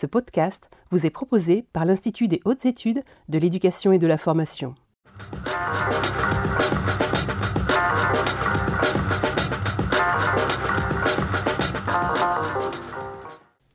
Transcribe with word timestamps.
Ce 0.00 0.06
podcast 0.06 0.70
vous 0.92 1.06
est 1.06 1.10
proposé 1.10 1.64
par 1.72 1.84
l'Institut 1.84 2.28
des 2.28 2.40
hautes 2.44 2.66
études 2.66 3.02
de 3.28 3.36
l'éducation 3.36 3.90
et 3.90 3.98
de 3.98 4.06
la 4.06 4.16
formation. 4.16 4.76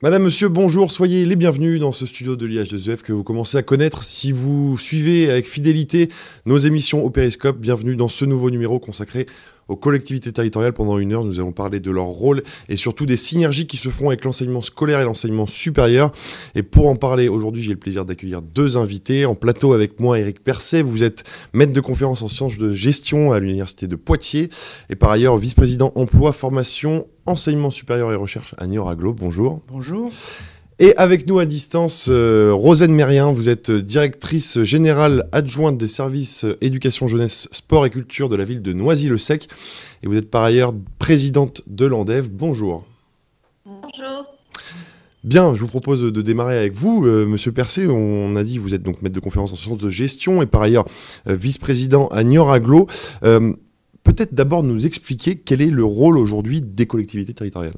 Madame, 0.01 0.23
monsieur, 0.23 0.47
bonjour, 0.47 0.91
soyez 0.91 1.25
les 1.25 1.35
bienvenus 1.35 1.81
dans 1.81 1.91
ce 1.91 2.05
studio 2.05 2.37
de 2.37 2.47
l'IH2EF 2.47 3.01
que 3.01 3.11
vous 3.11 3.23
commencez 3.25 3.57
à 3.57 3.63
connaître 3.63 4.05
si 4.05 4.31
vous 4.31 4.77
suivez 4.77 5.29
avec 5.29 5.49
fidélité 5.49 6.07
nos 6.45 6.57
émissions 6.57 7.03
au 7.03 7.09
Périscope. 7.09 7.57
Bienvenue 7.57 7.97
dans 7.97 8.09
ce 8.09 8.23
nouveau 8.23 8.49
numéro 8.49 8.79
consacré 8.79 9.27
aux 9.67 9.75
collectivités 9.75 10.31
territoriales. 10.31 10.73
Pendant 10.73 10.97
une 10.97 11.13
heure, 11.13 11.23
nous 11.23 11.39
allons 11.39 11.51
parler 11.51 11.79
de 11.79 11.91
leur 11.91 12.05
rôle 12.05 12.43
et 12.69 12.75
surtout 12.75 13.05
des 13.05 13.17
synergies 13.17 13.67
qui 13.67 13.77
se 13.77 13.89
font 13.89 14.09
avec 14.09 14.25
l'enseignement 14.25 14.61
scolaire 14.61 14.99
et 14.99 15.03
l'enseignement 15.03 15.47
supérieur. 15.47 16.11
Et 16.55 16.63
pour 16.63 16.87
en 16.87 16.95
parler, 16.95 17.27
aujourd'hui, 17.27 17.63
j'ai 17.63 17.71
le 17.71 17.77
plaisir 17.77 18.05
d'accueillir 18.05 18.41
deux 18.41 18.77
invités. 18.77 19.25
En 19.25 19.35
plateau 19.35 19.73
avec 19.73 19.99
moi, 19.99 20.19
Eric 20.19 20.43
Percet. 20.43 20.81
Vous 20.81 21.03
êtes 21.03 21.23
maître 21.53 21.73
de 21.73 21.81
conférence 21.81 22.21
en 22.21 22.27
sciences 22.27 22.57
de 22.57 22.73
gestion 22.73 23.31
à 23.31 23.39
l'Université 23.39 23.87
de 23.87 23.95
Poitiers 23.95 24.49
et 24.89 24.95
par 24.95 25.11
ailleurs 25.11 25.37
vice-président 25.37 25.91
emploi, 25.95 26.33
formation 26.33 27.07
enseignement 27.25 27.71
supérieur 27.71 28.11
et 28.11 28.15
recherche 28.15 28.55
à 28.57 28.67
Niort 28.67 28.89
Aglo. 28.89 29.13
Bonjour. 29.13 29.61
Bonjour. 29.67 30.11
Et 30.79 30.95
avec 30.97 31.27
nous 31.27 31.37
à 31.37 31.45
distance, 31.45 32.07
euh, 32.09 32.51
Rosane 32.51 32.93
Mérien, 32.93 33.31
vous 33.31 33.47
êtes 33.47 33.69
directrice 33.69 34.63
générale 34.63 35.29
adjointe 35.31 35.77
des 35.77 35.87
services 35.87 36.45
éducation 36.61 37.07
jeunesse, 37.07 37.47
sport 37.51 37.85
et 37.85 37.91
culture 37.91 38.27
de 38.27 38.35
la 38.35 38.43
ville 38.43 38.61
de 38.61 38.73
Noisy-le-Sec. 38.73 39.47
Et 40.01 40.07
vous 40.07 40.15
êtes 40.17 40.31
par 40.31 40.43
ailleurs 40.43 40.73
présidente 40.97 41.61
de 41.67 41.85
l'ANDEV. 41.85 42.29
Bonjour. 42.31 42.85
Bonjour. 43.65 44.25
Bien, 45.23 45.53
je 45.53 45.61
vous 45.61 45.67
propose 45.67 46.01
de 46.01 46.21
démarrer 46.21 46.57
avec 46.57 46.73
vous, 46.73 47.05
euh, 47.05 47.25
Monsieur 47.27 47.51
Percé. 47.51 47.85
On 47.87 48.35
a 48.35 48.43
dit 48.43 48.57
vous 48.57 48.73
êtes 48.73 48.83
donc 48.83 49.01
maître 49.03 49.15
de 49.15 49.19
conférence 49.19 49.53
en 49.53 49.55
sciences 49.55 49.77
de 49.77 49.89
gestion 49.89 50.41
et 50.41 50.47
par 50.47 50.63
ailleurs 50.63 50.85
euh, 51.27 51.35
vice-président 51.35 52.07
à 52.07 52.23
Niort 52.23 52.51
Aglo. 52.51 52.87
Peut-être 53.21 54.33
d'abord 54.33 54.63
nous 54.63 54.85
expliquer 54.85 55.37
quel 55.37 55.61
est 55.61 55.67
le 55.67 55.85
rôle 55.85 56.17
aujourd'hui 56.17 56.59
des 56.59 56.87
collectivités 56.87 57.33
territoriales. 57.33 57.77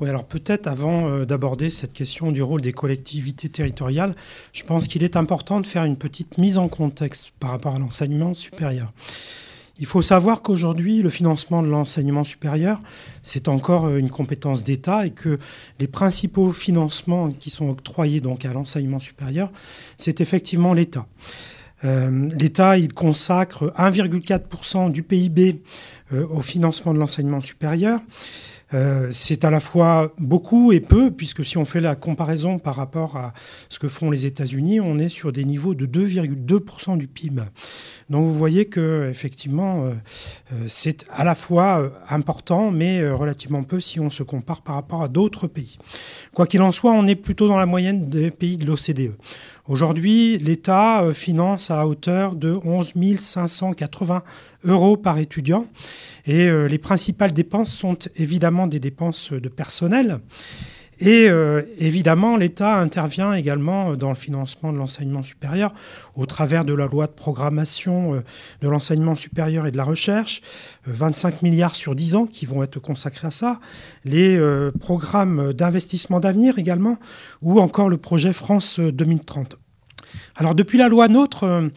Oui, 0.00 0.08
alors 0.08 0.24
peut-être 0.24 0.66
avant 0.66 1.08
euh, 1.08 1.24
d'aborder 1.24 1.70
cette 1.70 1.92
question 1.92 2.32
du 2.32 2.42
rôle 2.42 2.60
des 2.60 2.72
collectivités 2.72 3.48
territoriales, 3.48 4.14
je 4.52 4.64
pense 4.64 4.88
qu'il 4.88 5.04
est 5.04 5.16
important 5.16 5.60
de 5.60 5.66
faire 5.66 5.84
une 5.84 5.96
petite 5.96 6.36
mise 6.36 6.58
en 6.58 6.68
contexte 6.68 7.32
par 7.38 7.50
rapport 7.50 7.76
à 7.76 7.78
l'enseignement 7.78 8.34
supérieur. 8.34 8.92
Il 9.78 9.86
faut 9.86 10.02
savoir 10.02 10.42
qu'aujourd'hui, 10.42 11.02
le 11.02 11.10
financement 11.10 11.62
de 11.62 11.68
l'enseignement 11.68 12.24
supérieur, 12.24 12.80
c'est 13.22 13.46
encore 13.46 13.86
euh, 13.86 13.98
une 13.98 14.10
compétence 14.10 14.64
d'État 14.64 15.06
et 15.06 15.10
que 15.10 15.38
les 15.78 15.86
principaux 15.86 16.52
financements 16.52 17.30
qui 17.30 17.50
sont 17.50 17.68
octroyés 17.68 18.20
donc 18.20 18.44
à 18.44 18.52
l'enseignement 18.52 18.98
supérieur, 18.98 19.52
c'est 19.96 20.20
effectivement 20.20 20.74
l'État. 20.74 21.06
Euh, 21.84 22.30
L'État, 22.36 22.78
il 22.78 22.94
consacre 22.94 23.72
1,4% 23.78 24.90
du 24.90 25.04
PIB 25.04 25.62
au 26.12 26.40
financement 26.40 26.94
de 26.94 26.98
l'enseignement 26.98 27.40
supérieur. 27.40 28.00
Euh, 28.72 29.08
c'est 29.10 29.44
à 29.44 29.50
la 29.50 29.60
fois 29.60 30.12
beaucoup 30.18 30.72
et 30.72 30.80
peu, 30.80 31.10
puisque 31.10 31.44
si 31.44 31.58
on 31.58 31.64
fait 31.64 31.80
la 31.80 31.94
comparaison 31.94 32.58
par 32.58 32.76
rapport 32.76 33.16
à 33.16 33.34
ce 33.68 33.78
que 33.78 33.88
font 33.88 34.10
les 34.10 34.26
États-Unis, 34.26 34.80
on 34.80 34.98
est 34.98 35.08
sur 35.08 35.32
des 35.32 35.44
niveaux 35.44 35.74
de 35.74 35.86
2,2% 35.86 36.96
du 36.96 37.06
PIB. 37.06 37.42
Donc 38.10 38.26
vous 38.26 38.34
voyez 38.34 38.66
que 38.66 39.08
effectivement, 39.10 39.90
c'est 40.68 41.06
à 41.10 41.24
la 41.24 41.34
fois 41.34 41.92
important, 42.08 42.70
mais 42.70 43.08
relativement 43.08 43.62
peu 43.62 43.80
si 43.80 44.00
on 44.00 44.10
se 44.10 44.22
compare 44.22 44.62
par 44.62 44.76
rapport 44.76 45.02
à 45.02 45.08
d'autres 45.08 45.46
pays. 45.46 45.78
Quoi 46.34 46.46
qu'il 46.46 46.62
en 46.62 46.72
soit, 46.72 46.92
on 46.92 47.06
est 47.06 47.14
plutôt 47.14 47.48
dans 47.48 47.58
la 47.58 47.66
moyenne 47.66 48.08
des 48.08 48.30
pays 48.30 48.56
de 48.56 48.66
l'OCDE. 48.66 49.14
Aujourd'hui, 49.66 50.36
l'État 50.36 51.02
euh, 51.02 51.14
finance 51.14 51.70
à 51.70 51.86
hauteur 51.86 52.36
de 52.36 52.60
11 52.64 52.92
580 53.18 54.22
euros 54.64 54.98
par 54.98 55.18
étudiant. 55.18 55.66
Et 56.26 56.48
euh, 56.48 56.66
les 56.66 56.78
principales 56.78 57.32
dépenses 57.32 57.72
sont 57.72 57.98
évidemment 58.16 58.66
des 58.66 58.80
dépenses 58.80 59.32
de 59.32 59.48
personnel. 59.48 60.20
Et 61.00 61.28
euh, 61.28 61.62
évidemment, 61.78 62.36
l'État 62.36 62.76
intervient 62.76 63.32
également 63.32 63.96
dans 63.96 64.10
le 64.10 64.14
financement 64.14 64.72
de 64.72 64.78
l'enseignement 64.78 65.24
supérieur 65.24 65.74
au 66.14 66.24
travers 66.24 66.64
de 66.64 66.72
la 66.72 66.86
loi 66.86 67.08
de 67.08 67.12
programmation 67.12 68.22
de 68.60 68.68
l'enseignement 68.68 69.16
supérieur 69.16 69.66
et 69.66 69.72
de 69.72 69.76
la 69.76 69.82
recherche, 69.84 70.40
25 70.86 71.42
milliards 71.42 71.74
sur 71.74 71.96
10 71.96 72.14
ans 72.14 72.26
qui 72.26 72.46
vont 72.46 72.62
être 72.62 72.78
consacrés 72.78 73.26
à 73.26 73.32
ça, 73.32 73.58
les 74.04 74.38
programmes 74.78 75.52
d'investissement 75.52 76.20
d'avenir 76.20 76.60
également, 76.60 76.98
ou 77.42 77.58
encore 77.58 77.88
le 77.88 77.96
projet 77.96 78.32
France 78.32 78.78
2030. 78.78 79.56
Alors 80.36 80.54
depuis 80.54 80.78
la 80.78 80.88
loi 80.88 81.08
NOTRe, 81.08 81.44
euh, 81.44 81.68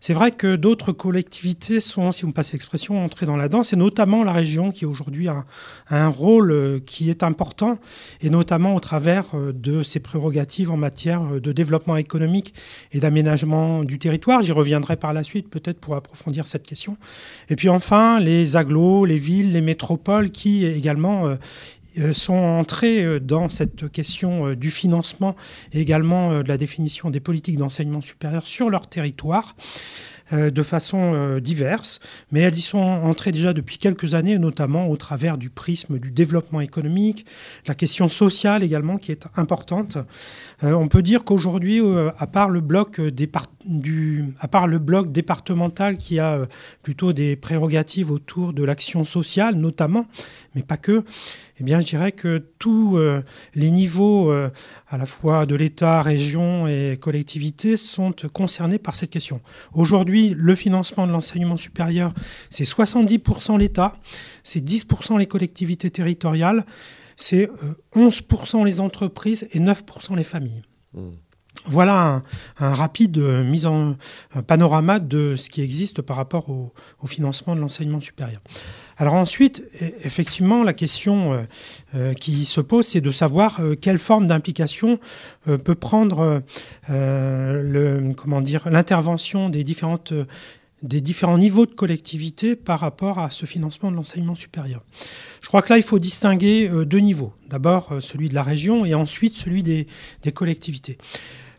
c'est 0.00 0.14
vrai 0.14 0.30
que 0.30 0.56
d'autres 0.56 0.92
collectivités 0.92 1.80
sont, 1.80 2.12
si 2.12 2.22
vous 2.22 2.28
me 2.28 2.32
passez 2.32 2.52
l'expression, 2.52 3.04
entrées 3.04 3.26
dans 3.26 3.36
la 3.36 3.48
danse, 3.48 3.72
et 3.72 3.76
notamment 3.76 4.24
la 4.24 4.32
région 4.32 4.70
qui 4.70 4.86
aujourd'hui 4.86 5.28
a, 5.28 5.44
un 5.90 6.08
rôle 6.08 6.52
euh, 6.52 6.80
qui 6.84 7.10
est 7.10 7.22
important, 7.22 7.78
et 8.20 8.30
notamment 8.30 8.74
au 8.74 8.80
travers 8.80 9.24
euh, 9.34 9.52
de 9.52 9.82
ses 9.82 10.00
prérogatives 10.00 10.70
en 10.70 10.76
matière 10.76 11.40
de 11.40 11.52
développement 11.52 11.96
économique 11.96 12.54
et 12.92 13.00
d'aménagement 13.00 13.84
du 13.84 13.98
territoire. 13.98 14.42
J'y 14.42 14.52
reviendrai 14.52 14.96
par 14.96 15.12
la 15.12 15.22
suite 15.22 15.48
peut-être 15.48 15.80
pour 15.80 15.96
approfondir 15.96 16.46
cette 16.46 16.66
question. 16.66 16.96
Et 17.48 17.56
puis 17.56 17.68
enfin, 17.68 18.20
les 18.20 18.56
agglos, 18.56 19.04
les 19.04 19.18
villes, 19.18 19.52
les 19.52 19.60
métropoles 19.60 20.30
qui 20.30 20.66
également 20.66 21.26
euh, 21.26 21.36
sont 22.12 22.34
entrés 22.34 23.04
euh, 23.04 23.20
dans 23.20 23.48
cette 23.48 23.90
question 23.90 24.48
euh, 24.48 24.56
du 24.56 24.70
financement 24.70 25.34
et 25.72 25.80
également 25.80 26.42
de 26.42 26.48
la 26.48 26.58
définition 26.58 27.10
des 27.10 27.20
politiques 27.20 27.58
d'enseignement 27.58 28.00
supérieur 28.00 28.46
sur 28.46 28.70
leur 28.70 28.88
territoire. 28.88 29.54
Euh, 30.32 30.50
de 30.50 30.64
façon 30.64 31.14
euh, 31.14 31.38
diverse, 31.38 32.00
mais 32.32 32.40
elles 32.40 32.56
y 32.56 32.60
sont 32.60 32.78
entrées 32.80 33.30
déjà 33.30 33.52
depuis 33.52 33.78
quelques 33.78 34.14
années, 34.14 34.40
notamment 34.40 34.88
au 34.88 34.96
travers 34.96 35.38
du 35.38 35.50
prisme 35.50 36.00
du 36.00 36.10
développement 36.10 36.60
économique, 36.60 37.24
la 37.68 37.74
question 37.74 38.08
sociale 38.08 38.64
également 38.64 38.96
qui 38.96 39.12
est 39.12 39.26
importante. 39.36 39.98
Euh, 40.64 40.72
on 40.72 40.88
peut 40.88 41.02
dire 41.02 41.22
qu'aujourd'hui, 41.22 41.80
à 42.18 42.26
part 42.26 42.50
le 42.50 42.60
bloc 42.60 43.00
à 44.40 44.48
part 44.48 44.66
le 44.66 44.78
bloc 44.80 45.12
départemental 45.12 45.96
qui 45.96 46.18
a 46.18 46.48
plutôt 46.82 47.12
des 47.12 47.36
prérogatives 47.36 48.10
autour 48.10 48.52
de 48.52 48.64
l'action 48.64 49.04
sociale, 49.04 49.54
notamment, 49.54 50.06
mais 50.56 50.62
pas 50.62 50.76
que, 50.76 51.04
eh 51.60 51.62
bien, 51.62 51.78
je 51.78 51.86
dirais 51.86 52.12
que 52.12 52.38
tous 52.58 52.98
les 53.54 53.70
niveaux, 53.70 54.30
à 54.30 54.98
la 54.98 55.06
fois 55.06 55.46
de 55.46 55.54
l'État, 55.54 56.02
région 56.02 56.66
et 56.66 56.98
collectivités, 57.00 57.76
sont 57.76 58.14
concernés 58.32 58.78
par 58.78 58.94
cette 58.94 59.10
question. 59.10 59.40
Aujourd'hui, 59.72 60.34
le 60.34 60.54
financement 60.54 61.06
de 61.06 61.12
l'enseignement 61.12 61.56
supérieur, 61.56 62.12
c'est 62.50 62.64
70% 62.64 63.58
l'État, 63.58 63.96
c'est 64.42 64.64
10% 64.64 65.18
les 65.18 65.26
collectivités 65.26 65.90
territoriales, 65.90 66.64
c'est 67.16 67.48
11% 67.94 68.60
euh, 68.60 68.64
les 68.64 68.80
entreprises 68.80 69.48
et 69.52 69.60
9% 69.60 70.16
les 70.16 70.24
familles. 70.24 70.62
Mmh. 70.94 71.00
Voilà 71.68 72.22
un, 72.58 72.74
rapide 72.74 73.18
euh, 73.18 73.42
mise 73.42 73.66
en 73.66 73.96
panorama 74.46 75.00
de 75.00 75.34
ce 75.36 75.50
qui 75.50 75.62
existe 75.62 76.00
par 76.00 76.16
rapport 76.16 76.48
au, 76.48 76.72
financement 77.06 77.56
de 77.56 77.60
l'enseignement 77.60 78.00
supérieur. 78.00 78.40
Alors 78.98 79.14
ensuite, 79.14 79.64
e, 79.82 79.90
effectivement, 80.04 80.62
la 80.62 80.72
question 80.72 81.32
euh, 81.32 81.42
euh, 81.94 82.14
qui 82.14 82.44
se 82.44 82.60
pose, 82.60 82.86
c'est 82.86 83.00
de 83.00 83.12
savoir 83.12 83.60
quelle 83.80 83.98
forme 83.98 84.26
d'implication 84.26 84.98
peut 85.44 85.74
prendre 85.74 86.42
l'intervention 86.88 89.48
des 89.48 89.64
différents 89.64 91.38
niveaux 91.38 91.66
de 91.66 91.74
collectivité 91.74 92.56
par 92.56 92.80
rapport 92.80 93.18
à 93.18 93.30
ce 93.30 93.46
financement 93.46 93.90
de 93.90 93.96
l'enseignement 93.96 94.34
supérieur. 94.34 94.82
Je 95.40 95.48
crois 95.48 95.62
que 95.62 95.72
là, 95.72 95.78
il 95.78 95.84
faut 95.84 95.98
distinguer 95.98 96.68
deux 96.84 96.98
niveaux. 96.98 97.32
D'abord 97.48 97.96
celui 98.00 98.28
de 98.28 98.34
la 98.34 98.42
région 98.42 98.84
et 98.84 98.94
ensuite 98.94 99.36
celui 99.36 99.62
des 99.62 99.86
collectivités. 100.34 100.98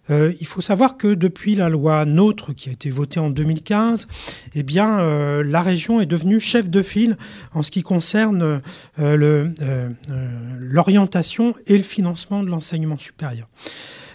Euh, 0.09 0.33
il 0.39 0.47
faut 0.47 0.61
savoir 0.61 0.97
que 0.97 1.13
depuis 1.13 1.55
la 1.55 1.69
loi 1.69 2.05
NOTRe 2.05 2.53
qui 2.55 2.69
a 2.69 2.71
été 2.71 2.89
votée 2.89 3.19
en 3.19 3.29
2015, 3.29 4.07
eh 4.55 4.63
bien, 4.63 4.99
euh, 4.99 5.43
la 5.43 5.61
région 5.61 5.99
est 6.01 6.05
devenue 6.05 6.39
chef 6.39 6.69
de 6.69 6.81
file 6.81 7.17
en 7.53 7.63
ce 7.63 7.71
qui 7.71 7.83
concerne 7.83 8.61
euh, 8.99 9.49
l'orientation 10.59 11.55
et 11.65 11.77
le 11.77 11.83
financement 11.83 12.43
de 12.43 12.49
l'enseignement 12.49 12.97
supérieur. 12.97 13.47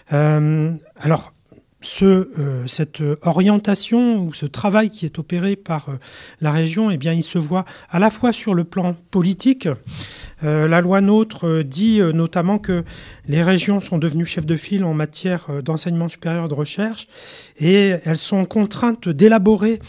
alors, 0.09 1.33
ce, 1.83 2.63
cette 2.65 3.03
orientation 3.21 4.23
ou 4.23 4.33
ce 4.33 4.45
travail 4.45 4.89
qui 4.89 5.05
est 5.05 5.19
opéré 5.19 5.55
par 5.55 5.87
la 6.41 6.51
région, 6.51 6.89
eh 6.89 6.97
bien, 6.97 7.13
il 7.13 7.23
se 7.23 7.37
voit 7.37 7.65
à 7.89 7.99
la 7.99 8.09
fois 8.09 8.31
sur 8.31 8.53
le 8.53 8.63
plan 8.63 8.95
politique, 9.11 9.67
euh, 10.43 10.67
la 10.67 10.81
loi 10.81 11.01
NOTRe 11.01 11.45
euh, 11.45 11.63
dit 11.63 12.01
euh, 12.01 12.11
notamment 12.11 12.57
que 12.57 12.83
les 13.27 13.41
régions 13.41 13.79
sont 13.79 13.97
devenues 13.97 14.25
chefs 14.25 14.45
de 14.45 14.57
file 14.57 14.83
en 14.83 14.93
matière 14.93 15.61
d'enseignement 15.63 16.09
supérieur 16.09 16.47
de 16.47 16.53
recherche 16.53 17.07
et 17.59 17.93
elles 18.03 18.17
sont 18.17 18.45
contraintes 18.45 19.07
d'élaborer 19.07 19.79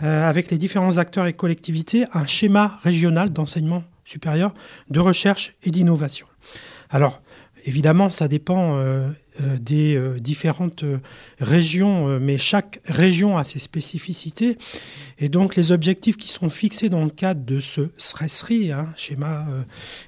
avec 0.00 0.50
les 0.50 0.58
différents 0.58 0.98
acteurs 0.98 1.26
et 1.26 1.32
collectivités 1.32 2.04
un 2.12 2.26
schéma 2.26 2.78
régional 2.82 3.30
d'enseignement 3.30 3.82
supérieur, 4.04 4.54
de 4.90 5.00
recherche 5.00 5.54
et 5.64 5.70
d'innovation. 5.70 6.26
Alors, 6.90 7.22
évidemment, 7.64 8.10
ça 8.10 8.28
dépend 8.28 8.78
des 9.60 10.00
différentes 10.20 10.84
régions, 11.40 12.20
mais 12.20 12.38
chaque 12.38 12.80
région 12.86 13.36
a 13.36 13.44
ses 13.44 13.58
spécificités. 13.58 14.56
Et 15.24 15.30
donc 15.30 15.56
les 15.56 15.72
objectifs 15.72 16.18
qui 16.18 16.28
sont 16.28 16.50
fixés 16.50 16.90
dans 16.90 17.02
le 17.02 17.08
cadre 17.08 17.46
de 17.46 17.58
ce 17.58 17.88
SRESRI, 17.96 18.72
hein, 18.72 18.88
schéma 18.94 19.46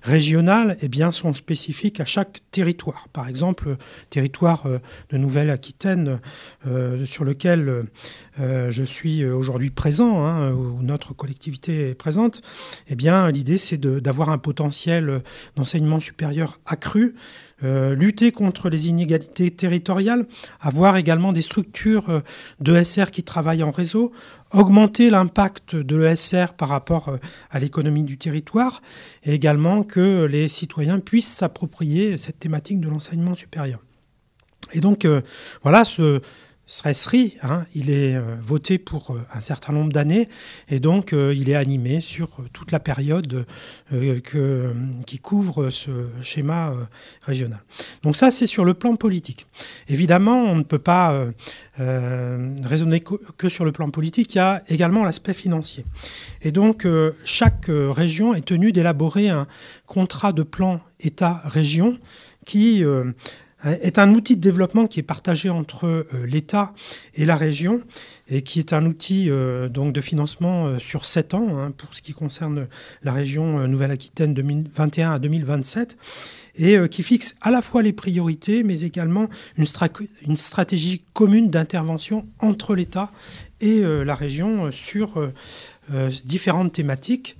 régional, 0.02 0.76
eh 0.82 0.88
bien, 0.88 1.10
sont 1.10 1.32
spécifiques 1.32 2.00
à 2.00 2.04
chaque 2.04 2.42
territoire. 2.50 3.08
Par 3.14 3.26
exemple, 3.26 3.76
territoire 4.10 4.68
de 5.08 5.16
Nouvelle-Aquitaine 5.16 6.20
sur 7.06 7.24
lequel 7.24 7.84
je 8.36 8.84
suis 8.84 9.24
aujourd'hui 9.24 9.70
présent, 9.70 10.22
hein, 10.26 10.52
où 10.52 10.82
notre 10.82 11.14
collectivité 11.14 11.88
est 11.88 11.94
présente, 11.94 12.42
eh 12.88 12.94
bien, 12.94 13.30
l'idée 13.30 13.56
c'est 13.56 13.80
d'avoir 13.80 14.28
un 14.28 14.38
potentiel 14.38 15.22
d'enseignement 15.56 15.98
supérieur 15.98 16.60
accru, 16.66 17.14
euh, 17.64 17.94
lutter 17.94 18.32
contre 18.32 18.68
les 18.68 18.88
inégalités 18.88 19.50
territoriales, 19.50 20.26
avoir 20.60 20.98
également 20.98 21.32
des 21.32 21.40
structures 21.40 22.10
euh, 22.10 22.20
de 22.60 22.82
SR 22.82 23.10
qui 23.10 23.22
travaillent 23.22 23.62
en 23.62 23.70
réseau, 23.70 24.12
augmenter 24.56 25.10
l'impact 25.10 25.76
de 25.76 25.96
l'ESR 25.96 26.54
par 26.56 26.68
rapport 26.68 27.08
euh, 27.08 27.16
à 27.50 27.58
l'économie 27.58 28.02
du 28.02 28.18
territoire, 28.18 28.82
et 29.24 29.34
également 29.34 29.82
que 29.82 30.24
les 30.24 30.48
citoyens 30.48 30.98
puissent 30.98 31.32
s'approprier 31.32 32.16
cette 32.16 32.38
thématique 32.38 32.80
de 32.80 32.88
l'enseignement 32.88 33.34
supérieur. 33.34 33.80
Et 34.72 34.80
donc, 34.80 35.06
voilà, 35.62 35.84
ce, 35.84 36.20
SRI, 36.68 37.36
hein, 37.42 37.64
il 37.74 37.90
est 37.90 38.16
euh, 38.16 38.22
voté 38.40 38.78
pour 38.78 39.12
euh, 39.12 39.24
un 39.32 39.40
certain 39.40 39.72
nombre 39.72 39.92
d'années 39.92 40.28
et 40.68 40.80
donc 40.80 41.12
euh, 41.12 41.32
il 41.32 41.48
est 41.48 41.54
animé 41.54 42.00
sur 42.00 42.28
toute 42.52 42.72
la 42.72 42.80
période 42.80 43.46
qui 45.06 45.18
couvre 45.20 45.70
ce 45.70 45.90
schéma 46.22 46.74
régional. 47.22 47.60
Donc 48.02 48.16
ça, 48.16 48.30
c'est 48.30 48.46
sur 48.46 48.64
le 48.64 48.74
plan 48.74 48.96
politique. 48.96 49.46
Évidemment, 49.88 50.42
on 50.44 50.56
ne 50.56 50.62
peut 50.62 50.78
pas 50.78 51.24
raisonner 51.78 53.00
que, 53.00 53.48
sur 53.48 53.64
le 53.64 53.72
plan 53.72 53.90
politique, 53.90 54.34
il 54.34 54.38
y 54.38 54.40
a 54.40 54.62
également 54.68 55.04
l'aspect 55.04 55.34
financier. 55.34 55.84
Et 56.42 56.52
donc, 56.52 56.86
chaque 57.24 57.66
région 57.68 58.34
est 58.34 58.44
tenue 58.44 58.72
d'élaborer 58.72 59.28
un 59.28 59.46
contrat 59.86 60.32
de 60.32 60.42
plan 60.42 60.80
État-région 61.00 61.98
qui 62.44 62.84
est 63.66 63.98
un 63.98 64.14
outil 64.14 64.36
de 64.36 64.40
développement 64.40 64.86
qui 64.86 65.00
est 65.00 65.04
partagé 65.04 65.50
entre 65.50 65.86
euh, 65.86 66.04
l'État 66.26 66.72
et 67.14 67.24
la 67.24 67.36
région 67.36 67.82
et 68.28 68.42
qui 68.42 68.58
est 68.58 68.72
un 68.72 68.86
outil 68.86 69.28
euh, 69.28 69.68
donc 69.68 69.92
de 69.92 70.00
financement 70.00 70.66
euh, 70.66 70.78
sur 70.78 71.04
7 71.04 71.34
ans 71.34 71.58
hein, 71.58 71.70
pour 71.72 71.94
ce 71.94 72.02
qui 72.02 72.12
concerne 72.12 72.68
la 73.02 73.12
région 73.12 73.66
Nouvelle-Aquitaine 73.66 74.34
2021 74.34 75.12
à 75.12 75.18
2027 75.18 75.96
et 76.58 76.78
qui 76.88 77.02
fixe 77.02 77.34
à 77.42 77.50
la 77.50 77.60
fois 77.60 77.82
les 77.82 77.92
priorités 77.92 78.62
mais 78.62 78.80
également 78.80 79.28
une, 79.58 79.66
une 80.26 80.36
stratégie 80.36 81.02
commune 81.12 81.50
d'intervention 81.50 82.26
entre 82.38 82.74
l'État 82.74 83.10
et 83.60 83.82
la 83.82 84.14
région 84.14 84.72
sur 84.72 85.30
différentes 86.24 86.72
thématiques 86.72 87.36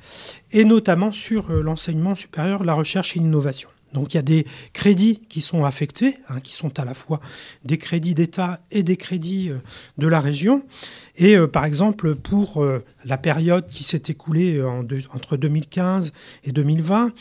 et 0.53 0.67
notamment 0.67 1.13
sur 1.13 1.51
l'enseignement 1.51 2.15
supérieur, 2.15 2.63
la 2.63 2.75
recherche 2.75 3.17
et 3.17 3.21
l'innovation. 3.21 3.71
Donc 3.93 4.15
il 4.15 4.17
y 4.17 4.21
a 4.21 4.23
des 4.23 4.47
crédits 4.73 5.21
qui 5.29 5.41
sont 5.41 5.65
affectés, 5.65 6.19
hein, 6.29 6.41
qui 6.41 6.53
sont 6.53 6.79
à 6.79 6.85
la 6.85 6.95
fois 6.95 7.21
des 7.65 7.79
crédits 7.79 8.15
d'État 8.15 8.61
et 8.71 8.83
des 8.83 8.97
crédits 8.97 9.51
euh, 9.51 9.59
de 9.99 10.07
la 10.07 10.21
région. 10.21 10.65
Et 11.17 11.37
euh, 11.37 11.47
par 11.47 11.65
exemple, 11.65 12.15
pour 12.15 12.63
euh, 12.63 12.85
la 13.05 13.17
période 13.17 13.67
qui 13.69 13.85
s'est 13.85 14.03
écoulée 14.09 14.63
entre 15.15 15.37
2015 15.37 16.13
et 16.45 16.53
2020, 16.53 17.13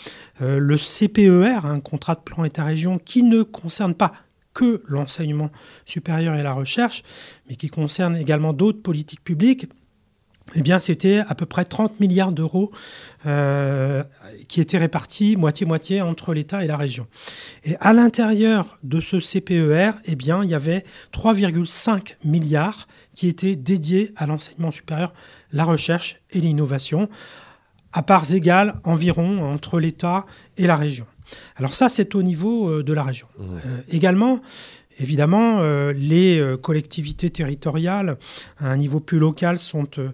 le 0.41 0.77
CPER, 0.77 1.65
un 1.65 1.79
contrat 1.79 2.15
de 2.15 2.21
plan 2.21 2.43
État-région 2.43 2.97
qui 2.97 3.23
ne 3.23 3.43
concerne 3.43 3.93
pas 3.93 4.11
que 4.53 4.81
l'enseignement 4.87 5.51
supérieur 5.85 6.35
et 6.35 6.43
la 6.43 6.53
recherche, 6.53 7.03
mais 7.47 7.55
qui 7.55 7.69
concerne 7.69 8.15
également 8.15 8.53
d'autres 8.53 8.81
politiques 8.81 9.23
publiques, 9.23 9.67
eh 10.55 10.61
bien, 10.61 10.79
c'était 10.79 11.19
à 11.27 11.35
peu 11.35 11.45
près 11.45 11.65
30 11.65 11.99
milliards 11.99 12.31
d'euros 12.31 12.71
euh, 13.25 14.03
qui 14.47 14.61
étaient 14.61 14.77
répartis 14.77 15.35
moitié-moitié 15.35 16.01
entre 16.01 16.33
l'État 16.33 16.63
et 16.63 16.67
la 16.67 16.77
région. 16.77 17.07
Et 17.63 17.75
à 17.81 17.93
l'intérieur 17.93 18.79
de 18.83 19.01
ce 19.01 19.17
CPER, 19.17 19.91
eh 20.05 20.15
bien, 20.15 20.43
il 20.43 20.49
y 20.49 20.55
avait 20.55 20.85
3,5 21.13 22.15
milliards 22.23 22.87
qui 23.13 23.27
étaient 23.27 23.55
dédiés 23.55 24.13
à 24.15 24.25
l'enseignement 24.25 24.71
supérieur, 24.71 25.13
la 25.51 25.65
recherche 25.65 26.21
et 26.31 26.39
l'innovation, 26.39 27.09
à 27.91 28.01
parts 28.01 28.33
égales 28.33 28.75
environ 28.83 29.43
entre 29.43 29.79
l'État 29.79 30.25
et 30.57 30.67
la 30.67 30.75
région. 30.75 31.05
Alors 31.55 31.73
ça, 31.73 31.89
c'est 31.89 32.15
au 32.15 32.23
niveau 32.23 32.69
euh, 32.69 32.83
de 32.83 32.93
la 32.93 33.03
région. 33.03 33.27
Mmh. 33.37 33.43
Euh, 33.43 33.77
également, 33.89 34.39
Évidemment, 34.99 35.59
euh, 35.59 35.93
les 35.93 36.39
euh, 36.39 36.57
collectivités 36.57 37.29
territoriales 37.29 38.17
à 38.59 38.69
un 38.69 38.77
niveau 38.77 38.99
plus 38.99 39.19
local 39.19 39.57
sont 39.57 39.87
euh, 39.97 40.09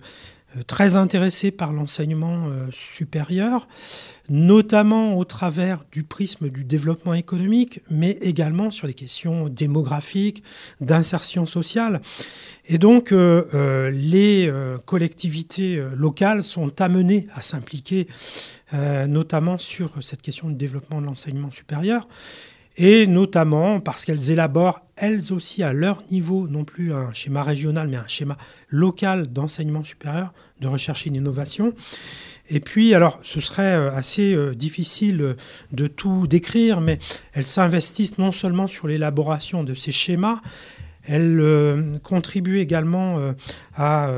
très 0.66 0.98
intéressées 0.98 1.52
par 1.52 1.72
l'enseignement 1.72 2.50
supérieur, 2.72 3.70
notamment 4.28 5.18
au 5.18 5.24
travers 5.24 5.86
du 5.94 6.04
prisme 6.04 6.50
du 6.50 6.66
développement 6.66 7.14
économique, 7.14 7.80
mais 7.90 8.18
également 8.22 8.70
sur 8.70 8.86
les 8.86 8.94
questions 8.94 9.48
démographiques, 9.48 10.44
d'insertion 10.82 11.46
sociale. 11.46 12.02
Et 12.66 12.78
donc, 12.78 13.12
les 13.14 14.52
collectivités 14.86 15.82
locales 15.96 16.44
sont 16.44 16.82
amenées 16.82 17.28
à 17.34 17.42
s'impliquer, 17.42 18.08
notamment 19.08 19.58
sur 19.58 20.04
cette 20.04 20.22
question 20.22 20.50
du 20.50 20.56
développement 20.56 21.00
de 21.00 21.06
l'enseignement 21.06 21.50
supérieur 21.50 22.10
et 22.78 23.08
notamment 23.08 23.80
parce 23.80 24.06
qu'elles 24.06 24.32
élaborent 24.32 24.82
elles 24.96 25.34
aussi 25.34 25.64
à 25.64 25.74
leur 25.74 26.04
niveau, 26.12 26.48
non 26.48 26.64
plus 26.64 26.94
un 26.94 27.12
schéma 27.12 27.42
régional, 27.42 27.88
mais 27.88 27.98
un 27.98 28.08
schéma 28.08 28.38
local 28.70 29.34
d'enseignement 29.34 29.84
supérieur, 29.84 30.32
de 30.62 30.68
recherche 30.68 31.08
et 31.08 31.10
d'innovation. 31.10 31.74
Et 32.50 32.60
puis, 32.60 32.94
alors, 32.94 33.20
ce 33.24 33.40
serait 33.40 33.76
euh, 33.76 33.92
assez 33.94 34.34
euh, 34.34 34.54
difficile 34.54 35.22
euh, 35.22 35.34
de 35.72 35.88
tout 35.88 36.28
décrire, 36.28 36.82
mais 36.82 37.00
elles 37.34 37.46
s'investissent 37.46 38.18
non 38.18 38.32
seulement 38.32 38.68
sur 38.68 38.88
l'élaboration 38.88 39.64
de 39.64 39.74
ces 39.74 39.92
schémas, 39.92 40.40
elles 41.08 42.00
contribuent 42.04 42.60
également 42.60 43.34
à, 43.74 44.12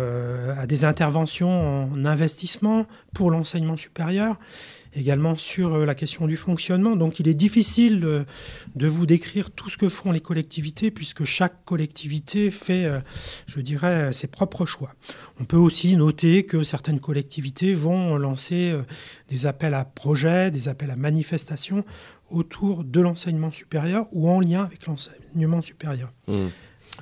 à, 0.58 0.68
des 0.68 0.84
interventions 0.84 1.94
en 1.94 2.04
investissement 2.04 2.86
pour 3.14 3.32
l'enseignement 3.32 3.78
supérieur 3.78 4.38
également 4.96 5.36
sur 5.36 5.74
euh, 5.74 5.86
la 5.86 5.96
question 5.96 6.28
du 6.28 6.38
fonctionnement. 6.38 6.96
Donc 6.96 7.20
il 7.20 7.28
est 7.28 7.34
difficile 7.34 8.02
euh, 8.04 8.24
de 8.76 8.88
vous 8.88 9.06
décrire 9.06 9.52
tout 9.52 9.70
ce 9.70 9.78
que 9.78 9.90
font 9.90 10.12
les 10.12 10.20
collectivités 10.20 10.92
puisque 10.92 11.24
chaque 11.24 11.66
collectivité 11.66 12.52
fait, 12.52 12.86
euh, 12.86 13.00
je 13.48 13.60
dirais, 13.62 14.14
ses 14.14 14.28
propres 14.28 14.66
choix. 14.66 14.94
On 15.40 15.46
peut 15.46 15.58
aussi 15.58 15.96
noter 15.96 16.46
que 16.46 16.64
certaines 16.64 17.00
collectivités 17.00 17.74
vont 17.74 18.18
lancer 18.18 18.74
des 19.30 19.46
appels 19.46 19.74
à 19.74 19.86
projets, 19.86 20.52
des 20.52 20.70
appels 20.70 20.92
à 20.92 20.96
manifestations 20.96 21.84
autour 22.30 22.84
de 22.84 23.02
l'enseignement 23.02 23.50
supérieur 23.50 24.08
ou 24.12 24.30
en 24.30 24.40
lien 24.40 24.64
avec 24.64 24.86
l'enseignement 24.86 25.62
supérieur. 25.62 26.12
Mmh. 26.28 26.48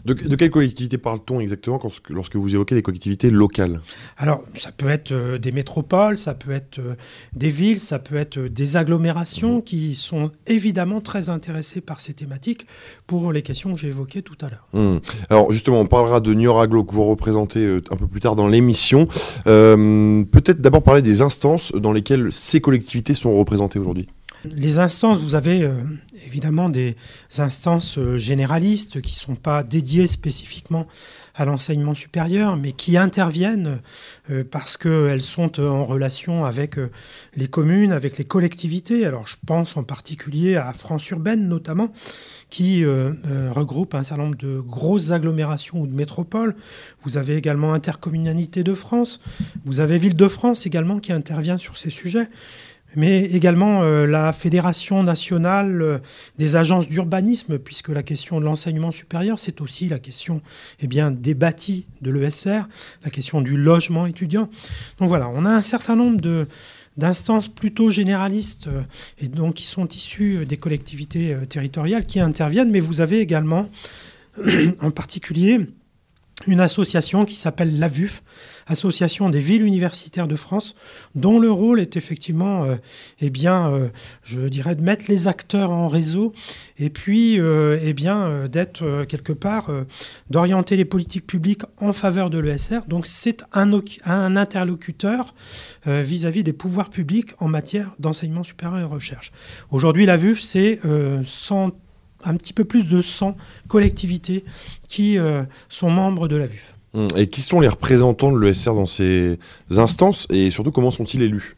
De, 0.05 0.13
quelle 0.13 0.49
collectivité 0.49 0.97
parle-t-on 0.97 1.39
exactement 1.39 1.79
lorsque 2.09 2.35
vous 2.35 2.55
évoquez 2.55 2.75
les 2.75 2.81
collectivités 2.81 3.29
locales? 3.29 3.81
Alors, 4.17 4.43
ça 4.55 4.71
peut 4.71 4.89
être 4.89 5.11
euh, 5.11 5.37
des 5.37 5.51
métropoles, 5.51 6.17
ça 6.17 6.33
peut 6.33 6.51
être 6.51 6.79
euh, 6.79 6.95
des 7.33 7.51
villes, 7.51 7.79
ça 7.79 7.99
peut 7.99 8.15
être 8.15 8.37
euh, 8.37 8.49
des 8.49 8.77
agglomérations 8.77 9.57
mhm. 9.57 9.63
qui 9.63 9.95
sont 9.95 10.31
évidemment 10.47 11.01
très 11.01 11.29
intéressées 11.29 11.81
par 11.81 11.99
ces 11.99 12.13
thématiques 12.13 12.65
pour 13.05 13.31
les 13.31 13.41
questions 13.41 13.73
que 13.73 13.79
j'ai 13.79 13.89
évoquées 13.89 14.23
tout 14.23 14.37
à 14.41 14.49
l'heure. 14.49 14.67
Mhm. 14.73 14.99
Alors, 15.29 15.51
justement, 15.51 15.79
on 15.79 15.87
parlera 15.87 16.19
de 16.19 16.33
Nioraglo 16.33 16.83
que 16.83 16.93
vous 16.93 17.05
représentez 17.05 17.79
un 17.89 17.95
peu 17.95 18.07
plus 18.07 18.21
tard 18.21 18.35
dans 18.35 18.47
l'émission. 18.47 19.07
Peut-être 19.45 20.61
d'abord 20.61 20.83
parler 20.83 21.01
des 21.01 21.21
instances 21.21 21.71
dans 21.73 21.91
lesquelles 21.91 22.29
ces 22.31 22.61
collectivités 22.61 23.13
sont 23.13 23.37
représentées 23.37 23.79
aujourd'hui? 23.79 24.07
Les 24.43 24.79
instances, 24.79 25.19
vous 25.19 25.35
avez 25.35 25.63
euh, 25.63 25.73
évidemment 26.25 26.69
des 26.69 26.95
instances 27.37 27.99
euh, 27.99 28.17
généralistes 28.17 28.99
qui 28.99 29.13
ne 29.13 29.19
sont 29.19 29.35
pas 29.35 29.63
dédiées 29.63 30.07
spécifiquement 30.07 30.87
à 31.35 31.45
l'enseignement 31.45 31.93
supérieur, 31.93 32.57
mais 32.57 32.71
qui 32.71 32.97
interviennent 32.97 33.79
euh, 34.31 34.43
parce 34.43 34.77
qu'elles 34.77 35.21
sont 35.21 35.61
en 35.61 35.85
relation 35.85 36.43
avec 36.43 36.75
les 37.35 37.47
communes, 37.47 37.91
avec 37.91 38.17
les 38.17 38.25
collectivités. 38.25 39.05
Alors 39.05 39.27
je 39.27 39.35
pense 39.45 39.77
en 39.77 39.83
particulier 39.83 40.55
à 40.55 40.73
France 40.73 41.07
Urbaine 41.11 41.47
notamment, 41.47 41.91
qui 42.49 42.83
regroupe 42.85 43.95
un 43.95 44.03
certain 44.03 44.23
nombre 44.23 44.37
de 44.37 44.59
grosses 44.59 45.11
agglomérations 45.11 45.81
ou 45.81 45.87
de 45.87 45.93
métropoles. 45.93 46.55
Vous 47.03 47.17
avez 47.17 47.37
également 47.37 47.73
Intercommunalité 47.73 48.63
de 48.63 48.73
France, 48.73 49.21
vous 49.65 49.79
avez 49.79 49.97
Ville 49.97 50.15
de 50.15 50.27
France 50.27 50.65
également 50.65 50.99
qui 50.99 51.13
intervient 51.13 51.57
sur 51.57 51.77
ces 51.77 51.89
sujets 51.89 52.27
mais 52.95 53.23
également 53.25 53.83
euh, 53.83 54.05
la 54.05 54.33
Fédération 54.33 55.03
nationale 55.03 55.81
euh, 55.81 55.97
des 56.37 56.55
agences 56.55 56.87
d'urbanisme, 56.87 57.57
puisque 57.57 57.89
la 57.89 58.03
question 58.03 58.39
de 58.39 58.45
l'enseignement 58.45 58.91
supérieur, 58.91 59.39
c'est 59.39 59.61
aussi 59.61 59.87
la 59.87 59.99
question 59.99 60.41
eh 60.81 60.87
bien, 60.87 61.11
des 61.11 61.33
bâtis 61.33 61.87
de 62.01 62.11
l'ESR, 62.11 62.67
la 63.03 63.09
question 63.09 63.41
du 63.41 63.57
logement 63.57 64.05
étudiant. 64.05 64.49
Donc 64.99 65.07
voilà, 65.07 65.29
on 65.29 65.45
a 65.45 65.51
un 65.51 65.61
certain 65.61 65.95
nombre 65.95 66.19
de, 66.19 66.47
d'instances 66.97 67.47
plutôt 67.47 67.89
généralistes 67.89 68.69
et 69.19 69.27
donc 69.27 69.55
qui 69.55 69.65
sont 69.65 69.87
issues 69.87 70.45
des 70.45 70.57
collectivités 70.57 71.35
territoriales 71.49 72.05
qui 72.05 72.19
interviennent, 72.19 72.71
mais 72.71 72.79
vous 72.79 73.01
avez 73.01 73.19
également 73.19 73.69
en 74.81 74.91
particulier 74.91 75.67
une 76.47 76.59
association 76.59 77.25
qui 77.25 77.35
s'appelle 77.35 77.79
l'AVUF, 77.79 78.21
Association 78.67 79.29
des 79.29 79.39
villes 79.39 79.63
universitaires 79.63 80.27
de 80.27 80.35
France, 80.35 80.75
dont 81.15 81.39
le 81.39 81.51
rôle 81.51 81.79
est 81.79 81.97
effectivement, 81.97 82.63
euh, 82.63 82.75
eh 83.19 83.29
bien, 83.29 83.71
euh, 83.71 83.89
je 84.23 84.41
dirais, 84.41 84.75
de 84.75 84.81
mettre 84.81 85.05
les 85.09 85.27
acteurs 85.27 85.71
en 85.71 85.87
réseau 85.87 86.33
et 86.77 86.89
puis, 86.89 87.39
euh, 87.39 87.79
eh 87.81 87.93
bien, 87.93 88.47
d'être 88.47 89.05
quelque 89.05 89.33
part, 89.33 89.71
d'orienter 90.29 90.75
les 90.77 90.85
politiques 90.85 91.27
publiques 91.27 91.63
en 91.79 91.93
faveur 91.93 92.29
de 92.29 92.39
l'ESR. 92.39 92.81
Donc, 92.87 93.05
c'est 93.05 93.43
un, 93.53 93.71
interlocuteur 94.35 95.33
vis-à-vis 95.85 96.43
des 96.43 96.53
pouvoirs 96.53 96.89
publics 96.89 97.31
en 97.39 97.47
matière 97.47 97.91
d'enseignement 97.99 98.43
supérieur 98.43 98.79
et 98.79 98.83
recherche. 98.83 99.31
Aujourd'hui, 99.71 100.05
l'AVUF, 100.05 100.41
c'est 100.41 100.79
100 101.25 101.71
un 102.23 102.35
petit 102.35 102.53
peu 102.53 102.65
plus 102.65 102.87
de 102.87 103.01
100 103.01 103.35
collectivités 103.67 104.43
qui 104.87 105.17
euh, 105.17 105.43
sont 105.69 105.89
membres 105.89 106.27
de 106.27 106.35
la 106.35 106.45
VUF. 106.45 106.75
Hum, 106.93 107.07
et 107.15 107.27
qui 107.27 107.41
sont 107.41 107.59
les 107.59 107.69
représentants 107.69 108.31
de 108.31 108.37
l'ESR 108.37 108.73
dans 108.73 108.85
ces 108.85 109.39
instances 109.77 110.27
et 110.29 110.51
surtout 110.51 110.71
comment 110.71 110.91
sont-ils 110.91 111.21
élus? 111.21 111.55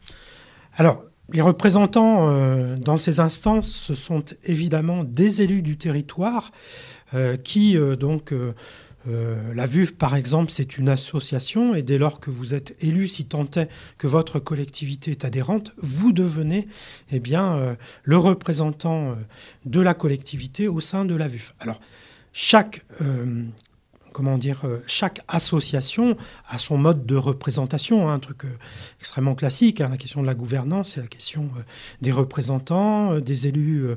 Alors, 0.76 1.02
les 1.32 1.40
représentants 1.40 2.30
euh, 2.30 2.76
dans 2.76 2.98
ces 2.98 3.18
instances, 3.18 3.68
ce 3.68 3.94
sont 3.94 4.24
évidemment 4.44 5.02
des 5.04 5.42
élus 5.42 5.62
du 5.62 5.76
territoire 5.76 6.52
euh, 7.14 7.36
qui 7.36 7.76
donc 7.98 8.32
euh, 9.08 9.54
la 9.54 9.66
VUV, 9.66 9.92
par 9.92 10.16
exemple, 10.16 10.50
c'est 10.50 10.78
une 10.78 10.88
association 10.88 11.74
et 11.74 11.82
dès 11.82 11.98
lors 11.98 12.20
que 12.20 12.30
vous 12.30 12.54
êtes 12.54 12.76
élu, 12.80 13.06
si 13.08 13.26
tant 13.26 13.46
est 13.56 13.68
que 13.98 14.06
votre 14.06 14.38
collectivité 14.38 15.10
est 15.10 15.24
adhérente, 15.24 15.72
vous 15.76 16.12
devenez 16.12 16.66
eh 17.12 17.20
bien, 17.20 17.54
euh, 17.54 17.74
le 18.02 18.16
représentant 18.16 19.10
euh, 19.10 19.14
de 19.66 19.80
la 19.80 19.94
collectivité 19.94 20.68
au 20.68 20.80
sein 20.80 21.04
de 21.04 21.14
la 21.14 21.28
VUF. 21.28 21.54
Alors, 21.60 21.80
chaque 22.32 22.84
comment 24.14 24.38
dire, 24.38 24.60
euh, 24.64 24.80
chaque 24.86 25.20
association 25.26 26.16
a 26.48 26.56
son 26.56 26.78
mode 26.78 27.04
de 27.04 27.16
représentation, 27.16 28.08
hein, 28.08 28.14
un 28.14 28.18
truc 28.20 28.44
euh, 28.44 28.48
extrêmement 29.00 29.34
classique. 29.34 29.80
Hein, 29.80 29.88
la 29.90 29.96
question 29.98 30.22
de 30.22 30.26
la 30.26 30.34
gouvernance, 30.34 30.92
c'est 30.92 31.00
la 31.00 31.08
question 31.08 31.50
euh, 31.58 31.62
des 32.00 32.12
représentants, 32.12 33.18
des 33.18 33.48
élus 33.48 33.88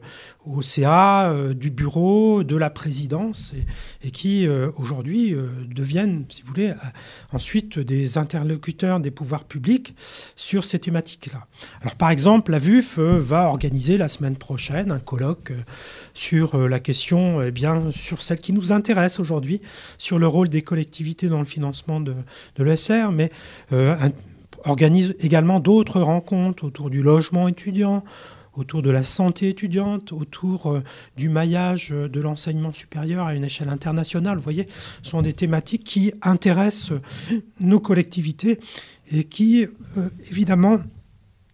au 0.45 0.63
CA, 0.63 1.31
du 1.53 1.69
bureau, 1.69 2.43
de 2.43 2.55
la 2.55 2.71
présidence, 2.71 3.53
et, 4.03 4.09
qui 4.09 4.47
aujourd'hui 4.77 5.35
deviennent, 5.69 6.25
si 6.29 6.41
vous 6.41 6.47
voulez, 6.47 6.73
ensuite 7.31 7.77
des 7.77 8.17
interlocuteurs 8.17 8.99
des 8.99 9.11
pouvoirs 9.11 9.43
publics 9.43 9.95
sur 10.35 10.63
ces 10.63 10.79
thématiques-là. 10.79 11.45
Alors 11.81 11.95
par 11.95 12.09
exemple, 12.09 12.51
la 12.51 12.59
VUF 12.59 12.97
va 12.97 13.49
organiser 13.49 13.97
la 13.97 14.07
semaine 14.07 14.35
prochaine 14.35 14.91
un 14.91 14.99
colloque 14.99 15.53
sur 16.15 16.57
la 16.57 16.79
question, 16.79 17.43
eh 17.43 17.51
bien, 17.51 17.91
sur 17.91 18.21
celle 18.21 18.39
qui 18.39 18.53
nous 18.53 18.71
intéresse 18.71 19.19
aujourd'hui, 19.19 19.61
sur 20.07 20.19
le 20.19 20.27
rôle 20.27 20.47
des 20.47 20.61
collectivités 20.61 21.27
dans 21.27 21.39
le 21.39 21.45
financement 21.45 21.99
de, 21.99 22.15
l'ESR, 22.57 23.11
mais 23.11 23.29
euh, 23.73 23.93
organise 24.63 25.17
également 25.19 25.59
d'autres 25.59 25.99
rencontres 25.99 26.63
autour 26.63 26.89
du 26.89 27.03
logement 27.03 27.49
étudiant, 27.49 28.05
autour 28.55 28.81
de 28.81 28.89
la 28.89 29.03
santé 29.03 29.49
étudiante, 29.49 30.13
autour 30.13 30.71
euh, 30.71 30.81
du 31.17 31.27
maillage 31.27 31.89
de 31.89 32.21
l'enseignement 32.21 32.71
supérieur 32.71 33.25
à 33.25 33.35
une 33.35 33.43
échelle 33.43 33.67
internationale. 33.67 34.37
Vous 34.37 34.43
voyez, 34.43 34.65
ce 35.03 35.09
sont 35.09 35.21
des 35.21 35.33
thématiques 35.33 35.83
qui 35.83 36.13
intéressent 36.21 36.93
nos 37.59 37.81
collectivités 37.81 38.61
et 39.11 39.25
qui, 39.25 39.65
euh, 39.97 40.09
évidemment, 40.31 40.79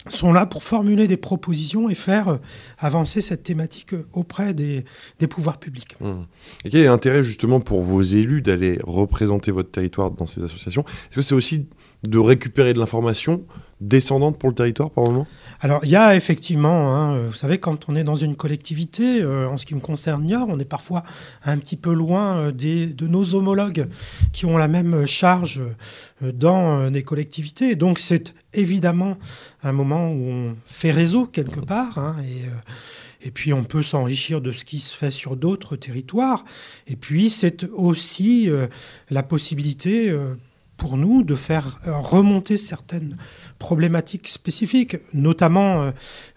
sont 0.09 0.33
là 0.33 0.45
pour 0.45 0.63
formuler 0.63 1.07
des 1.07 1.17
propositions 1.17 1.89
et 1.89 1.95
faire 1.95 2.27
euh, 2.27 2.37
avancer 2.77 3.21
cette 3.21 3.43
thématique 3.43 3.93
euh, 3.93 4.07
auprès 4.13 4.53
des, 4.53 4.83
pouvoirs 5.29 5.57
publics. 5.57 5.95
Mmh. 6.01 6.11
Et 6.65 6.69
quel 6.69 6.81
est 6.81 6.85
l'intérêt 6.85 7.23
justement 7.23 7.59
pour 7.59 7.81
vos 7.81 8.01
élus 8.01 8.41
d'aller 8.41 8.79
représenter 8.83 9.51
votre 9.51 9.71
territoire 9.71 10.11
dans 10.11 10.27
ces 10.27 10.43
associations? 10.43 10.83
Est-ce 10.83 11.15
que 11.15 11.21
c'est 11.21 11.35
aussi 11.35 11.67
de 12.07 12.17
récupérer 12.17 12.73
de 12.73 12.79
l'information 12.79 13.45
descendante 13.81 14.37
pour 14.37 14.49
le 14.49 14.55
territoire 14.55 14.89
par 14.89 15.03
moment 15.05 15.27
Alors 15.61 15.81
il 15.83 15.89
y 15.89 15.95
a 15.95 16.15
effectivement, 16.15 16.95
hein, 16.95 17.23
vous 17.25 17.33
savez, 17.33 17.57
quand 17.57 17.89
on 17.89 17.95
est 17.95 18.03
dans 18.03 18.15
une 18.15 18.35
collectivité, 18.35 19.21
euh, 19.21 19.49
en 19.49 19.57
ce 19.57 19.65
qui 19.65 19.75
me 19.75 19.79
concerne 19.79 20.23
Niort, 20.23 20.47
on 20.49 20.59
est 20.59 20.65
parfois 20.65 21.03
un 21.43 21.57
petit 21.57 21.75
peu 21.75 21.93
loin 21.93 22.51
des, 22.51 22.87
de 22.87 23.07
nos 23.07 23.35
homologues 23.35 23.87
qui 24.31 24.45
ont 24.45 24.57
la 24.57 24.67
même 24.67 25.05
charge 25.05 25.61
dans 26.21 26.89
des 26.89 27.03
collectivités. 27.03 27.75
donc 27.75 27.99
c'est 27.99 28.33
évidemment 28.53 29.17
un 29.63 29.71
moment 29.71 30.11
où 30.11 30.29
on 30.29 30.55
fait 30.65 30.91
réseau 30.91 31.25
quelque 31.25 31.59
part. 31.59 31.97
Hein, 31.97 32.17
et, 32.23 32.45
euh, 32.45 32.51
et 33.21 33.31
puis 33.31 33.53
on 33.53 33.63
peut 33.63 33.83
s'enrichir 33.83 34.41
de 34.41 34.51
ce 34.51 34.65
qui 34.65 34.79
se 34.79 34.95
fait 34.95 35.11
sur 35.11 35.35
d'autres 35.35 35.75
territoires. 35.75 36.43
Et 36.87 36.95
puis 36.95 37.29
c'est 37.29 37.63
aussi 37.65 38.49
euh, 38.49 38.67
la 39.09 39.23
possibilité 39.23 40.09
euh, 40.09 40.35
pour 40.77 40.97
nous 40.97 41.23
de 41.23 41.35
faire 41.35 41.79
remonter 41.85 42.57
certaines 42.57 43.15
problématiques 43.63 44.27
spécifiques, 44.27 44.97
notamment 45.13 45.83
euh, 45.83 45.91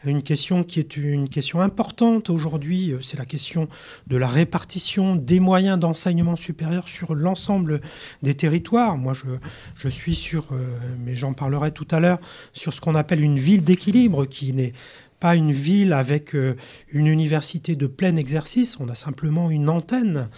une 0.04 0.22
question 0.22 0.62
qui 0.62 0.78
est 0.78 0.96
une 0.96 1.28
question 1.28 1.60
importante 1.60 2.30
aujourd'hui, 2.30 2.92
euh, 2.92 3.00
c'est 3.00 3.18
la 3.18 3.24
question 3.24 3.66
de 4.06 4.16
la 4.16 4.28
répartition 4.28 5.16
des 5.16 5.40
moyens 5.40 5.76
d'enseignement 5.76 6.36
supérieur 6.36 6.88
sur 6.88 7.16
l'ensemble 7.16 7.80
des 8.22 8.34
territoires. 8.34 8.96
Moi, 8.96 9.12
je, 9.12 9.26
je 9.74 9.88
suis 9.88 10.14
sur, 10.14 10.52
euh, 10.52 10.78
mais 11.04 11.16
j'en 11.16 11.32
parlerai 11.32 11.72
tout 11.72 11.88
à 11.90 11.98
l'heure, 11.98 12.20
sur 12.52 12.72
ce 12.72 12.80
qu'on 12.80 12.94
appelle 12.94 13.20
une 13.20 13.40
ville 13.40 13.64
d'équilibre 13.64 14.24
qui 14.26 14.52
n'est 14.52 14.72
pas 15.20 15.36
une 15.36 15.52
ville 15.52 15.92
avec 15.92 16.34
euh, 16.34 16.56
une 16.90 17.06
université 17.06 17.76
de 17.76 17.86
plein 17.86 18.16
exercice, 18.16 18.78
on 18.80 18.88
a 18.88 18.94
simplement 18.94 19.50
une 19.50 19.68
antenne. 19.68 20.28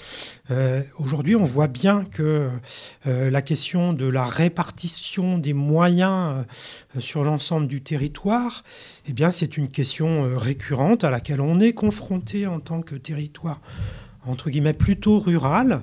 Euh, 0.50 0.82
aujourd'hui, 0.99 1.37
on 1.37 1.44
voit 1.44 1.66
bien 1.66 2.04
que 2.04 2.49
euh, 3.06 3.30
la 3.30 3.42
question 3.42 3.92
de 3.92 4.06
la 4.06 4.25
répartition 4.25 5.38
des 5.38 5.52
moyens 5.52 6.44
sur 6.99 7.25
l'ensemble 7.25 7.66
du 7.66 7.80
territoire, 7.80 8.64
eh 9.06 9.12
bien, 9.12 9.30
c'est 9.30 9.56
une 9.56 9.68
question 9.68 10.37
récurrente 10.37 11.04
à 11.04 11.11
laquelle 11.11 11.40
on 11.40 11.61
est 11.61 11.73
confronté 11.73 12.47
en 12.47 12.61
tant 12.61 12.82
que 12.82 12.94
territoire 12.94 13.61
entre 14.26 14.50
guillemets 14.50 14.75
plutôt 14.75 15.18
rural, 15.18 15.82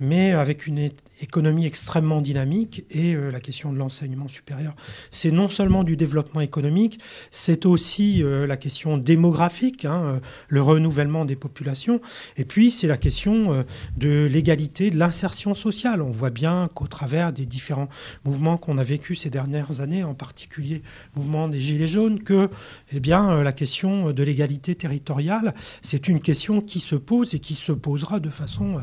mais 0.00 0.32
avec 0.32 0.66
une 0.66 0.90
économie 1.20 1.66
extrêmement 1.66 2.20
dynamique 2.20 2.84
et 2.90 3.14
euh, 3.14 3.30
la 3.30 3.40
question 3.40 3.72
de 3.72 3.78
l'enseignement 3.78 4.28
supérieur. 4.28 4.74
C'est 5.10 5.30
non 5.30 5.48
seulement 5.48 5.84
du 5.84 5.96
développement 5.96 6.42
économique, 6.42 7.00
c'est 7.30 7.64
aussi 7.64 8.22
euh, 8.22 8.46
la 8.46 8.56
question 8.56 8.98
démographique, 8.98 9.84
hein, 9.84 10.02
euh, 10.04 10.18
le 10.48 10.60
renouvellement 10.60 11.24
des 11.24 11.36
populations, 11.36 12.00
et 12.36 12.44
puis 12.44 12.70
c'est 12.70 12.86
la 12.86 12.98
question 12.98 13.64
de 13.96 14.26
l'égalité, 14.26 14.90
de 14.90 14.98
l'insertion 14.98 15.54
sociale. 15.54 16.02
On 16.02 16.10
voit 16.10 16.30
bien 16.30 16.68
qu'au 16.74 16.86
travers 16.86 17.32
des 17.32 17.46
différents 17.46 17.88
mouvements 18.24 18.58
qu'on 18.58 18.78
a 18.78 18.82
vécus 18.82 19.22
ces 19.22 19.30
dernières 19.30 19.80
années, 19.80 20.04
en 20.04 20.14
particulier 20.14 20.82
le 21.14 21.22
mouvement 21.22 21.48
des 21.48 21.60
Gilets 21.60 21.88
jaunes, 21.88 22.22
que 22.22 22.50
eh 22.92 23.00
bien, 23.00 23.42
la 23.42 23.52
question 23.52 24.12
de 24.12 24.22
l'égalité 24.22 24.74
territoriale, 24.74 25.54
c'est 25.80 26.08
une 26.08 26.20
question 26.20 26.60
qui 26.60 26.80
se 26.80 26.96
pose 26.96 27.34
et 27.34 27.38
qui 27.38 27.54
se 27.54 27.72
posera 27.76 28.20
de 28.20 28.30
façon 28.30 28.80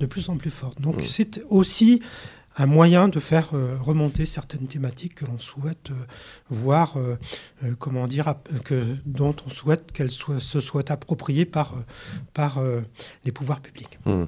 de 0.00 0.06
plus 0.06 0.28
en 0.28 0.36
plus 0.36 0.50
forte. 0.50 0.80
Donc 0.80 1.02
c'est 1.06 1.42
aussi 1.48 2.00
un 2.58 2.66
moyen 2.66 3.08
de 3.08 3.20
faire 3.20 3.50
euh, 3.52 3.76
remonter 3.80 4.24
certaines 4.24 4.66
thématiques 4.66 5.16
que 5.16 5.26
l'on 5.26 5.38
souhaite 5.38 5.90
euh, 5.90 5.94
voir, 6.48 6.94
euh, 6.96 7.16
comment 7.78 8.06
dire, 8.06 8.34
que, 8.64 8.82
dont 9.04 9.34
on 9.46 9.50
souhaite 9.50 9.92
qu'elles 9.92 10.10
se 10.10 10.60
soient 10.60 10.90
appropriées 10.90 11.44
par, 11.44 11.74
par 12.32 12.62
les 13.24 13.32
pouvoirs 13.32 13.60
publics. 13.60 13.98
Mmh. 14.04 14.24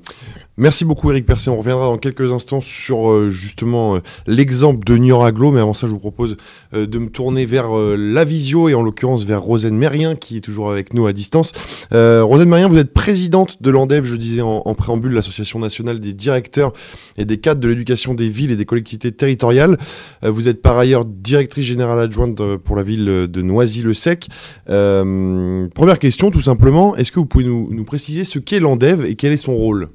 Merci 0.57 0.85
beaucoup 0.85 1.11
Eric 1.11 1.27
Percé. 1.27 1.51
On 1.51 1.59
reviendra 1.59 1.87
dans 1.87 1.99
quelques 1.99 2.33
instants 2.33 2.61
sur 2.61 3.31
justement 3.31 3.99
l'exemple 4.27 4.85
de 4.85 4.97
Niort 4.97 5.25
Aglo, 5.25 5.53
mais 5.53 5.61
avant 5.61 5.75
ça 5.75 5.87
je 5.87 5.93
vous 5.93 5.99
propose 5.99 6.37
de 6.73 6.99
me 6.99 7.09
tourner 7.09 7.47
vers 7.47 7.71
la 7.71 8.25
visio 8.25 8.69
et 8.69 8.75
en 8.75 8.83
l'occurrence 8.83 9.25
vers 9.25 9.41
Rosane 9.41 9.77
Merien 9.77 10.17
qui 10.17 10.39
est 10.39 10.41
toujours 10.41 10.71
avec 10.71 10.95
nous 10.95 11.07
à 11.07 11.13
distance. 11.13 11.53
Rosane 11.93 12.49
Merien, 12.49 12.69
vous 12.69 12.79
êtes 12.79 12.93
présidente 12.93 13.63
de 13.63 13.71
l'ANDEV, 13.71 14.05
je 14.05 14.17
disais 14.17 14.43
en, 14.43 14.63
en 14.65 14.75
préambule, 14.75 15.13
l'association 15.13 15.59
nationale 15.59 16.01
des 16.01 16.15
directeurs 16.15 16.73
et 17.17 17.25
des 17.25 17.39
cadres 17.39 17.61
de 17.61 17.69
l'éducation 17.69 18.15
des 18.19 18.29
villes 18.29 18.51
et 18.51 18.57
des 18.57 18.67
collectivités 18.67 19.13
territoriales. 19.13 19.79
Euh, 20.25 20.31
vous 20.31 20.49
êtes 20.49 20.61
par 20.61 20.77
ailleurs 20.79 21.07
directrice 21.07 21.65
générale 21.65 22.01
adjointe 22.01 22.39
euh, 22.41 22.59
pour 22.59 22.77
la 22.77 22.83
ville 22.83 23.07
de 23.07 23.43
Noisy-le-Sec. 23.43 24.29
Euh, 24.69 25.67
première 25.75 25.99
question, 25.99 26.31
tout 26.31 26.43
simplement, 26.43 26.97
est-ce 26.97 27.13
que 27.13 27.21
vous 27.21 27.27
pouvez 27.27 27.45
nous, 27.45 27.85
préciser 27.85 28.25
ce 28.25 28.39
qu'est 28.39 28.61
l'ANDEV 28.61 29.07
et 29.07 29.15
quel 29.15 29.33
est 29.33 29.39
son 29.39 29.55
rôle? 29.55 29.89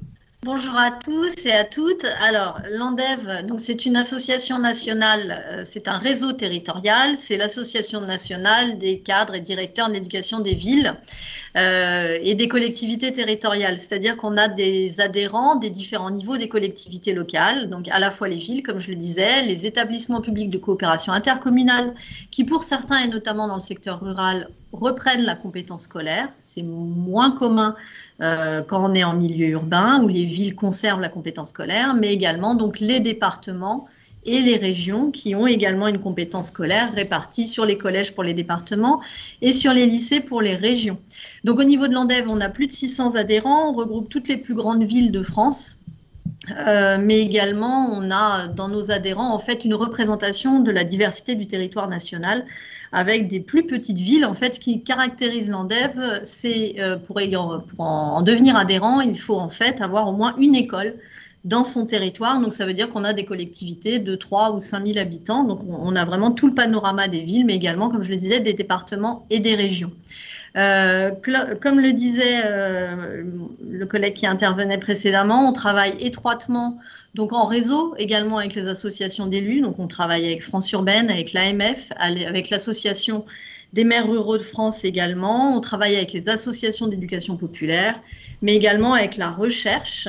Bonjour 0.44 0.76
à 0.76 0.90
tous 0.90 1.46
et 1.46 1.52
à 1.52 1.64
toutes. 1.64 2.04
Alors, 2.20 2.60
l'ANDEV, 2.70 3.46
donc 3.46 3.60
c'est 3.60 3.86
une 3.86 3.96
association 3.96 4.58
nationale, 4.58 5.42
euh, 5.48 5.62
c'est 5.64 5.88
un 5.88 5.96
réseau 5.96 6.32
territorial, 6.32 7.16
c'est 7.16 7.38
l'association 7.38 8.02
nationale 8.02 8.76
des 8.76 8.98
cadres 8.98 9.34
et 9.34 9.40
directeurs 9.40 9.88
de 9.88 9.94
l'éducation 9.94 10.40
des 10.40 10.52
villes 10.52 10.92
euh, 11.56 12.18
et 12.20 12.34
des 12.34 12.46
collectivités 12.46 13.10
territoriales. 13.10 13.78
C'est-à-dire 13.78 14.18
qu'on 14.18 14.36
a 14.36 14.48
des 14.48 15.00
adhérents 15.00 15.54
des 15.54 15.70
différents 15.70 16.10
niveaux 16.10 16.36
des 16.36 16.50
collectivités 16.50 17.14
locales, 17.14 17.70
donc 17.70 17.88
à 17.88 17.98
la 17.98 18.10
fois 18.10 18.28
les 18.28 18.36
villes, 18.36 18.62
comme 18.62 18.78
je 18.78 18.90
le 18.90 18.96
disais, 18.96 19.44
les 19.44 19.66
établissements 19.66 20.20
publics 20.20 20.50
de 20.50 20.58
coopération 20.58 21.14
intercommunale, 21.14 21.94
qui 22.30 22.44
pour 22.44 22.64
certains 22.64 22.98
et 22.98 23.08
notamment 23.08 23.48
dans 23.48 23.54
le 23.54 23.60
secteur 23.60 24.02
rural 24.02 24.50
reprennent 24.72 25.24
la 25.24 25.36
compétence 25.36 25.84
scolaire. 25.84 26.28
C'est 26.36 26.62
moins 26.62 27.30
commun 27.30 27.76
euh, 28.24 28.62
quand 28.62 28.90
on 28.90 28.94
est 28.94 29.04
en 29.04 29.14
milieu 29.14 29.48
urbain 29.48 30.02
où 30.02 30.08
les 30.08 30.24
villes 30.24 30.54
conservent 30.54 31.00
la 31.00 31.10
compétence 31.10 31.50
scolaire, 31.50 31.94
mais 31.94 32.12
également 32.12 32.54
donc 32.54 32.80
les 32.80 32.98
départements 32.98 33.86
et 34.24 34.40
les 34.40 34.56
régions 34.56 35.10
qui 35.10 35.34
ont 35.34 35.46
également 35.46 35.88
une 35.88 36.00
compétence 36.00 36.48
scolaire 36.48 36.94
répartie 36.94 37.46
sur 37.46 37.66
les 37.66 37.76
collèges 37.76 38.14
pour 38.14 38.24
les 38.24 38.32
départements 38.32 39.02
et 39.42 39.52
sur 39.52 39.74
les 39.74 39.84
lycées 39.84 40.20
pour 40.20 40.40
les 40.40 40.54
régions. 40.54 40.98
Donc 41.44 41.58
au 41.58 41.64
niveau 41.64 41.86
de 41.86 41.92
l'ANDEV, 41.92 42.24
on 42.28 42.40
a 42.40 42.48
plus 42.48 42.66
de 42.66 42.72
600 42.72 43.16
adhérents, 43.16 43.70
on 43.70 43.74
regroupe 43.74 44.08
toutes 44.08 44.28
les 44.28 44.38
plus 44.38 44.54
grandes 44.54 44.84
villes 44.84 45.12
de 45.12 45.22
France. 45.22 45.83
Euh, 46.50 46.98
mais 47.00 47.20
également, 47.20 47.88
on 47.92 48.10
a 48.10 48.48
dans 48.48 48.68
nos 48.68 48.90
adhérents 48.90 49.32
en 49.32 49.38
fait 49.38 49.64
une 49.64 49.74
représentation 49.74 50.60
de 50.60 50.70
la 50.70 50.84
diversité 50.84 51.34
du 51.34 51.46
territoire 51.46 51.88
national 51.88 52.44
avec 52.92 53.28
des 53.28 53.40
plus 53.40 53.66
petites 53.66 53.98
villes. 53.98 54.24
En 54.24 54.34
fait, 54.34 54.54
ce 54.54 54.60
qui 54.60 54.82
caractérise 54.82 55.50
l'ANDEV, 55.50 56.20
c'est 56.22 56.76
euh, 56.78 56.96
pour, 56.96 57.18
en, 57.78 58.22
devenir 58.22 58.56
adhérent, 58.56 59.00
il 59.00 59.18
faut 59.18 59.38
en 59.38 59.48
fait 59.48 59.80
avoir 59.80 60.08
au 60.08 60.12
moins 60.12 60.34
une 60.38 60.54
école 60.54 60.94
dans 61.44 61.64
son 61.64 61.86
territoire. 61.86 62.40
Donc, 62.40 62.52
ça 62.52 62.64
veut 62.66 62.72
dire 62.72 62.88
qu'on 62.88 63.04
a 63.04 63.12
des 63.12 63.24
collectivités 63.24 63.98
de 63.98 64.14
3 64.14 64.54
ou 64.54 64.60
5 64.60 64.86
000 64.86 64.98
habitants. 64.98 65.44
Donc, 65.44 65.60
on, 65.66 65.94
a 65.96 66.04
vraiment 66.04 66.30
tout 66.30 66.46
le 66.46 66.54
panorama 66.54 67.08
des 67.08 67.20
villes, 67.20 67.44
mais 67.44 67.54
également, 67.54 67.88
comme 67.88 68.02
je 68.02 68.10
le 68.10 68.16
disais, 68.16 68.40
des 68.40 68.54
départements 68.54 69.26
et 69.28 69.40
des 69.40 69.54
régions. 69.54 69.92
Euh, 70.56 71.10
comme 71.60 71.80
le 71.80 71.92
disait 71.92 72.42
euh, 72.44 73.24
le 73.68 73.86
collègue 73.86 74.14
qui 74.14 74.26
intervenait 74.26 74.78
précédemment, 74.78 75.48
on 75.48 75.52
travaille 75.52 75.94
étroitement 75.98 76.78
donc 77.14 77.32
en 77.32 77.46
réseau 77.46 77.94
également 77.96 78.38
avec 78.38 78.54
les 78.54 78.68
associations 78.68 79.26
d'élus. 79.26 79.60
Donc 79.60 79.78
on 79.78 79.86
travaille 79.86 80.24
avec 80.26 80.42
France 80.42 80.70
Urbaine, 80.72 81.10
avec 81.10 81.32
l'AMF, 81.32 81.90
avec 81.98 82.50
l'association 82.50 83.24
des 83.72 83.84
maires 83.84 84.08
ruraux 84.08 84.36
de 84.36 84.42
France 84.42 84.84
également. 84.84 85.56
On 85.56 85.60
travaille 85.60 85.96
avec 85.96 86.12
les 86.12 86.28
associations 86.28 86.86
d'éducation 86.86 87.36
populaire, 87.36 88.00
mais 88.42 88.54
également 88.54 88.94
avec 88.94 89.16
la 89.16 89.30
recherche. 89.30 90.08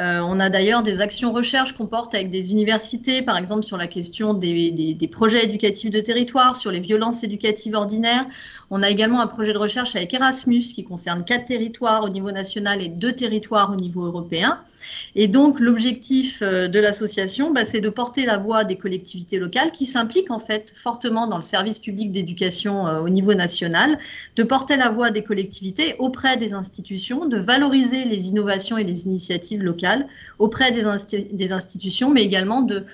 Euh, 0.00 0.20
on 0.26 0.40
a 0.40 0.50
d'ailleurs 0.50 0.82
des 0.82 1.00
actions 1.00 1.32
recherche 1.32 1.72
qu'on 1.72 1.86
porte 1.86 2.14
avec 2.14 2.28
des 2.28 2.50
universités, 2.50 3.22
par 3.22 3.38
exemple 3.38 3.62
sur 3.62 3.76
la 3.76 3.86
question 3.86 4.34
des, 4.34 5.08
projets 5.10 5.44
éducatifs 5.44 5.90
de 5.90 6.00
territoire, 6.00 6.56
sur 6.56 6.72
les 6.72 6.80
violences 6.80 7.22
éducatives 7.22 7.74
ordinaires. 7.74 8.26
On 8.70 8.82
a 8.82 8.90
également 8.90 9.20
un 9.20 9.28
projet 9.28 9.52
de 9.52 9.58
recherche 9.58 9.94
avec 9.94 10.12
Erasmus 10.12 10.62
qui 10.74 10.84
concerne 10.84 11.22
quatre 11.22 11.44
territoires 11.44 12.02
au 12.02 12.08
niveau 12.08 12.32
national 12.32 12.82
et 12.82 12.88
deux 12.88 13.12
territoires 13.12 13.70
au 13.70 13.76
niveau 13.76 14.04
européen. 14.04 14.58
Et 15.14 15.28
donc 15.28 15.60
l'objectif 15.60 16.42
euh, 16.42 16.66
de 16.66 16.80
l'association, 16.80 17.52
bah, 17.52 17.64
c'est 17.64 17.80
de 17.80 17.88
porter 17.88 18.26
la 18.26 18.38
voix 18.38 18.64
des 18.64 18.76
collectivités 18.76 19.38
locales 19.38 19.70
qui 19.70 19.84
s'impliquent 19.84 20.32
en 20.32 20.40
fait 20.40 20.74
fortement 20.76 21.28
dans 21.28 21.36
le 21.36 21.42
service 21.42 21.78
public 21.78 22.10
d'éducation 22.10 22.88
euh, 22.88 23.00
au 23.00 23.08
niveau 23.08 23.34
national, 23.34 23.96
de 24.34 24.42
porter 24.42 24.76
la 24.76 24.90
voix 24.90 25.10
des 25.10 25.22
collectivités 25.22 25.94
auprès 26.00 26.36
des 26.36 26.52
institutions, 26.52 27.26
de 27.26 27.36
valoriser 27.36 28.04
les 28.04 28.28
innovations 28.28 28.76
et 28.76 28.84
les 28.84 29.04
initiatives 29.04 29.62
locales 29.62 29.83
auprès 30.38 30.70
des, 30.70 31.52
institutions, 31.52 32.12
mais 32.12 32.22
également 32.22 32.62
de, 32.62 32.84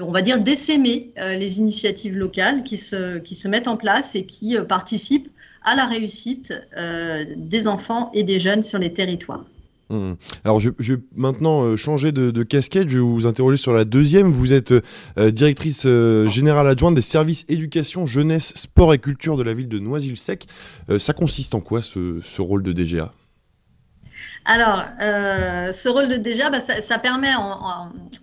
on 0.00 0.10
va 0.10 0.22
dire, 0.22 0.40
d'essaimer 0.40 1.10
euh, 1.18 1.34
les 1.34 1.58
initiatives 1.58 2.16
locales 2.16 2.62
qui 2.62 2.76
se, 2.76 3.18
qui 3.18 3.34
se 3.34 3.48
mettent 3.48 3.68
en 3.68 3.76
place 3.76 4.14
et 4.14 4.24
qui 4.24 4.56
euh, 4.56 4.64
participent 4.64 5.28
à 5.62 5.74
la 5.74 5.86
réussite 5.86 6.54
euh, 6.76 7.24
des 7.36 7.68
enfants 7.68 8.10
et 8.14 8.22
des 8.22 8.38
jeunes 8.38 8.62
sur 8.62 8.78
les 8.78 8.92
territoires. 8.92 9.44
Mmh. 9.90 10.12
Alors, 10.44 10.60
je, 10.60 10.70
vais 10.78 11.00
maintenant 11.16 11.76
changer 11.76 12.12
de, 12.12 12.42
casquette. 12.44 12.88
Je 12.88 12.98
vais 12.98 13.04
vous 13.04 13.26
interroger 13.26 13.56
sur 13.56 13.72
la 13.72 13.84
deuxième. 13.84 14.30
Vous 14.30 14.52
êtes 14.52 14.72
directrice 15.18 15.84
générale 16.28 16.68
adjointe 16.68 16.94
des 16.94 17.00
services 17.00 17.44
éducation, 17.48 18.06
jeunesse, 18.06 18.52
sport 18.54 18.94
et 18.94 18.98
culture 18.98 19.36
de 19.36 19.42
la 19.42 19.52
ville 19.52 19.68
de 19.68 19.80
Noisy-le-Sec. 19.80 20.46
ça 21.00 21.12
consiste 21.12 21.56
en 21.56 21.60
quoi 21.60 21.82
ce 21.82 22.40
rôle 22.40 22.62
de 22.62 22.70
DGA 22.70 23.12
alors, 24.44 24.82
euh, 25.02 25.72
ce 25.72 25.88
rôle 25.88 26.08
de 26.08 26.16
déjà, 26.16 26.50
bah, 26.50 26.60
ça, 26.60 26.98
permet, 26.98 27.28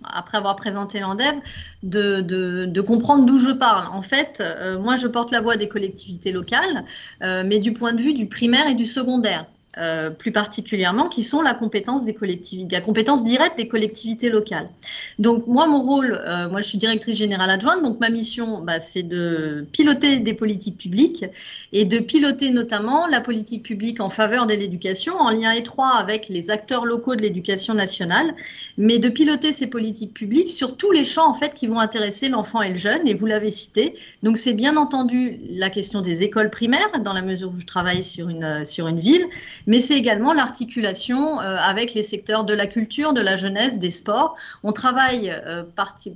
après 0.04 0.38
avoir 0.38 0.56
présenté 0.56 1.00
l'ANDEV, 1.00 1.36
de, 1.82 2.80
comprendre 2.80 3.24
d'où 3.24 3.38
je 3.38 3.50
parle. 3.50 3.86
En 3.94 4.02
fait, 4.02 4.42
euh, 4.44 4.78
moi, 4.78 4.96
je 4.96 5.06
porte 5.06 5.30
la 5.30 5.40
voix 5.40 5.56
des 5.56 5.68
collectivités 5.68 6.32
locales, 6.32 6.84
euh, 7.22 7.44
mais 7.46 7.58
du 7.60 7.72
point 7.72 7.92
de 7.92 8.02
vue 8.02 8.14
du 8.14 8.26
primaire 8.26 8.66
et 8.68 8.74
du 8.74 8.86
secondaire. 8.86 9.46
Euh, 9.76 10.08
plus 10.08 10.32
particulièrement, 10.32 11.08
qui 11.08 11.22
sont 11.22 11.42
la 11.42 11.52
compétence 11.52 12.06
des 12.06 12.14
collectivités, 12.14 12.74
la 12.74 12.80
compétence 12.80 13.22
directe 13.22 13.58
des 13.58 13.68
collectivités 13.68 14.30
locales. 14.30 14.70
Donc 15.18 15.46
moi, 15.46 15.66
mon 15.66 15.82
rôle, 15.82 16.20
euh, 16.26 16.48
moi 16.48 16.62
je 16.62 16.68
suis 16.68 16.78
directrice 16.78 17.18
générale 17.18 17.50
adjointe, 17.50 17.82
donc 17.82 18.00
ma 18.00 18.08
mission, 18.08 18.62
bah, 18.62 18.80
c'est 18.80 19.02
de 19.02 19.66
piloter 19.70 20.16
des 20.20 20.32
politiques 20.32 20.78
publiques 20.78 21.26
et 21.72 21.84
de 21.84 21.98
piloter 21.98 22.50
notamment 22.50 23.06
la 23.06 23.20
politique 23.20 23.62
publique 23.62 24.00
en 24.00 24.08
faveur 24.08 24.46
de 24.46 24.54
l'éducation, 24.54 25.14
en 25.16 25.30
lien 25.30 25.52
étroit 25.52 25.94
avec 25.96 26.30
les 26.30 26.50
acteurs 26.50 26.86
locaux 26.86 27.14
de 27.14 27.20
l'éducation 27.20 27.74
nationale, 27.74 28.34
mais 28.78 28.98
de 28.98 29.10
piloter 29.10 29.52
ces 29.52 29.66
politiques 29.66 30.14
publiques 30.14 30.50
sur 30.50 30.78
tous 30.78 30.92
les 30.92 31.04
champs 31.04 31.28
en 31.28 31.34
fait 31.34 31.54
qui 31.54 31.66
vont 31.66 31.78
intéresser 31.78 32.30
l'enfant 32.30 32.62
et 32.62 32.70
le 32.70 32.76
jeune. 32.76 33.06
Et 33.06 33.12
vous 33.12 33.26
l'avez 33.26 33.50
cité, 33.50 33.94
donc 34.22 34.38
c'est 34.38 34.54
bien 34.54 34.78
entendu 34.78 35.38
la 35.46 35.68
question 35.68 36.00
des 36.00 36.22
écoles 36.22 36.48
primaires, 36.48 36.90
dans 37.04 37.12
la 37.12 37.22
mesure 37.22 37.50
où 37.54 37.60
je 37.60 37.66
travaille 37.66 38.02
sur 38.02 38.30
une 38.30 38.64
sur 38.64 38.88
une 38.88 38.98
ville 38.98 39.26
mais 39.68 39.80
c'est 39.80 39.96
également 39.98 40.32
l'articulation 40.32 41.40
euh, 41.40 41.56
avec 41.58 41.92
les 41.92 42.02
secteurs 42.02 42.44
de 42.44 42.54
la 42.54 42.66
culture, 42.66 43.12
de 43.12 43.20
la 43.20 43.36
jeunesse, 43.36 43.78
des 43.78 43.90
sports. 43.90 44.34
On 44.64 44.72
travaille 44.72 45.30
euh, 45.30 45.62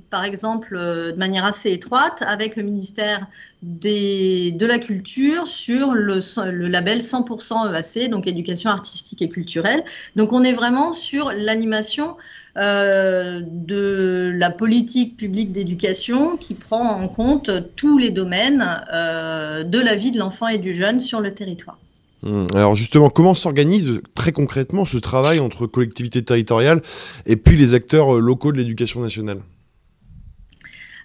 par, 0.09 0.25
exemple 0.25 0.75
euh, 0.75 1.11
de 1.11 1.17
manière 1.17 1.45
assez 1.45 1.71
étroite 1.71 2.23
avec 2.25 2.55
le 2.55 2.63
ministère 2.63 3.27
de 3.61 4.65
la 4.65 4.79
culture 4.79 5.47
sur 5.47 5.93
le, 5.93 6.67
label 6.67 6.99
100% 6.99 7.73
EAC, 7.73 8.09
donc 8.09 8.25
éducation 8.25 8.71
artistique 8.71 9.21
et 9.21 9.29
culturelle. 9.29 9.83
Donc 10.15 10.33
on 10.33 10.43
est 10.43 10.53
vraiment 10.53 10.91
sur 10.91 11.31
l'animation 11.31 12.17
de 12.55 14.31
la 14.35 14.49
politique 14.51 15.15
publique 15.15 15.51
d'éducation 15.51 16.37
qui 16.37 16.55
prend 16.55 16.87
en 16.87 17.07
compte 17.07 17.49
tous 17.75 17.97
les 17.97 18.11
domaines 18.11 18.59
de 18.91 19.79
la 19.79 19.95
vie 19.95 20.11
de 20.11 20.19
l'enfant 20.19 20.49
et 20.49 20.59
du 20.59 20.73
jeune 20.73 20.99
sur 20.99 21.19
le 21.21 21.33
territoire. 21.33 21.77
Hum, 22.25 22.47
alors 22.55 22.75
justement, 22.75 23.09
comment 23.09 23.33
s'organise 23.33 24.01
très 24.15 24.31
concrètement 24.31 24.85
ce 24.85 24.97
travail 24.97 25.39
entre 25.39 25.67
collectivités 25.67 26.23
territoriales 26.23 26.81
et 27.25 27.35
puis 27.35 27.57
les 27.57 27.73
acteurs 27.73 28.15
euh, 28.15 28.19
locaux 28.19 28.51
de 28.51 28.57
l'éducation 28.57 29.01
nationale? 29.01 29.39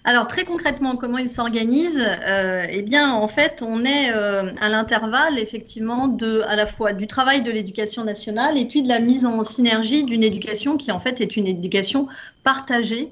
Alors 0.05 0.27
très 0.27 0.45
concrètement, 0.45 0.95
comment 0.95 1.17
il 1.17 1.27
s'organise 1.27 2.01
euh, 2.25 2.63
Eh 2.71 2.81
bien, 2.83 3.11
en 3.11 3.27
fait, 3.27 3.61
on 3.67 3.83
est 3.83 4.13
euh, 4.13 4.49
à 4.61 4.69
l'intervalle 4.69 5.37
effectivement 5.39 6.07
de 6.07 6.39
à 6.47 6.55
la 6.55 6.65
fois 6.65 6.93
du 6.93 7.05
travail 7.05 7.43
de 7.43 7.51
l'éducation 7.51 8.05
nationale 8.05 8.57
et 8.57 8.65
puis 8.65 8.81
de 8.81 8.87
la 8.87 9.01
mise 9.01 9.25
en 9.25 9.43
synergie 9.43 10.05
d'une 10.05 10.23
éducation 10.23 10.77
qui 10.77 10.93
en 10.93 11.01
fait 11.01 11.19
est 11.19 11.35
une 11.35 11.47
éducation 11.47 12.07
partagée 12.43 13.11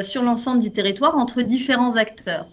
sur 0.00 0.22
l'ensemble 0.22 0.62
du 0.62 0.70
territoire 0.70 1.18
entre 1.18 1.42
différents 1.42 1.96
acteurs. 1.96 2.46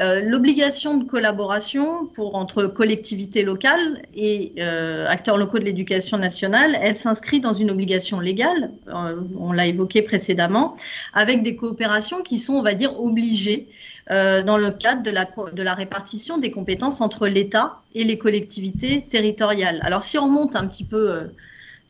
Euh, 0.00 0.22
l'obligation 0.22 0.96
de 0.96 1.04
collaboration 1.04 2.06
pour, 2.06 2.34
entre 2.34 2.64
collectivités 2.64 3.42
locales 3.42 4.02
et 4.14 4.52
euh, 4.58 5.06
acteurs 5.06 5.36
locaux 5.36 5.58
de 5.58 5.64
l'éducation 5.64 6.16
nationale, 6.16 6.78
elle 6.80 6.96
s'inscrit 6.96 7.40
dans 7.40 7.52
une 7.52 7.70
obligation 7.70 8.18
légale, 8.18 8.70
euh, 8.88 9.20
on 9.38 9.52
l'a 9.52 9.66
évoqué 9.66 10.00
précédemment, 10.00 10.74
avec 11.12 11.42
des 11.42 11.56
coopérations 11.56 12.22
qui 12.22 12.38
sont, 12.38 12.54
on 12.54 12.62
va 12.62 12.74
dire, 12.74 13.00
obligées 13.00 13.68
dans 14.10 14.58
le 14.58 14.70
cadre 14.72 15.02
de 15.02 15.10
la, 15.10 15.24
de 15.24 15.62
la 15.62 15.74
répartition 15.74 16.36
des 16.36 16.50
compétences 16.50 17.00
entre 17.00 17.28
l'État 17.28 17.80
et 17.94 18.02
les 18.04 18.18
collectivités 18.18 19.06
territoriales. 19.08 19.78
Alors 19.82 20.02
si 20.02 20.18
on 20.18 20.24
remonte 20.24 20.54
un 20.56 20.66
petit 20.66 20.84
peu 20.84 21.30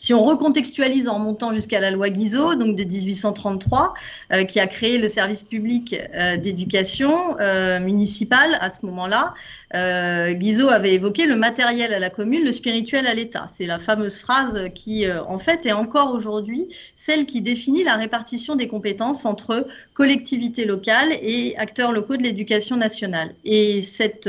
si 0.02 0.12
on 0.12 0.24
recontextualise 0.24 1.08
en 1.08 1.20
montant 1.20 1.52
jusqu'à 1.52 1.78
la 1.78 1.92
loi 1.92 2.10
Guizot, 2.10 2.56
donc 2.56 2.74
de 2.74 2.82
1833, 2.82 3.94
euh, 4.32 4.42
qui 4.42 4.58
a 4.58 4.66
créé 4.66 4.98
le 4.98 5.06
service 5.06 5.44
public 5.44 5.94
euh, 5.94 6.36
d'éducation 6.36 7.38
euh, 7.38 7.78
municipale 7.78 8.58
à 8.60 8.68
ce 8.68 8.84
moment-là, 8.86 9.32
Guizot 9.74 10.68
avait 10.68 10.94
évoqué 10.94 11.26
le 11.26 11.36
matériel 11.36 11.94
à 11.94 11.98
la 11.98 12.10
commune, 12.10 12.44
le 12.44 12.52
spirituel 12.52 13.06
à 13.06 13.14
l'État. 13.14 13.46
C'est 13.48 13.66
la 13.66 13.78
fameuse 13.78 14.18
phrase 14.18 14.68
qui, 14.74 15.06
en 15.10 15.38
fait, 15.38 15.64
est 15.64 15.72
encore 15.72 16.12
aujourd'hui 16.12 16.66
celle 16.94 17.24
qui 17.24 17.40
définit 17.40 17.82
la 17.82 17.96
répartition 17.96 18.54
des 18.54 18.68
compétences 18.68 19.24
entre 19.24 19.66
collectivités 19.94 20.66
locales 20.66 21.12
et 21.22 21.56
acteurs 21.56 21.92
locaux 21.92 22.16
de 22.16 22.22
l'éducation 22.22 22.76
nationale. 22.76 23.32
Et 23.44 23.80
cette 23.80 24.28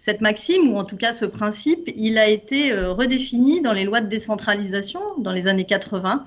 cette 0.00 0.22
maxime, 0.22 0.72
ou 0.72 0.78
en 0.78 0.84
tout 0.84 0.96
cas 0.96 1.12
ce 1.12 1.26
principe, 1.26 1.90
il 1.94 2.16
a 2.16 2.26
été 2.26 2.72
euh, 2.72 2.90
redéfini 2.90 3.60
dans 3.60 3.74
les 3.74 3.84
lois 3.84 4.00
de 4.00 4.08
décentralisation 4.08 5.00
dans 5.18 5.30
les 5.30 5.46
années 5.46 5.66
80 5.66 6.24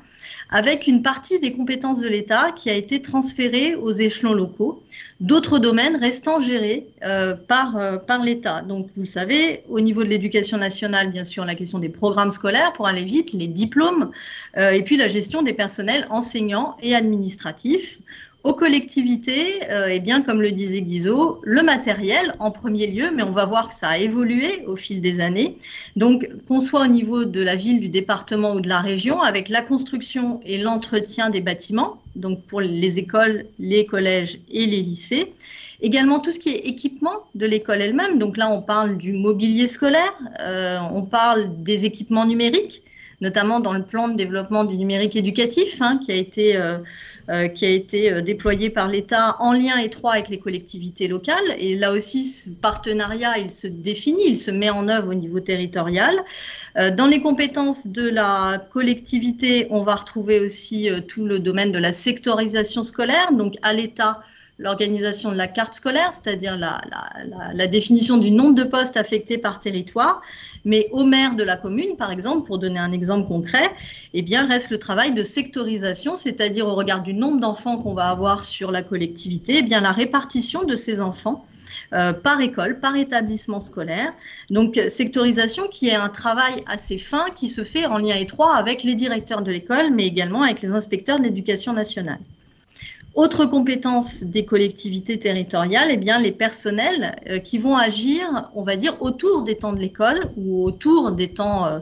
avec 0.54 0.86
une 0.86 1.02
partie 1.02 1.40
des 1.40 1.52
compétences 1.52 2.00
de 2.00 2.08
l'État 2.08 2.52
qui 2.52 2.70
a 2.70 2.76
été 2.76 3.02
transférée 3.02 3.74
aux 3.74 3.92
échelons 3.92 4.36
locaux, 4.36 4.84
d'autres 5.20 5.58
domaines 5.58 5.96
restant 5.96 6.40
gérés 6.40 6.86
euh, 7.04 7.34
par, 7.34 7.76
euh, 7.76 7.98
par 7.98 8.24
l'État. 8.24 8.62
Donc, 8.62 8.88
vous 8.96 9.02
le 9.02 9.08
savez, 9.08 9.64
au 9.68 9.82
niveau 9.82 10.04
de 10.04 10.10
l'éducation 10.10 10.60
nationale, 10.60 11.12
bien 11.12 11.24
sûr, 11.24 11.44
la 11.44 11.56
question 11.56 11.80
des 11.80 11.90
programmes 11.90 12.30
scolaires 12.30 12.72
pour 12.72 12.86
aller 12.86 13.04
vite, 13.04 13.34
les 13.34 13.48
diplômes, 13.48 14.12
euh, 14.58 14.70
et 14.70 14.84
puis 14.84 14.96
la 14.96 15.08
gestion 15.08 15.42
des 15.42 15.54
personnels 15.54 16.06
enseignants 16.12 16.78
et 16.84 16.94
administratifs 16.94 17.98
aux 18.44 18.54
collectivités, 18.54 19.64
euh, 19.70 19.88
et 19.88 20.02
bien 20.02 20.22
comme 20.22 20.42
le 20.42 20.52
disait 20.52 20.82
Guizot, 20.82 21.40
le 21.44 21.64
matériel 21.64 22.36
en 22.40 22.52
premier 22.52 22.88
lieu, 22.88 23.10
mais 23.16 23.24
on 23.24 23.32
va 23.32 23.46
voir 23.46 23.70
que 23.70 23.74
ça 23.74 23.88
a 23.88 23.98
évolué 23.98 24.64
au 24.68 24.76
fil 24.76 25.00
des 25.00 25.22
années. 25.22 25.58
Donc 25.96 26.28
qu'on 26.48 26.60
soit 26.60 26.82
au 26.82 26.88
niveau 26.88 27.24
de 27.24 27.42
la 27.42 27.56
ville, 27.56 27.80
du 27.80 27.88
département 27.88 28.54
ou 28.56 28.60
de 28.60 28.68
la 28.68 28.80
région, 28.80 29.22
avec 29.22 29.48
la 29.48 29.62
construction 29.62 30.42
et 30.46 30.58
l'entretien 30.58 31.30
des 31.30 31.40
bâtiments, 31.40 32.02
donc 32.16 32.46
pour 32.46 32.60
les 32.60 33.00
écoles, 33.00 33.46
les 33.60 33.86
collèges 33.86 34.40
et 34.52 34.66
les 34.66 34.82
lycées. 34.82 35.34
Également 35.82 36.20
tout 36.20 36.32
ce 36.32 36.40
qui 36.40 36.50
est 36.50 36.68
équipement 36.68 37.24
de 37.36 37.46
l'école 37.46 37.82
elle-même. 37.82 38.18
Donc 38.20 38.38
là, 38.38 38.50
on 38.50 38.62
parle 38.62 38.98
du 38.98 39.14
mobilier 39.14 39.68
scolaire, 39.68 40.14
euh, 40.40 40.78
on 40.92 41.04
parle 41.04 41.64
des 41.64 41.86
équipements 41.86 42.26
numériques, 42.26 42.84
notamment 43.22 43.60
dans 43.60 43.74
le 43.74 43.84
plan 43.84 44.08
de 44.10 44.16
développement 44.16 44.64
du 44.66 44.78
numérique 44.78 45.16
éducatif 45.16 45.82
hein, 45.82 46.00
qui 46.04 46.12
a 46.12 46.16
été 46.16 46.56
euh, 46.56 46.78
euh, 47.30 47.48
qui 47.48 47.66
a 47.66 47.70
été 47.70 48.12
euh, 48.12 48.22
déployé 48.22 48.70
par 48.70 48.90
l'État 48.90 49.38
en 49.40 49.54
lien 49.54 49.78
étroit 49.78 50.12
avec 50.12 50.28
les 50.28 50.40
collectivités 50.40 51.08
locales. 51.08 51.56
Et 51.58 51.76
là 51.76 51.94
aussi, 51.94 52.26
ce 52.26 52.50
partenariat, 52.50 53.38
il 53.38 53.50
se 53.50 53.66
définit, 53.66 54.24
il 54.28 54.38
se 54.38 54.52
met 54.52 54.70
en 54.70 54.90
œuvre 54.90 55.12
au 55.12 55.14
niveau 55.14 55.40
territorial. 55.40 56.14
Euh, 56.78 56.92
dans 56.92 57.08
les 57.08 57.22
compétences 57.22 57.88
de 57.88 58.10
la 58.10 58.62
collectivité, 58.72 59.68
on 59.70 59.84
va 59.84 59.96
retrouver 59.96 60.42
aussi 60.42 60.90
tout 61.08 61.26
le 61.26 61.40
domaine 61.40 61.72
de 61.72 61.80
la 61.80 61.94
sectorisation 61.94 62.84
scolaire. 62.84 63.32
Donc, 63.32 63.54
à 63.62 63.74
l'État, 63.74 64.22
l'organisation 64.60 65.32
de 65.32 65.36
la 65.36 65.48
carte 65.48 65.74
scolaire, 65.74 66.12
c'est-à-dire 66.12 66.58
la, 66.58 66.80
la, 67.54 67.68
définition 67.68 68.18
du 68.18 68.30
nombre 68.32 68.56
de 68.56 68.64
postes 68.64 68.98
affectés 68.98 69.38
par 69.38 69.60
territoire, 69.60 70.22
mais 70.64 70.88
au 70.92 71.04
maire 71.04 71.36
de 71.36 71.44
la 71.44 71.58
commune, 71.58 71.98
par 71.98 72.12
exemple, 72.12 72.46
pour 72.46 72.60
donner 72.60 72.80
un 72.80 72.92
exemple 72.92 73.28
concret, 73.28 73.72
eh 74.14 74.22
bien, 74.22 74.46
reste 74.46 74.70
le 74.70 74.78
travail 74.78 75.14
de 75.14 75.24
sectorisation, 75.24 76.16
c'est-à-dire 76.16 76.68
au 76.68 76.76
regard 76.76 77.02
du 77.02 77.14
nombre 77.14 77.40
d'enfants 77.40 77.78
qu'on 77.78 77.94
va 77.94 78.10
avoir 78.10 78.44
sur 78.44 78.72
la 78.72 78.84
collectivité, 78.84 79.64
eh 79.66 79.70
la 79.70 79.92
répartition 79.92 80.64
de 80.64 80.76
ces 80.76 81.02
enfants 81.02 81.46
euh, 81.94 82.14
par 82.14 82.40
école, 82.40 82.80
par 82.80 82.96
établissement 82.96 83.60
scolaire. 83.60 84.14
Donc, 84.50 84.80
sectorisation 84.88 85.68
qui 85.68 85.90
est 85.90 85.96
un 85.96 86.10
travail 86.10 86.64
assez 86.68 86.98
fin 86.98 87.26
qui 87.36 87.50
se 87.50 87.64
fait 87.64 87.86
en 87.86 87.98
lien 87.98 88.16
étroit 88.16 88.56
avec 88.56 88.84
les 88.84 88.96
directeurs 88.96 89.42
de 89.42 89.52
l'école, 89.52 89.92
mais 89.92 90.06
également 90.06 90.44
avec 90.44 90.62
les 90.62 90.72
inspecteurs 90.72 91.18
de 91.18 91.24
l'éducation 91.24 91.74
nationale. 91.74 92.20
Autre 93.16 93.46
compétence 93.46 94.24
des 94.24 94.44
collectivités 94.44 95.20
territoriales, 95.20 95.90
eh 95.92 95.98
bien, 95.98 96.20
les 96.20 96.32
personnels 96.32 97.16
euh, 97.30 97.38
qui 97.38 97.60
vont 97.60 97.78
agir, 97.78 98.50
on 98.56 98.64
va 98.64 98.76
dire, 98.76 99.00
autour 99.02 99.44
des 99.44 99.56
temps 99.56 99.74
de 99.74 99.80
l'école 99.80 100.32
ou 100.36 100.66
autour 100.66 101.12
des 101.12 101.28
temps 101.28 101.68
euh, 101.68 101.80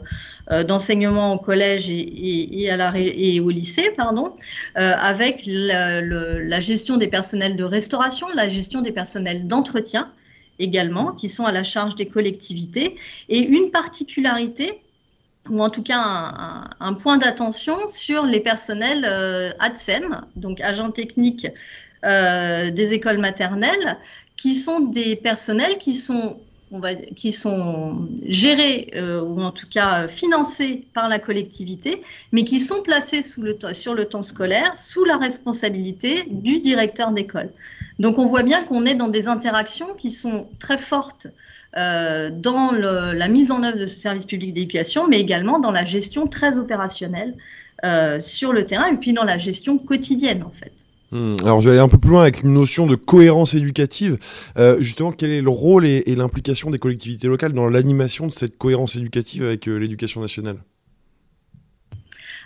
euh, 0.50 0.62
d'enseignement 0.62 1.32
au 1.32 1.38
collège 1.38 1.88
et, 1.88 2.68
à 2.70 2.76
la, 2.76 2.92
et, 2.96 3.40
au 3.40 3.48
lycée, 3.48 3.90
pardon, 3.96 4.34
avec 4.74 5.44
la 5.46 6.60
gestion 6.60 6.98
des 6.98 7.08
personnels 7.08 7.56
de 7.56 7.64
restauration, 7.64 8.26
la 8.34 8.50
gestion 8.50 8.82
des 8.82 8.92
personnels 8.92 9.46
d'entretien 9.46 10.10
également, 10.58 11.12
qui 11.12 11.28
sont 11.28 11.46
à 11.46 11.52
la 11.52 11.62
charge 11.62 11.94
des 11.94 12.06
collectivités. 12.06 12.96
Et 13.30 13.38
une 13.38 13.70
particularité, 13.70 14.82
ou 15.50 15.62
en 15.62 15.70
tout 15.70 15.82
cas 15.82 16.70
un, 16.80 16.94
point 16.94 17.18
d'attention 17.18 17.76
sur 17.88 18.26
les 18.26 18.40
personnels 18.40 19.04
euh, 19.08 19.50
ADSEM, 19.58 20.22
donc 20.36 20.60
agents 20.60 20.90
techniques 20.90 21.48
euh, 22.04 22.70
des 22.70 22.94
écoles 22.94 23.18
maternelles, 23.18 23.98
qui 24.36 24.54
sont 24.54 24.80
des 24.80 25.16
personnels 25.16 25.78
qui 25.78 25.94
sont, 25.94 26.38
on 26.70 26.78
va, 26.78 26.94
qui 26.94 27.32
sont 27.32 28.08
gérés 28.26 28.90
euh, 28.94 29.20
ou 29.20 29.40
en 29.40 29.50
tout 29.50 29.68
cas 29.68 30.08
financés 30.08 30.86
par 30.94 31.08
la 31.08 31.18
collectivité, 31.18 32.02
mais 32.30 32.44
qui 32.44 32.60
sont 32.60 32.82
placés 32.82 33.22
sous 33.22 33.42
le, 33.42 33.56
sur 33.72 33.94
le 33.94 34.04
temps 34.06 34.22
scolaire 34.22 34.76
sous 34.76 35.04
la 35.04 35.16
responsabilité 35.16 36.24
du 36.28 36.60
directeur 36.60 37.10
d'école. 37.10 37.50
Donc 37.98 38.18
on 38.18 38.26
voit 38.26 38.42
bien 38.42 38.64
qu'on 38.64 38.86
est 38.86 38.94
dans 38.94 39.08
des 39.08 39.28
interactions 39.28 39.94
qui 39.94 40.10
sont 40.10 40.48
très 40.58 40.78
fortes 40.78 41.26
euh, 41.76 42.30
dans 42.30 42.72
la 42.72 43.28
mise 43.28 43.50
en 43.50 43.62
œuvre 43.62 43.78
de 43.78 43.86
ce 43.86 43.98
service 43.98 44.26
public 44.26 44.52
d'éducation, 44.52 45.08
mais 45.08 45.20
également 45.20 45.58
dans 45.58 45.70
la 45.70 45.84
gestion 45.84 46.26
très 46.26 46.58
opérationnelle 46.58 47.34
euh, 47.84 48.20
sur 48.20 48.52
le 48.52 48.66
terrain 48.66 48.88
et 48.92 48.96
puis 48.96 49.12
dans 49.12 49.24
la 49.24 49.38
gestion 49.38 49.78
quotidienne 49.78 50.42
en 50.42 50.50
fait. 50.50 50.72
Hmm. 51.12 51.36
alors 51.42 51.60
je 51.60 51.68
vais 51.68 51.72
aller 51.72 51.84
un 51.84 51.88
peu 51.88 51.98
plus 51.98 52.10
loin 52.10 52.22
avec 52.22 52.42
une 52.42 52.52
notion 52.52 52.86
de 52.86 52.94
cohérence 52.94 53.54
éducative. 53.54 54.18
Euh, 54.58 54.76
justement, 54.80 55.12
quel 55.12 55.30
est 55.30 55.42
le 55.42 55.50
rôle 55.50 55.86
et, 55.86 56.02
et 56.06 56.14
l'implication 56.14 56.70
des 56.70 56.78
collectivités 56.78 57.28
locales 57.28 57.52
dans 57.52 57.68
l'animation 57.68 58.26
de 58.26 58.32
cette 58.32 58.56
cohérence 58.58 58.96
éducative 58.96 59.44
avec 59.44 59.66
l'éducation 59.66 60.20
nationale? 60.20 60.56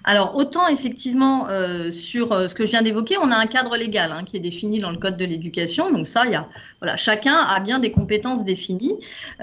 Alors, 0.09 0.37
autant 0.37 0.69
effectivement, 0.69 1.49
euh, 1.51 1.91
sur 1.91 2.31
euh, 2.31 2.47
ce 2.47 2.55
que 2.55 2.65
je 2.65 2.71
viens 2.71 2.83
d'évoquer, 2.83 3.17
on 3.19 3.33
a 3.33 3.37
un 3.37 3.47
cadre 3.47 3.77
légal 3.77 4.13
hein, 4.13 4.23
qui 4.25 4.37
est 4.37 4.41
défini 4.41 4.79
dans 4.79 4.93
le 4.93 4.99
Code 4.99 5.17
de 5.17 5.25
l'éducation. 5.25 5.91
Donc 5.91 6.07
ça, 6.07 6.23
il 6.27 6.31
y 6.31 6.37
a, 6.37 6.49
voilà, 6.81 6.97
chacun 6.97 7.35
a 7.35 7.59
bien 7.59 7.81
des 7.81 7.91
compétences 7.91 8.45
définies. 8.45 8.95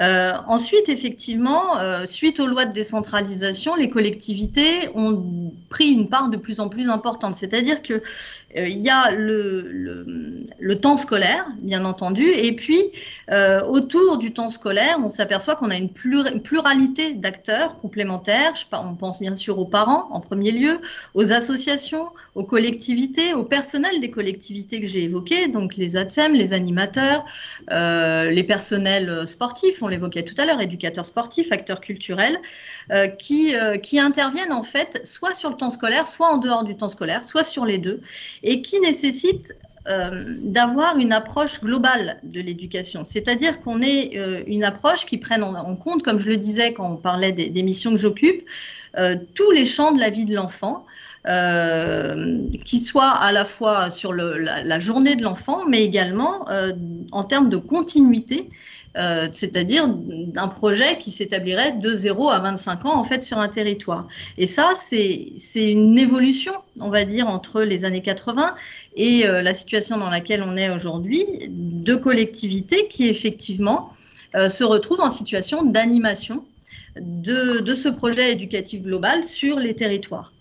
Euh, 0.02 0.32
ensuite, 0.48 0.88
effectivement, 0.88 1.78
suite 2.06 2.40
aux 2.40 2.48
lois 2.48 2.64
de 2.64 2.72
décentralisation, 2.72 3.76
les 3.76 3.90
collectivités 3.90 4.90
ont 4.96 5.52
pris 5.68 5.90
une 5.90 6.08
part 6.08 6.30
de 6.30 6.38
plus 6.38 6.62
en 6.62 6.70
plus 6.70 6.90
importante. 6.90 7.36
C'est-à-dire 7.36 7.84
que 7.84 8.02
il 8.56 8.82
y 8.84 8.90
a 8.90 9.12
le, 9.12 10.74
temps 10.82 10.98
scolaire, 10.98 11.46
bien 11.62 11.86
entendu, 11.86 12.24
et 12.24 12.56
puis 12.56 12.82
euh, 13.32 13.64
autour 13.64 14.18
du 14.18 14.34
temps 14.34 14.50
scolaire, 14.50 14.98
on 15.04 15.10
s'aperçoit 15.10 15.56
qu'on 15.56 15.70
a 15.70 15.78
une 15.78 15.90
pluralité 15.90 17.14
d'acteurs 17.14 17.78
complémentaires. 17.78 18.54
on 18.72 18.96
pense 18.96 19.22
bien 19.22 19.36
sûr 19.36 19.60
aux 19.60 19.66
parents 19.66 20.08
en 20.12 20.20
premier 20.20 20.52
lieu, 20.52 20.80
aux 21.14 21.32
associations, 21.32 22.10
aux 22.36 22.44
collectivités, 22.44 23.34
au 23.34 23.44
personnel 23.44 24.00
des 24.00 24.10
collectivités 24.10 24.82
que 24.82 24.88
j'ai 24.88 25.04
évoquées, 25.04 25.48
donc 25.48 25.76
les 25.76 25.96
ATSEM, 25.96 26.34
les 26.34 26.54
animateurs, 26.54 27.24
euh, 27.72 28.30
les 28.30 28.44
personnels 28.44 29.28
sportifs, 29.28 29.82
on 29.82 29.88
l'évoquait 29.88 30.24
tout 30.24 30.36
à 30.38 30.46
l'heure, 30.46 30.60
éducateurs 30.60 31.06
sportifs, 31.06 31.52
acteurs 31.52 31.82
culturels, 31.82 32.38
qui, 33.18 33.54
qui 33.82 33.98
interviennent 33.98 34.52
en 34.52 34.62
fait 34.62 35.00
soit 35.06 35.34
sur 35.34 35.50
le 35.50 35.56
temps 35.56 35.70
scolaire, 35.70 36.06
soit 36.06 36.28
en 36.28 36.38
dehors 36.38 36.66
du 36.66 36.76
temps 36.76 36.90
scolaire, 36.90 37.24
soit 37.24 37.44
sur 37.44 37.66
les 37.66 37.78
deux 37.78 38.02
et 38.44 38.62
qui 38.62 38.80
nécessite 38.80 39.56
euh, 39.90 40.24
d'avoir 40.40 40.98
une 40.98 41.12
approche 41.12 41.60
globale 41.60 42.18
de 42.24 42.40
l'éducation, 42.40 43.04
c'est-à-dire 43.04 43.60
qu'on 43.60 43.82
ait 43.82 44.18
euh, 44.18 44.42
une 44.48 44.64
approche 44.64 45.06
qui 45.06 45.18
prenne 45.18 45.44
en, 45.44 45.76
compte, 45.76 46.04
comme 46.04 46.20
je 46.20 46.30
le 46.30 46.38
disais 46.38 46.72
quand 46.72 46.90
on 46.90 46.96
parlait 46.96 47.34
des, 47.34 47.64
missions 47.64 47.92
que 47.92 47.98
j'occupe, 47.98 48.46
euh, 48.98 49.18
tous 49.36 49.52
les 49.52 49.66
champs 49.66 49.92
de 49.92 50.00
la 50.00 50.10
vie 50.10 50.24
de 50.24 50.36
l'enfant, 50.36 50.86
qui 52.66 52.84
soient 52.84 53.12
à 53.12 53.32
la 53.32 53.46
fois 53.46 53.90
sur 53.90 54.12
la, 54.14 54.80
journée 54.80 55.16
de 55.16 55.24
l'enfant, 55.24 55.66
mais 55.70 55.82
également 55.82 56.46
en 57.14 57.24
termes 57.24 57.48
de 57.48 57.56
continuité 57.56 58.50
euh, 58.96 59.28
c'est-à-dire 59.32 59.88
d'un 59.88 60.48
projet 60.48 60.98
qui 61.00 61.10
s'établirait 61.10 61.72
de 61.74 61.96
0 61.96 62.30
à 62.30 62.40
25 62.40 62.86
ans 62.86 62.96
en 62.96 63.04
fait 63.04 63.24
sur 63.24 63.40
un 63.40 63.48
territoire. 63.48 64.08
Et 64.38 64.46
ça, 64.46 64.74
c'est 64.76 65.34
une 65.56 65.98
évolution, 65.98 66.54
on 66.80 66.90
va 66.90 67.04
dire, 67.04 67.28
entre 67.28 67.64
les 67.64 67.86
années 67.86 68.02
80 68.02 68.56
et 68.96 69.26
euh, 69.26 69.42
la 69.42 69.54
situation 69.54 69.98
dans 69.98 70.10
laquelle 70.10 70.44
on 70.44 70.56
est 70.58 70.70
aujourd'hui, 70.70 71.26
de 71.50 71.96
collectivités 71.96 72.88
qui 72.88 73.08
effectivement 73.08 73.90
euh, 74.36 74.50
se 74.50 74.64
retrouvent 74.64 75.02
en 75.02 75.10
situation 75.10 75.64
d'animation 75.64 76.44
de, 77.00 77.62
de 77.62 77.74
ce 77.74 77.90
projet 77.90 78.32
éducatif 78.32 78.84
global 78.84 79.24
sur 79.24 79.60
les 79.60 79.76
territoires. 79.76 80.33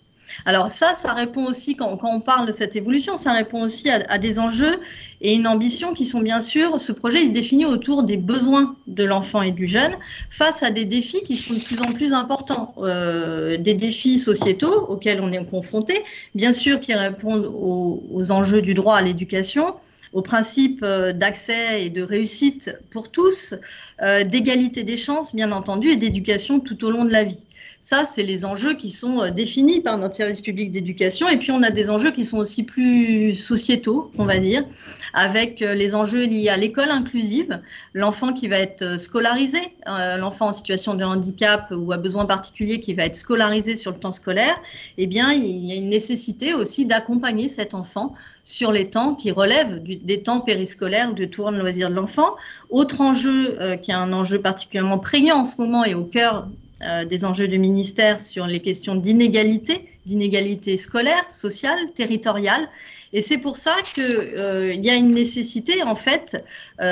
Alors 0.44 0.70
ça, 0.70 0.94
ça 0.94 1.12
répond 1.12 1.46
aussi, 1.46 1.76
quand, 1.76 1.98
on 2.02 2.20
parle 2.20 2.46
de 2.46 2.52
cette 2.52 2.76
évolution, 2.76 3.16
ça 3.16 3.32
répond 3.32 3.62
aussi 3.62 3.90
à, 3.90 4.18
des 4.18 4.38
enjeux 4.38 4.80
et 5.20 5.34
une 5.34 5.46
ambition 5.46 5.94
qui 5.94 6.04
sont 6.04 6.20
bien 6.20 6.40
sûr, 6.40 6.80
ce 6.80 6.92
projet 6.92 7.22
il 7.22 7.28
se 7.28 7.32
définit 7.32 7.64
autour 7.64 8.02
des 8.02 8.16
besoins 8.16 8.74
de 8.86 9.04
l'enfant 9.04 9.42
et 9.42 9.52
du 9.52 9.66
jeune 9.66 9.94
face 10.30 10.62
à 10.62 10.70
des 10.70 10.84
défis 10.84 11.22
qui 11.22 11.36
sont 11.36 11.54
de 11.54 11.60
plus 11.60 11.80
en 11.80 11.92
plus 11.92 12.12
importants, 12.12 12.74
euh, 12.78 13.56
des 13.56 13.74
défis 13.74 14.18
sociétaux 14.18 14.86
auxquels 14.88 15.20
on 15.20 15.32
est 15.32 15.44
confronté, 15.44 16.02
bien 16.34 16.52
sûr 16.52 16.80
qui 16.80 16.94
répondent 16.94 17.46
aux, 17.46 18.32
enjeux 18.32 18.62
du 18.62 18.74
droit 18.74 18.96
à 18.96 19.02
l'éducation, 19.02 19.74
aux 20.12 20.22
principes 20.22 20.82
euh, 20.82 21.12
d'accès 21.12 21.84
et 21.84 21.90
de 21.90 22.02
réussite 22.02 22.76
pour 22.90 23.10
tous, 23.10 23.54
euh, 24.02 24.24
d'égalité 24.24 24.82
des 24.84 24.96
chances, 24.96 25.34
bien 25.34 25.52
entendu, 25.52 25.88
et 25.88 25.96
d'éducation 25.96 26.60
tout 26.60 26.84
au 26.84 26.90
long 26.90 27.04
de 27.04 27.12
la 27.12 27.24
vie. 27.24 27.46
Ça, 27.84 28.04
c'est 28.04 28.22
les 28.22 28.44
enjeux 28.44 28.74
qui 28.74 28.90
sont 28.90 29.28
définis 29.32 29.80
par 29.80 29.98
notre 29.98 30.14
service 30.14 30.40
public 30.40 30.70
d'éducation. 30.70 31.28
Et 31.28 31.36
puis, 31.36 31.50
on 31.50 31.64
a 31.64 31.70
des 31.72 31.90
enjeux 31.90 32.12
qui 32.12 32.24
sont 32.24 32.38
aussi 32.38 32.62
plus 32.62 33.34
sociétaux, 33.34 34.12
on 34.18 34.24
va 34.24 34.38
dire, 34.38 34.64
avec 35.14 35.58
les 35.58 35.96
enjeux 35.96 36.24
liés 36.24 36.48
à 36.48 36.56
l'école 36.56 36.90
inclusive, 36.90 37.60
l'enfant 37.92 38.32
qui 38.32 38.46
va 38.46 38.58
être 38.58 39.00
scolarisé, 39.00 39.58
l'enfant 39.86 40.50
en 40.50 40.52
situation 40.52 40.94
de 40.94 41.02
handicap 41.02 41.72
ou 41.72 41.90
à 41.90 41.96
besoin 41.96 42.24
particulier 42.24 42.78
qui 42.78 42.94
va 42.94 43.04
être 43.04 43.16
scolarisé 43.16 43.74
sur 43.74 43.90
le 43.90 43.98
temps 43.98 44.12
scolaire. 44.12 44.56
Eh 44.96 45.08
bien, 45.08 45.32
il 45.32 45.66
y 45.66 45.72
a 45.72 45.74
une 45.74 45.88
nécessité 45.88 46.54
aussi 46.54 46.86
d'accompagner 46.86 47.48
cet 47.48 47.74
enfant 47.74 48.14
sur 48.44 48.70
les 48.70 48.90
temps 48.90 49.14
qui 49.14 49.30
relèvent 49.30 49.82
des 49.82 50.22
temps 50.22 50.40
périscolaires 50.40 51.14
de 51.14 51.28
loisir 51.58 51.90
de 51.90 51.94
l'enfant. 51.94 52.36
Autre 52.70 53.00
enjeu 53.00 53.60
euh, 53.60 53.76
qui 53.76 53.90
est 53.90 53.94
un 53.94 54.12
enjeu 54.12 54.40
particulièrement 54.40 54.98
prégnant 54.98 55.38
en 55.38 55.44
ce 55.44 55.60
moment 55.60 55.84
et 55.84 55.94
au 55.94 56.04
cœur 56.04 56.48
euh, 56.84 57.04
des 57.04 57.24
enjeux 57.24 57.48
du 57.48 57.58
ministère 57.58 58.20
sur 58.20 58.46
les 58.46 58.60
questions 58.60 58.94
d'inégalité, 58.94 59.88
d'inégalité 60.06 60.76
scolaire, 60.76 61.24
sociale, 61.28 61.92
territoriale. 61.94 62.68
Et 63.12 63.20
c'est 63.20 63.38
pour 63.38 63.56
ça 63.56 63.74
qu'il 63.82 64.02
euh, 64.04 64.72
y 64.74 64.88
a 64.88 64.94
une 64.94 65.10
nécessité, 65.10 65.82
en 65.82 65.94
fait, 65.94 66.42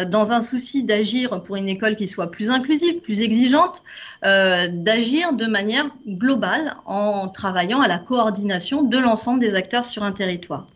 dans 0.09 0.33
un 0.33 0.43
souci 0.43 0.83
d'agir 0.83 1.43
pour 1.43 1.57
une 1.57 1.69
école 1.69 1.97
qui 1.97 2.07
soit 2.07 2.31
plus 2.31 2.51
inclusive, 2.51 3.01
plus 3.01 3.23
exigeante, 3.23 3.83
d'agir 4.23 5.33
de 5.33 5.47
manière 5.47 5.91
globale 6.07 6.75
en 6.85 7.29
travaillant 7.29 7.81
à 7.81 7.89
la 7.89 7.99
coordination 7.99 8.83
de 8.83 8.99
l'ensemble 8.99 9.41
des 9.41 9.55
acteurs 9.55 9.87
sur 9.87 10.03
un 10.03 10.13
territoire. 10.13 10.67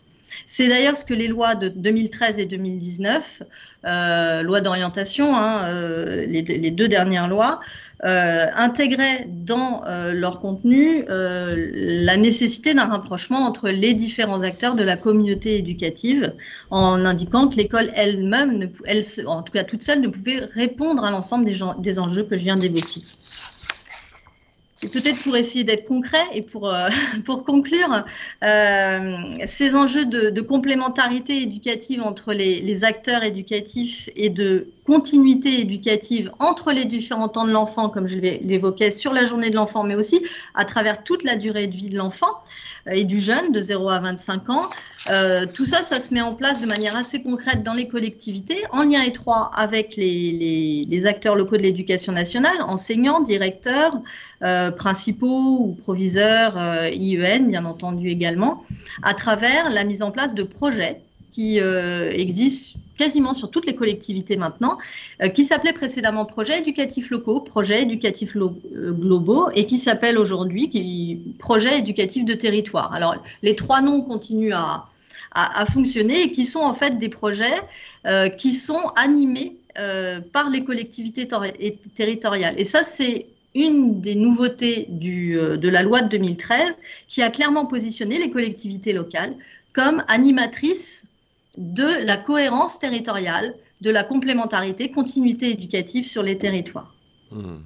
C'est 0.46 0.68
d'ailleurs 0.68 0.96
ce 0.96 1.04
que 1.04 1.14
les 1.14 1.28
lois 1.28 1.54
de 1.54 1.68
2013 1.68 2.38
et 2.38 2.46
2019, 2.46 3.42
euh, 3.86 4.42
loi 4.42 4.60
d'orientation, 4.60 5.34
hein, 5.36 5.68
euh, 5.68 6.26
les, 6.26 6.70
deux 6.70 6.88
dernières 6.88 7.28
lois, 7.28 7.60
euh, 8.04 8.46
intégraient 8.56 9.26
dans 9.28 9.82
leur 10.12 10.40
contenu 10.40 11.04
la 11.08 12.16
nécessité 12.16 12.74
d'un 12.74 12.86
rapprochement 12.86 13.38
entre 13.38 13.68
les 13.70 13.94
différents 13.94 14.42
acteurs 14.42 14.74
de 14.74 14.82
la 14.82 14.96
communauté 14.96 15.58
éducative, 15.58 16.34
en 16.70 17.04
indiquant 17.04 17.48
que 17.48 17.56
l'école 17.56 17.90
elle-même, 17.94 18.70
elle, 18.84 19.02
en 19.26 19.42
tout 19.42 19.52
cas 19.52 19.64
toute 19.64 19.82
seule, 19.82 20.00
ne 20.00 20.08
pouvait 20.08 20.40
répondre 20.54 21.04
à 21.04 21.10
l'ensemble 21.10 21.44
des 21.78 21.98
enjeux 21.98 22.24
que 22.24 22.36
je 22.36 22.42
viens 22.44 22.56
d'évoquer. 22.56 23.02
Peut-être 24.92 25.22
pour 25.22 25.36
essayer 25.36 25.64
d'être 25.64 25.84
concret 25.84 26.24
et 26.32 26.42
pour, 26.42 26.68
euh, 26.68 26.88
conclure, 27.46 28.04
euh, 28.42 29.16
ces 29.46 29.74
enjeux 29.74 30.04
de, 30.04 30.40
complémentarité 30.40 31.42
éducative 31.42 32.02
entre 32.02 32.32
les, 32.32 32.84
acteurs 32.84 33.22
éducatifs 33.22 34.10
et 34.16 34.30
de 34.30 34.68
continuité 34.84 35.60
éducative 35.60 36.30
entre 36.38 36.72
les 36.72 36.84
différents 36.84 37.28
temps 37.28 37.46
de 37.46 37.52
l'enfant, 37.52 37.88
comme 37.88 38.06
je 38.06 38.18
l'évoquais 38.18 38.90
sur 38.90 39.12
la 39.12 39.24
journée 39.24 39.50
de 39.50 39.54
l'enfant, 39.54 39.84
mais 39.84 39.96
aussi 39.96 40.20
à 40.54 40.64
travers 40.64 41.02
toute 41.02 41.24
la 41.24 41.36
durée 41.36 41.66
de 41.66 41.74
vie 41.74 41.88
de 41.88 41.96
l'enfant 41.96 42.42
et 42.90 43.04
du 43.04 43.20
jeune 43.20 43.52
de 43.52 43.60
0 43.60 43.88
à 43.88 44.00
25 44.00 44.50
ans. 44.50 44.68
tout 45.54 45.64
ça, 45.64 45.82
ça 45.82 46.00
se 46.00 46.12
met 46.12 46.20
en 46.20 46.34
place 46.34 46.60
de 46.60 46.66
manière 46.66 46.96
assez 46.96 47.22
concrète 47.22 47.62
dans 47.62 47.74
les 47.74 47.88
collectivités, 47.88 48.62
en 48.72 48.82
lien 48.82 49.02
étroit 49.02 49.50
avec 49.54 49.96
les, 49.96 50.32
les, 50.32 50.86
les 50.88 51.06
acteurs 51.06 51.36
locaux 51.36 51.56
de 51.56 51.62
l'éducation 51.62 52.12
nationale, 52.12 52.56
enseignants, 52.60 53.20
directeurs, 53.20 53.92
euh, 54.44 54.70
principaux 54.70 55.58
ou 55.60 55.72
proviseurs 55.72 56.58
euh, 56.58 56.90
IEN, 56.90 57.48
bien 57.48 57.64
entendu 57.64 58.10
également, 58.10 58.62
à 59.02 59.14
travers 59.14 59.70
la 59.70 59.84
mise 59.84 60.02
en 60.02 60.10
place 60.10 60.34
de 60.34 60.42
projets 60.42 61.00
qui 61.34 61.60
euh, 61.60 62.10
existent 62.12 62.78
quasiment 62.96 63.34
sur 63.34 63.50
toutes 63.50 63.66
les 63.66 63.74
collectivités 63.74 64.36
maintenant, 64.36 64.78
qui 65.34 65.42
s'appelaient 65.42 65.72
précédemment 65.72 66.24
projets 66.24 66.60
éducatifs 66.60 67.10
locaux, 67.10 67.40
projets 67.40 67.82
éducatifs 67.82 68.36
globaux, 68.36 69.50
et 69.56 69.66
qui 69.66 69.78
s'appellent 69.78 70.16
aujourd'hui 70.16 71.20
projets 71.40 71.80
éducatifs 71.80 72.24
de 72.24 72.34
territoire. 72.34 72.94
Alors, 72.94 73.16
les 73.42 73.56
trois 73.56 73.82
noms 73.82 74.00
continuent 74.00 74.54
à, 74.54 74.86
fonctionner 75.72 76.22
et 76.22 76.30
qui 76.30 76.44
sont 76.44 76.60
en 76.60 76.72
fait 76.72 76.96
des 77.00 77.08
projets 77.08 77.60
qui 78.38 78.52
sont 78.52 78.92
animés 78.94 79.56
par 80.32 80.50
les 80.50 80.62
collectivités 80.62 81.26
territoriales. 81.96 82.54
Et 82.58 82.64
ça, 82.64 82.84
c'est 82.84 83.26
une 83.54 84.00
des 84.00 84.14
nouveautés 84.14 84.88
euh, 84.90 85.56
de 85.56 85.68
la 85.68 85.82
loi 85.82 86.02
de 86.02 86.08
2013 86.08 86.78
qui 87.08 87.22
a 87.22 87.30
clairement 87.30 87.66
positionné 87.66 88.18
les 88.18 88.30
collectivités 88.30 88.92
locales 88.92 89.34
comme 89.72 90.04
animatrices 90.08 91.04
de 91.58 92.04
la 92.04 92.16
cohérence 92.16 92.78
territoriale, 92.78 93.54
de 93.80 93.90
la 93.90 94.04
complémentarité, 94.04 94.90
continuité 94.90 95.50
éducative 95.50 96.04
sur 96.04 96.22
les 96.22 96.38
territoires. 96.38 96.94
Hmm. 97.30 97.58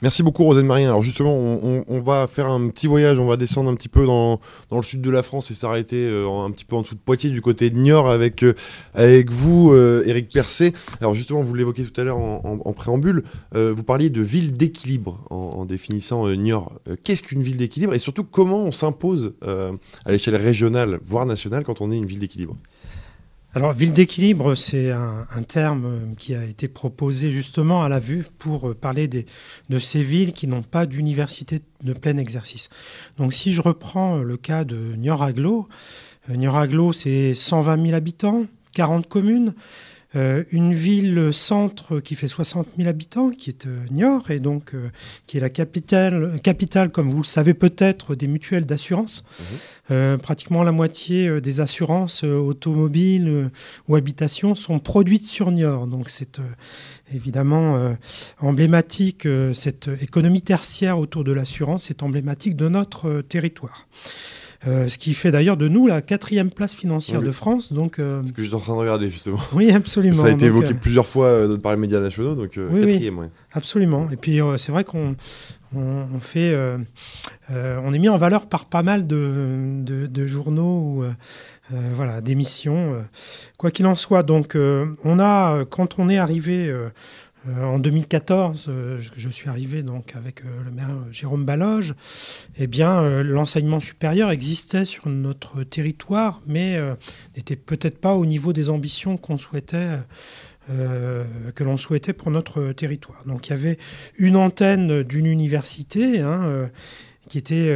Merci 0.00 0.22
beaucoup 0.22 0.44
Rosane 0.44 0.64
Marie. 0.64 0.84
Alors 0.84 1.02
justement, 1.02 1.34
on, 1.34 2.00
va 2.00 2.28
faire 2.28 2.46
un 2.46 2.68
petit 2.68 2.86
voyage, 2.86 3.18
on 3.18 3.26
va 3.26 3.36
descendre 3.36 3.68
un 3.68 3.74
petit 3.74 3.88
peu 3.88 4.06
dans, 4.06 4.38
le 4.70 4.82
sud 4.82 5.00
de 5.00 5.10
la 5.10 5.24
France 5.24 5.50
et 5.50 5.54
s'arrêter 5.54 6.06
euh, 6.08 6.28
un 6.28 6.52
petit 6.52 6.64
peu 6.64 6.76
en 6.76 6.82
dessous 6.82 6.94
de 6.94 7.00
Poitiers, 7.00 7.30
du 7.30 7.42
côté 7.42 7.68
de 7.68 7.76
Niort, 7.76 8.08
avec, 8.08 8.44
euh, 8.44 8.54
avec 8.94 9.32
vous, 9.32 9.74
Eric 9.74 10.26
euh, 10.26 10.32
Percé. 10.32 10.72
Alors 11.00 11.14
justement, 11.14 11.42
vous 11.42 11.52
l'évoquez 11.52 11.82
tout 11.82 12.00
à 12.00 12.04
l'heure 12.04 12.18
en, 12.18 12.72
préambule, 12.74 13.24
vous 13.54 13.82
parliez 13.82 14.08
de 14.08 14.22
ville 14.22 14.56
d'équilibre 14.56 15.24
en, 15.30 15.64
définissant 15.64 16.28
Niort. 16.28 16.72
Qu'est-ce 17.02 17.24
qu'une 17.24 17.42
ville 17.42 17.56
d'équilibre 17.56 17.94
et 17.94 17.98
surtout 17.98 18.22
comment 18.22 18.58
on 18.58 18.70
s'impose 18.70 19.34
à 19.42 20.12
l'échelle 20.12 20.36
régionale, 20.36 21.00
voire 21.04 21.26
nationale, 21.26 21.64
quand 21.64 21.80
on 21.80 21.90
est 21.90 21.96
une 21.96 22.06
ville 22.06 22.20
d'équilibre? 22.20 22.54
Alors, 23.58 23.72
ville 23.72 23.92
d'équilibre, 23.92 24.54
c'est 24.54 24.92
un, 24.92 25.42
terme 25.42 26.14
qui 26.16 26.36
a 26.36 26.44
été 26.44 26.68
proposé 26.68 27.32
justement 27.32 27.82
à 27.82 27.88
la 27.88 27.98
vue 27.98 28.24
pour 28.38 28.72
parler 28.76 29.08
de 29.08 29.78
ces 29.80 30.04
villes 30.04 30.32
qui 30.32 30.46
n'ont 30.46 30.62
pas 30.62 30.86
d'université 30.86 31.58
de 31.82 31.92
plein 31.92 32.18
exercice. 32.18 32.68
Donc, 33.18 33.34
si 33.34 33.50
je 33.50 33.60
reprends 33.60 34.18
le 34.18 34.36
cas 34.36 34.62
de 34.62 34.76
Niort-Aglo, 34.96 35.68
euh, 36.30 36.36
Niort-Aglo, 36.36 36.92
c'est 36.92 37.34
120 37.34 37.82
000 37.82 37.96
habitants, 37.96 38.46
40 38.74 39.08
communes. 39.08 39.54
Euh, 40.16 40.44
une 40.52 40.72
ville 40.72 41.34
centre 41.34 42.00
qui 42.00 42.14
fait 42.14 42.28
60 42.28 42.66
000 42.78 42.88
habitants, 42.88 43.28
qui 43.28 43.50
est 43.50 43.66
euh, 43.66 43.84
Niort, 43.90 44.30
et 44.30 44.40
donc 44.40 44.74
euh, 44.74 44.88
qui 45.26 45.36
est 45.36 45.40
la 45.40 45.50
capitale, 45.50 46.40
capitale, 46.42 46.88
comme 46.88 47.10
vous 47.10 47.18
le 47.18 47.24
savez 47.24 47.52
peut-être, 47.52 48.14
des 48.14 48.26
mutuelles 48.26 48.64
d'assurance. 48.64 49.24
Mhm. 49.90 50.18
pratiquement 50.18 50.62
la 50.64 50.72
moitié 50.72 51.40
des 51.40 51.60
assurances 51.60 52.22
automobiles 52.22 53.50
ou 53.86 53.96
habitations 53.96 54.54
sont 54.54 54.78
produites 54.80 55.24
sur 55.24 55.50
Niort. 55.50 55.86
Donc 55.86 56.10
c'est 56.10 56.40
évidemment 57.14 57.96
emblématique, 58.38 59.26
cette 59.54 59.88
économie 60.02 60.42
tertiaire 60.42 60.98
autour 60.98 61.24
de 61.24 61.32
l'assurance 61.32 61.90
est 61.90 62.02
emblématique 62.02 62.54
de 62.54 62.68
notre 62.68 63.22
territoire. 63.22 63.88
Euh, 64.66 64.88
ce 64.88 64.98
qui 64.98 65.14
fait 65.14 65.30
d'ailleurs 65.30 65.56
de 65.56 65.68
nous 65.68 65.86
la 65.86 66.02
quatrième 66.02 66.50
place 66.50 66.74
financière 66.74 67.22
de 67.22 67.30
France. 67.30 67.72
Donc, 67.72 68.00
euh, 68.00 68.22
Ce 68.26 68.32
que 68.32 68.42
j'étais 68.42 68.56
en 68.56 68.60
train 68.60 68.72
de 68.72 68.78
regarder 68.78 69.08
justement. 69.08 69.38
Oui, 69.52 69.70
absolument. 69.70 70.22
ça 70.22 70.26
a 70.26 70.30
été 70.30 70.46
évoqué 70.46 70.72
euh, 70.72 70.78
plusieurs 70.80 71.06
fois 71.06 71.46
par 71.62 71.72
les 71.72 71.78
médias 71.78 72.00
nationaux, 72.00 72.34
donc 72.34 72.50
quatrième. 72.50 73.18
Oui. 73.18 73.26
Absolument. 73.52 74.08
Et 74.10 74.16
puis 74.16 74.40
c'est 74.56 74.72
vrai 74.72 74.82
qu'on 74.82 75.14
on, 75.76 76.18
fait, 76.20 76.56
on 77.50 77.92
est 77.92 77.98
mis 77.98 78.08
en 78.08 78.16
valeur 78.16 78.46
par 78.46 78.66
pas 78.66 78.82
mal 78.82 79.06
de, 79.06 79.84
de, 79.84 80.26
journaux 80.26 80.80
ou 80.80 81.04
voilà 81.70 82.20
d'émissions. 82.20 82.96
quoi 83.58 83.70
qu'il 83.70 83.86
en 83.86 83.94
soit, 83.94 84.24
donc 84.24 84.56
on 84.56 85.20
a 85.20 85.64
quand 85.66 86.00
on 86.00 86.08
est 86.08 86.18
arrivé 86.18 86.74
euh, 87.48 87.64
en 87.64 87.78
2014, 87.78 88.66
euh, 88.68 88.98
je, 88.98 89.28
suis 89.28 89.48
arrivé 89.48 89.82
donc 89.82 90.14
avec 90.16 90.42
euh, 90.42 90.48
le 90.64 90.70
maire 90.70 90.88
Jérôme 91.10 91.44
Baloge. 91.44 91.94
Eh 92.56 92.66
bien, 92.66 93.22
l'enseignement 93.22 93.80
supérieur 93.80 94.30
existait 94.30 94.84
sur 94.84 95.08
notre 95.08 95.62
territoire, 95.62 96.40
mais 96.46 96.78
n'était 97.36 97.56
peut-être 97.56 97.98
pas 97.98 98.14
au 98.14 98.26
niveau 98.26 98.52
des 98.52 98.70
ambitions 98.70 99.16
que 99.16 99.30
l'on 99.30 99.38
souhaitait 101.76 102.12
pour 102.12 102.30
notre 102.30 102.72
territoire. 102.72 103.24
Donc 103.26 103.48
il 103.48 103.50
y 103.50 103.54
avait 103.54 103.78
une 104.16 104.36
antenne 104.36 105.02
d'une 105.02 105.26
université 105.26 106.20
hein, 106.20 106.68
qui 107.28 107.38
était 107.38 107.72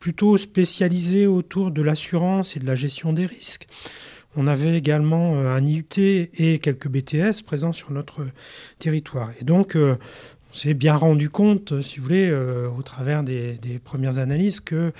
plutôt 0.00 0.36
spécialisée 0.36 1.26
autour 1.26 1.70
de 1.70 1.82
l'assurance 1.82 2.56
et 2.56 2.60
de 2.60 2.66
la 2.66 2.74
gestion 2.74 3.12
des 3.12 3.26
risques. 3.26 3.68
On 4.36 4.46
avait 4.46 4.76
également 4.76 5.34
euh, 5.36 5.54
un 5.54 5.66
IUT 5.66 5.98
et 5.98 6.58
quelques 6.58 6.88
BTS 6.88 7.42
présents 7.44 7.72
sur 7.72 7.90
notre 7.90 8.26
territoire. 8.78 9.30
Et 9.40 9.44
donc, 9.44 9.74
euh, 9.74 9.96
on 10.50 10.54
s'est 10.54 10.74
bien 10.74 10.94
rendu 10.94 11.30
compte, 11.30 11.72
euh, 11.72 11.82
si 11.82 11.98
vous 11.98 12.04
voulez, 12.04 12.32
au 12.32 12.82
travers 12.82 13.22
des, 13.22 13.80
premières 13.82 14.18
analyses, 14.18 14.60
que 14.60 14.92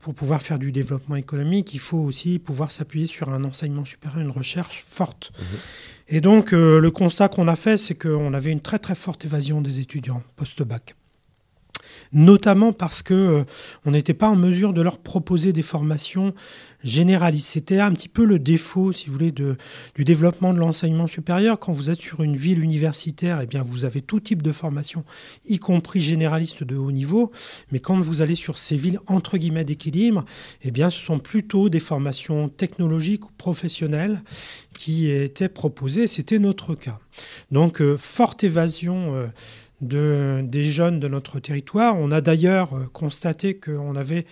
pour 0.00 0.14
pouvoir 0.14 0.42
faire 0.42 0.58
du 0.58 0.72
développement 0.72 1.16
économique, 1.16 1.74
il 1.74 1.80
faut 1.80 1.98
aussi 1.98 2.38
pouvoir 2.38 2.70
s'appuyer 2.70 3.06
sur 3.06 3.28
un 3.28 3.44
enseignement 3.44 3.84
supérieur, 3.84 4.20
une 4.20 4.30
recherche 4.30 4.82
forte. 4.86 5.32
Mmh. 5.38 5.44
Et 6.10 6.20
donc, 6.20 6.52
le 6.52 6.88
constat 6.90 7.28
qu'on 7.28 7.48
a 7.48 7.56
fait, 7.56 7.76
c'est 7.76 7.94
qu'on 7.94 8.32
avait 8.32 8.50
une 8.50 8.60
très 8.60 8.78
très 8.78 8.94
forte 8.94 9.24
évasion 9.26 9.60
des 9.60 9.80
étudiants 9.80 10.22
post-bac. 10.36 10.94
Notamment 12.12 12.72
parce 12.72 13.02
que 13.02 13.14
euh, 13.14 13.44
on 13.84 13.92
n'était 13.92 14.14
pas 14.14 14.28
en 14.28 14.36
mesure 14.36 14.72
de 14.72 14.82
leur 14.82 14.98
proposer 14.98 15.52
des 15.52 15.62
formations 15.62 16.34
généralistes. 16.82 17.48
C'était 17.48 17.80
un 17.80 17.92
petit 17.92 18.08
peu 18.08 18.24
le 18.24 18.38
défaut, 18.38 18.92
si 18.92 19.06
vous 19.06 19.14
voulez, 19.14 19.32
du 19.32 20.04
développement 20.04 20.54
de 20.54 20.58
l'enseignement 20.58 21.06
supérieur. 21.06 21.58
Quand 21.58 21.72
vous 21.72 21.90
êtes 21.90 22.00
sur 22.00 22.22
une 22.22 22.36
ville 22.36 22.62
universitaire, 22.62 23.40
eh 23.42 23.46
bien, 23.46 23.62
vous 23.62 23.84
avez 23.84 24.00
tout 24.00 24.20
type 24.20 24.42
de 24.42 24.52
formation, 24.52 25.04
y 25.46 25.58
compris 25.58 26.00
généraliste 26.00 26.64
de 26.64 26.76
haut 26.76 26.92
niveau. 26.92 27.32
Mais 27.72 27.80
quand 27.80 28.00
vous 28.00 28.22
allez 28.22 28.36
sur 28.36 28.58
ces 28.58 28.76
villes 28.76 29.00
entre 29.06 29.38
guillemets 29.38 29.64
d'équilibre, 29.64 30.24
eh 30.62 30.70
bien, 30.70 30.90
ce 30.90 31.00
sont 31.00 31.18
plutôt 31.18 31.68
des 31.68 31.80
formations 31.80 32.48
technologiques 32.48 33.26
ou 33.26 33.32
professionnelles 33.36 34.22
qui 34.72 35.10
étaient 35.10 35.48
proposées. 35.48 36.06
C'était 36.06 36.38
notre 36.38 36.74
cas. 36.74 36.98
Donc, 37.50 37.80
euh, 37.80 37.96
forte 37.96 38.44
évasion. 38.44 39.16
Euh, 39.16 39.26
de, 39.80 40.40
des 40.44 40.64
jeunes 40.64 40.98
de 41.00 41.08
notre 41.08 41.38
territoire. 41.40 41.96
On 41.96 42.10
a 42.10 42.20
d'ailleurs 42.20 42.74
euh, 42.74 42.86
constaté 42.92 43.58
qu'on 43.58 43.96
avait 43.96 44.26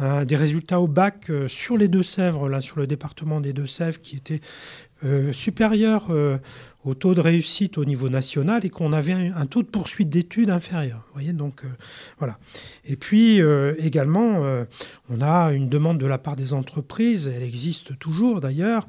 euh, 0.00 0.24
des 0.24 0.36
résultats 0.36 0.80
au 0.80 0.86
bac 0.86 1.28
euh, 1.30 1.48
sur 1.48 1.76
les 1.76 1.88
Deux-Sèvres, 1.88 2.48
là 2.48 2.60
sur 2.60 2.78
le 2.78 2.86
département 2.86 3.40
des 3.40 3.52
Deux-Sèvres, 3.52 4.00
qui 4.00 4.16
étaient 4.16 4.40
supérieurs 5.32 6.12
au 6.84 6.94
taux 6.94 7.12
de 7.14 7.20
réussite 7.20 7.76
au 7.76 7.84
niveau 7.84 8.08
national 8.08 8.64
et 8.64 8.70
qu'on 8.70 8.92
avait 8.92 9.12
un, 9.12 9.46
taux 9.46 9.62
de 9.62 9.66
poursuite 9.66 10.08
d'études 10.08 10.48
inférieur. 10.48 11.04
Voyez, 11.12 11.32
donc 11.32 11.64
voilà. 12.20 12.38
Et 12.84 12.94
puis 12.94 13.40
également, 13.80 14.44
on 15.10 15.20
a 15.20 15.50
une 15.50 15.68
demande 15.68 15.98
de 15.98 16.06
la 16.06 16.18
part 16.18 16.36
des 16.36 16.54
entreprises, 16.54 17.28
elle 17.34 17.42
existe 17.42 17.98
toujours 17.98 18.38
d'ailleurs, 18.38 18.86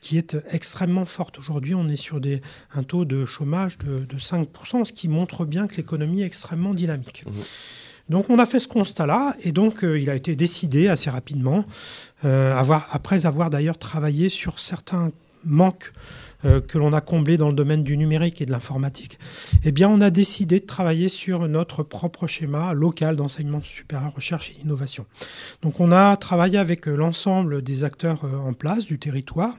qui 0.00 0.18
est 0.18 0.36
extrêmement 0.50 1.04
forte. 1.04 1.38
Aujourd'hui, 1.38 1.74
on 1.74 1.88
est 1.88 1.96
sur 1.96 2.20
des, 2.20 2.40
un 2.74 2.82
taux 2.82 3.04
de 3.04 3.24
chômage 3.24 3.78
de, 3.78 4.04
5%, 4.16 4.84
ce 4.84 4.92
qui 4.92 5.08
montre 5.08 5.44
bien 5.44 5.66
que 5.66 5.76
l'économie 5.76 6.22
est 6.22 6.26
extrêmement 6.26 6.74
dynamique. 6.74 7.24
Mmh. 7.26 7.30
Donc 8.10 8.28
on 8.28 8.38
a 8.40 8.46
fait 8.46 8.58
ce 8.58 8.66
constat-là, 8.66 9.36
et 9.44 9.52
donc 9.52 9.84
euh, 9.84 9.98
il 9.98 10.10
a 10.10 10.16
été 10.16 10.34
décidé 10.34 10.88
assez 10.88 11.10
rapidement, 11.10 11.64
euh, 12.24 12.56
avoir, 12.56 12.88
après 12.90 13.24
avoir 13.24 13.50
d'ailleurs 13.50 13.78
travaillé 13.78 14.28
sur 14.28 14.58
certains 14.58 15.12
manques 15.44 15.92
euh, 16.46 16.62
que 16.62 16.78
l'on 16.78 16.94
a 16.94 17.02
comblés 17.02 17.36
dans 17.36 17.50
le 17.50 17.54
domaine 17.54 17.84
du 17.84 17.98
numérique 17.98 18.40
et 18.40 18.46
de 18.46 18.50
l'informatique, 18.50 19.18
eh 19.62 19.72
bien, 19.72 19.90
on 19.90 20.00
a 20.00 20.08
décidé 20.08 20.60
de 20.60 20.64
travailler 20.64 21.10
sur 21.10 21.46
notre 21.48 21.82
propre 21.82 22.26
schéma 22.26 22.72
local 22.72 23.16
d'enseignement 23.16 23.62
supérieur, 23.62 24.14
recherche 24.14 24.52
et 24.52 24.62
innovation. 24.62 25.04
Donc, 25.60 25.80
on 25.80 25.92
a 25.92 26.16
travaillé 26.16 26.56
avec 26.56 26.88
euh, 26.88 26.96
l'ensemble 26.96 27.60
des 27.60 27.84
acteurs 27.84 28.24
euh, 28.24 28.38
en 28.38 28.54
place 28.54 28.86
du 28.86 28.98
territoire. 28.98 29.54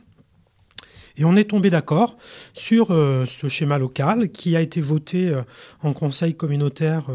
Et 1.17 1.24
on 1.24 1.36
est 1.36 1.52
tombé 1.52 1.70
d'accord 1.70 2.17
sur 2.54 2.88
ce 2.88 3.48
schéma 3.50 3.78
local 3.78 4.30
qui 4.30 4.56
a 4.56 4.62
été 4.62 4.80
voté 4.80 5.38
en 5.84 5.91
conseil 5.91 6.36
communautaire 6.36 7.08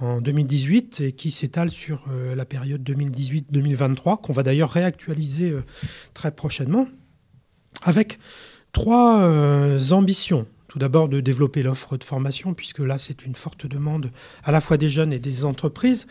en 0.00 0.22
2018 0.22 1.02
et 1.02 1.12
qui 1.12 1.30
s'étale 1.30 1.68
sur 1.68 2.06
la 2.08 2.46
période 2.46 2.82
2018-2023, 2.88 4.22
qu'on 4.22 4.32
va 4.32 4.42
d'ailleurs 4.42 4.70
réactualiser 4.70 5.54
très 6.14 6.30
prochainement, 6.30 6.86
avec 7.82 8.18
trois 8.78 9.22
euh, 9.22 9.90
ambitions. 9.90 10.46
Tout 10.68 10.78
d'abord 10.78 11.08
de 11.08 11.18
développer 11.18 11.64
l'offre 11.64 11.96
de 11.96 12.04
formation, 12.04 12.54
puisque 12.54 12.78
là 12.78 12.96
c'est 12.96 13.26
une 13.26 13.34
forte 13.34 13.66
demande 13.66 14.12
à 14.44 14.52
la 14.52 14.60
fois 14.60 14.76
des 14.76 14.88
jeunes 14.88 15.12
et 15.12 15.18
des 15.18 15.44
entreprises. 15.44 16.06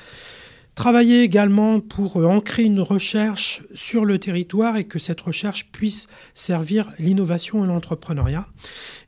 Travailler 0.78 1.24
également 1.24 1.80
pour 1.80 2.18
euh, 2.18 2.26
ancrer 2.26 2.62
une 2.62 2.82
recherche 2.82 3.64
sur 3.74 4.06
le 4.06 4.20
territoire 4.20 4.78
et 4.78 4.84
que 4.84 5.00
cette 5.00 5.20
recherche 5.20 5.72
puisse 5.72 6.06
servir 6.36 6.92
l'innovation 7.00 7.66
et 7.66 7.68
l'entrepreneuriat. 7.68 8.46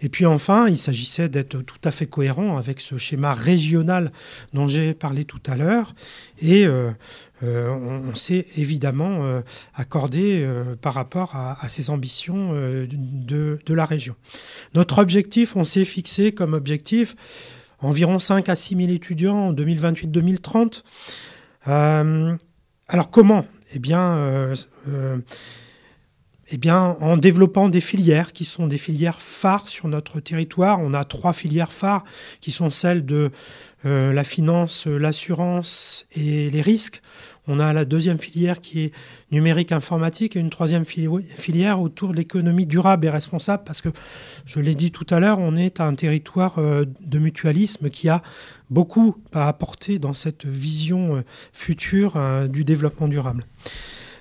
Et 0.01 0.09
puis 0.09 0.25
enfin, 0.25 0.67
il 0.67 0.79
s'agissait 0.79 1.29
d'être 1.29 1.61
tout 1.61 1.77
à 1.83 1.91
fait 1.91 2.07
cohérent 2.07 2.57
avec 2.57 2.79
ce 2.79 2.97
schéma 2.97 3.35
régional 3.35 4.11
dont 4.51 4.65
j'ai 4.65 4.95
parlé 4.95 5.25
tout 5.25 5.41
à 5.45 5.57
l'heure. 5.57 5.93
Et 6.41 6.65
euh, 6.65 6.89
euh, 7.43 7.69
on, 7.69 8.15
s'est 8.15 8.47
évidemment 8.57 9.39
accordé 9.75 10.43
par 10.81 10.95
rapport 10.95 11.35
à, 11.35 11.69
ces 11.69 11.91
ambitions 11.91 12.51
de, 12.51 13.59
de, 13.63 13.73
la 13.75 13.85
région. 13.85 14.15
Notre 14.73 14.97
objectif, 14.97 15.55
on 15.55 15.63
s'est 15.63 15.85
fixé 15.85 16.31
comme 16.31 16.55
objectif 16.55 17.15
environ 17.81 18.19
5 18.19 18.49
à 18.49 18.55
6 18.55 18.75
000 18.75 18.89
étudiants 18.89 19.47
en 19.49 19.53
2028-2030. 19.53 20.83
Euh, 21.67 22.35
alors 22.87 23.09
comment? 23.09 23.45
Eh 23.73 23.79
euh, 23.91 24.55
euh, 24.87 25.17
eh 26.51 26.57
bien, 26.57 26.97
en 27.01 27.17
développant 27.17 27.69
des 27.69 27.81
filières 27.81 28.33
qui 28.33 28.45
sont 28.45 28.65
des 28.65 28.79
filières 28.79 29.21
phares 29.21 29.67
sur 29.67 29.87
notre 29.87 30.19
territoire. 30.19 30.79
On 30.81 30.93
a 30.93 31.03
trois 31.03 31.33
filières 31.33 31.71
phares 31.71 32.03
qui 32.41 32.51
sont 32.51 32.71
celles 32.71 33.05
de 33.05 33.31
la 33.83 34.23
finance, 34.23 34.87
l'assurance 34.87 36.07
et 36.15 36.49
les 36.49 36.61
risques. 36.61 37.01
On 37.51 37.59
a 37.59 37.73
la 37.73 37.83
deuxième 37.83 38.19
filière 38.19 38.61
qui 38.61 38.81
est 38.81 38.91
numérique 39.31 39.71
informatique 39.71 40.35
et 40.35 40.39
une 40.39 40.51
troisième 40.51 40.85
filière 40.85 41.81
autour 41.81 42.11
de 42.11 42.17
l'économie 42.17 42.67
durable 42.67 43.07
et 43.07 43.09
responsable 43.09 43.63
parce 43.65 43.81
que, 43.81 43.89
je 44.45 44.59
l'ai 44.59 44.75
dit 44.75 44.91
tout 44.91 45.07
à 45.09 45.19
l'heure, 45.19 45.39
on 45.39 45.55
est 45.55 45.81
un 45.81 45.95
territoire 45.95 46.59
euh, 46.59 46.85
de 47.01 47.17
mutualisme 47.17 47.89
qui 47.89 48.07
a 48.07 48.21
beaucoup 48.69 49.15
à 49.33 49.47
apporter 49.47 49.97
dans 49.97 50.13
cette 50.13 50.45
vision 50.45 51.15
euh, 51.15 51.21
future 51.51 52.17
euh, 52.17 52.47
du 52.47 52.63
développement 52.63 53.07
durable. 53.07 53.43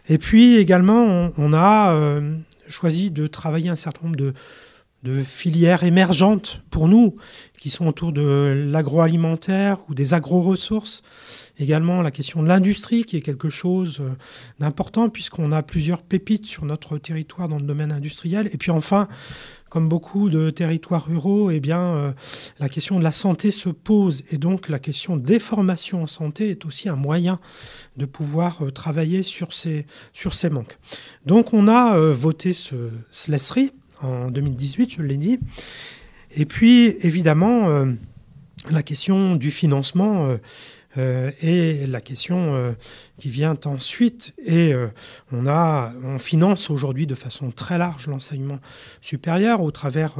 Et 0.08 0.16
puis 0.16 0.56
également, 0.56 1.30
on, 1.36 1.52
a 1.52 2.18
choisi 2.66 3.10
de 3.10 3.26
travailler 3.26 3.68
un 3.68 3.76
certain 3.76 4.06
nombre 4.06 4.16
de 4.16 5.22
filières 5.22 5.84
émergentes 5.84 6.62
pour 6.70 6.88
nous, 6.88 7.16
qui 7.58 7.68
sont 7.68 7.86
autour 7.86 8.12
de 8.12 8.64
l'agroalimentaire 8.70 9.78
ou 9.88 9.94
des 9.94 10.14
agro-ressources. 10.14 11.02
Également 11.60 12.02
la 12.02 12.12
question 12.12 12.42
de 12.42 12.48
l'industrie, 12.48 13.04
qui 13.04 13.16
est 13.16 13.20
quelque 13.20 13.50
chose 13.50 13.98
euh, 14.00 14.10
d'important, 14.60 15.08
puisqu'on 15.08 15.50
a 15.50 15.64
plusieurs 15.64 16.02
pépites 16.02 16.46
sur 16.46 16.64
notre 16.64 16.98
territoire 16.98 17.48
dans 17.48 17.56
le 17.56 17.64
domaine 17.64 17.90
industriel. 17.90 18.48
Et 18.52 18.58
puis 18.58 18.70
enfin, 18.70 19.08
comme 19.68 19.88
beaucoup 19.88 20.30
de 20.30 20.50
territoires 20.50 21.06
ruraux, 21.06 21.50
eh 21.50 21.58
bien, 21.58 21.80
euh, 21.80 22.12
la 22.60 22.68
question 22.68 22.96
de 23.00 23.02
la 23.02 23.10
santé 23.10 23.50
se 23.50 23.70
pose. 23.70 24.22
Et 24.30 24.38
donc 24.38 24.68
la 24.68 24.78
question 24.78 25.16
des 25.16 25.40
formations 25.40 26.04
en 26.04 26.06
santé 26.06 26.50
est 26.50 26.64
aussi 26.64 26.88
un 26.88 26.96
moyen 26.96 27.40
de 27.96 28.06
pouvoir 28.06 28.62
euh, 28.62 28.70
travailler 28.70 29.24
sur 29.24 29.52
ces, 29.52 29.84
sur 30.12 30.34
ces 30.34 30.50
manques. 30.50 30.78
Donc 31.26 31.52
on 31.52 31.66
a 31.66 31.98
voté 32.12 32.52
ce 32.52 32.90
SLESRI 33.10 33.72
en 34.00 34.30
2018, 34.30 34.92
je 34.92 35.02
l'ai 35.02 35.16
dit. 35.16 35.40
Et 36.30 36.46
puis, 36.46 36.96
évidemment, 37.00 37.86
la 38.70 38.82
question 38.82 39.34
du 39.34 39.50
financement 39.50 40.38
euh, 40.96 41.30
et 41.42 41.86
la 41.86 42.00
question 42.00 42.54
euh, 42.54 42.72
qui 43.18 43.28
vient 43.28 43.58
ensuite, 43.66 44.32
et 44.42 44.72
euh, 44.72 44.88
on, 45.32 45.46
on 45.46 46.18
finance 46.18 46.70
aujourd'hui 46.70 47.06
de 47.06 47.14
façon 47.14 47.50
très 47.50 47.76
large 47.76 48.06
l'enseignement 48.06 48.58
supérieur 49.02 49.60
au 49.60 49.70
travers 49.70 50.14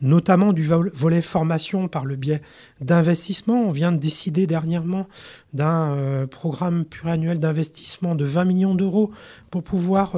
notamment 0.00 0.52
du 0.52 0.66
volet 0.66 1.22
formation 1.22 1.88
par 1.88 2.04
le 2.04 2.16
biais 2.16 2.42
d'investissement. 2.80 3.54
On 3.54 3.70
vient 3.70 3.90
de 3.90 3.96
décider 3.96 4.46
dernièrement 4.46 5.08
d'un 5.52 6.26
programme 6.30 6.84
pluriannuel 6.84 7.38
d'investissement 7.38 8.14
de 8.14 8.24
20 8.24 8.44
millions 8.44 8.74
d'euros 8.74 9.12
pour 9.50 9.62
pouvoir, 9.62 10.14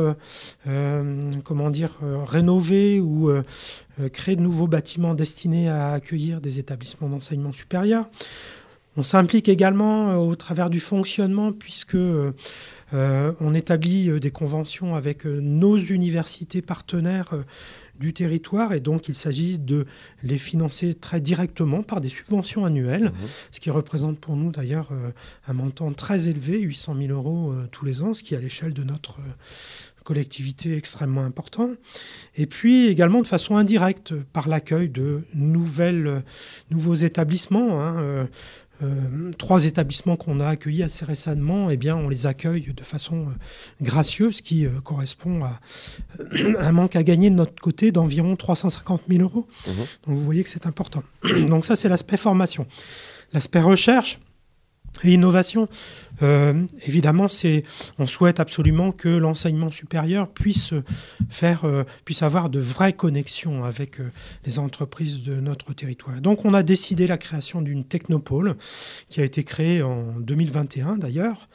comment 1.44 1.70
dire, 1.70 1.92
rénover 2.26 3.00
ou 3.00 3.30
créer 4.12 4.35
de 4.35 4.42
nouveaux 4.42 4.66
bâtiments 4.66 5.14
destinés 5.14 5.68
à 5.68 5.92
accueillir 5.92 6.40
des 6.40 6.59
établissements 6.59 7.09
d'enseignement 7.09 7.52
supérieur. 7.52 8.09
On 8.96 9.02
s'implique 9.02 9.48
également 9.48 10.11
euh, 10.11 10.14
au 10.16 10.35
travers 10.35 10.70
du 10.70 10.80
fonctionnement 10.80 11.52
puisque 11.52 11.94
euh, 11.94 12.32
euh, 12.94 13.32
on 13.40 13.52
établit 13.52 14.18
des 14.20 14.30
conventions 14.30 14.94
avec 14.94 15.24
nos 15.24 15.76
universités 15.76 16.62
partenaires 16.62 17.35
du 17.98 18.12
territoire 18.12 18.72
et 18.72 18.80
donc 18.80 19.09
il 19.09 19.14
s'agit 19.14 19.59
de 19.59 19.87
les 20.22 20.38
financer 20.38 20.94
très 20.94 21.20
directement 21.20 21.82
par 21.82 22.00
des 22.00 22.09
subventions 22.09 22.64
annuelles, 22.64 23.06
mmh. 23.06 23.26
ce 23.50 23.61
qui 23.61 23.70
représente 23.70 24.18
pour 24.18 24.37
nous 24.37 24.52
d'ailleurs 24.52 24.90
un 25.48 25.52
montant 25.52 25.92
très 25.92 26.28
élevé, 26.28 26.61
800 26.61 26.94
000 27.09 27.12
euros 27.12 27.54
tous 27.72 27.85
les 27.85 28.02
ans, 28.02 28.14
ce 28.14 28.22
qui 28.22 28.37
à 28.37 28.40
l'échelle 28.40 28.74
de 28.74 28.85
notre 28.85 29.18
collectivité 30.04 30.76
extrêmement 30.76 31.24
important. 31.24 31.70
Et 32.37 32.46
puis 32.46 32.87
également 32.87 33.22
de 33.22 33.26
façon 33.26 33.56
indirecte 33.56 34.14
par 34.32 34.48
l'accueil 34.48 34.88
de 34.88 35.22
nouvelles, 35.35 36.22
nouveaux 36.70 36.94
établissements. 36.94 37.82
Hein, 37.82 38.28
euh, 38.83 39.33
trois 39.39 39.65
établissements 39.65 40.17
qu'on 40.17 40.41
a 40.41 40.49
accueillis 40.49 40.83
assez 40.83 41.05
récemment, 41.05 41.71
eh 41.71 41.77
bien, 41.77 41.97
on 41.97 42.09
les 42.09 42.27
accueille 42.27 42.73
de 42.75 42.83
façon 42.83 43.29
euh, 43.29 43.33
gracieuse, 43.81 44.41
qui 44.41 44.67
euh, 44.67 44.81
correspond 44.81 45.45
à 45.45 45.61
un 46.61 46.73
manque 46.73 46.97
à 46.97 47.03
gagner 47.03 47.31
de 47.31 47.37
notre 47.37 47.61
côté 47.61 47.93
d'environ 47.93 48.37
350 48.37 49.03
000 49.09 49.23
euros. 49.23 49.47
Mmh. 49.67 49.71
Donc 49.71 50.17
vous 50.17 50.23
voyez 50.23 50.43
que 50.43 50.51
c'est 50.51 50.67
important. 50.67 51.03
Donc 51.49 51.65
ça, 51.65 51.77
c'est 51.77 51.89
l'aspect 51.89 52.17
formation. 52.17 52.67
L'aspect 53.33 53.61
recherche, 53.61 54.21
Et 55.04 55.12
innovation, 55.12 55.68
euh, 56.22 56.64
évidemment, 56.87 57.28
c'est, 57.28 57.64
on 57.98 58.06
souhaite 58.06 58.40
absolument 58.40 58.92
que 58.92 59.09
l'enseignement 59.09 59.70
supérieur 59.70 60.28
puisse 60.28 60.72
faire, 61.28 61.64
euh, 61.64 61.85
puisse 62.04 62.22
avoir 62.22 62.48
de 62.48 62.61
vraies 62.61 62.94
connexions 62.94 63.64
avec 63.64 64.00
euh, 64.00 64.11
les 64.46 64.59
entreprises 64.59 65.22
de 65.22 65.35
notre 65.35 65.74
territoire. 65.74 66.20
Donc, 66.20 66.44
on 66.44 66.54
a 66.54 66.62
décidé 66.62 67.06
la 67.06 67.18
création 67.18 67.61
d'une 67.61 67.85
technopole 67.85 68.56
qui 69.09 69.20
a 69.20 69.24
été 69.24 69.44
créée 69.44 69.82
en 69.82 70.14
2021 70.20 70.98
d'ailleurs. 70.98 71.48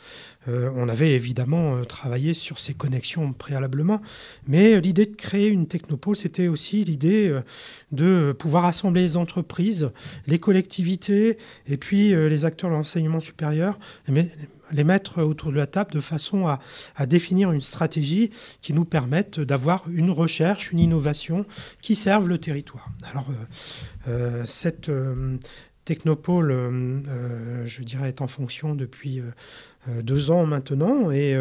on 0.47 0.89
avait 0.89 1.11
évidemment 1.11 1.85
travaillé 1.85 2.33
sur 2.33 2.57
ces 2.57 2.73
connexions 2.73 3.31
préalablement, 3.31 4.01
mais 4.47 4.81
l'idée 4.81 5.05
de 5.05 5.15
créer 5.15 5.49
une 5.49 5.67
technopole, 5.67 6.15
c'était 6.15 6.47
aussi 6.47 6.83
l'idée 6.83 7.39
de 7.91 8.33
pouvoir 8.37 8.65
assembler 8.65 9.03
les 9.03 9.17
entreprises, 9.17 9.91
les 10.25 10.39
collectivités 10.39 11.37
et 11.67 11.77
puis 11.77 12.09
les 12.09 12.45
acteurs 12.45 12.71
de 12.71 12.75
l'enseignement 12.75 13.19
supérieur, 13.19 13.30
les 14.71 14.83
mettre 14.83 15.21
autour 15.21 15.51
de 15.51 15.57
la 15.57 15.67
table 15.67 15.91
de 15.91 15.99
façon 15.99 16.47
à, 16.47 16.59
définir 17.05 17.51
une 17.51 17.61
stratégie 17.61 18.31
qui 18.61 18.73
nous 18.73 18.85
permette 18.85 19.39
d'avoir 19.39 19.83
une 19.89 20.11
recherche, 20.11 20.71
une 20.71 20.79
innovation 20.79 21.45
qui 21.81 21.95
serve 21.95 22.27
le 22.27 22.37
territoire. 22.37 22.89
Alors, 23.11 23.27
euh, 23.29 23.33
euh, 24.07 24.45
cette 24.45 24.89
euh, 24.89 25.37
technopole, 25.85 26.51
je 27.65 27.83
dirais, 27.83 28.09
est 28.09 28.21
en 28.21 28.27
fonction 28.27 28.75
depuis 28.75 29.21
deux 29.87 30.29
ans 30.29 30.45
maintenant. 30.45 31.09
Et 31.09 31.35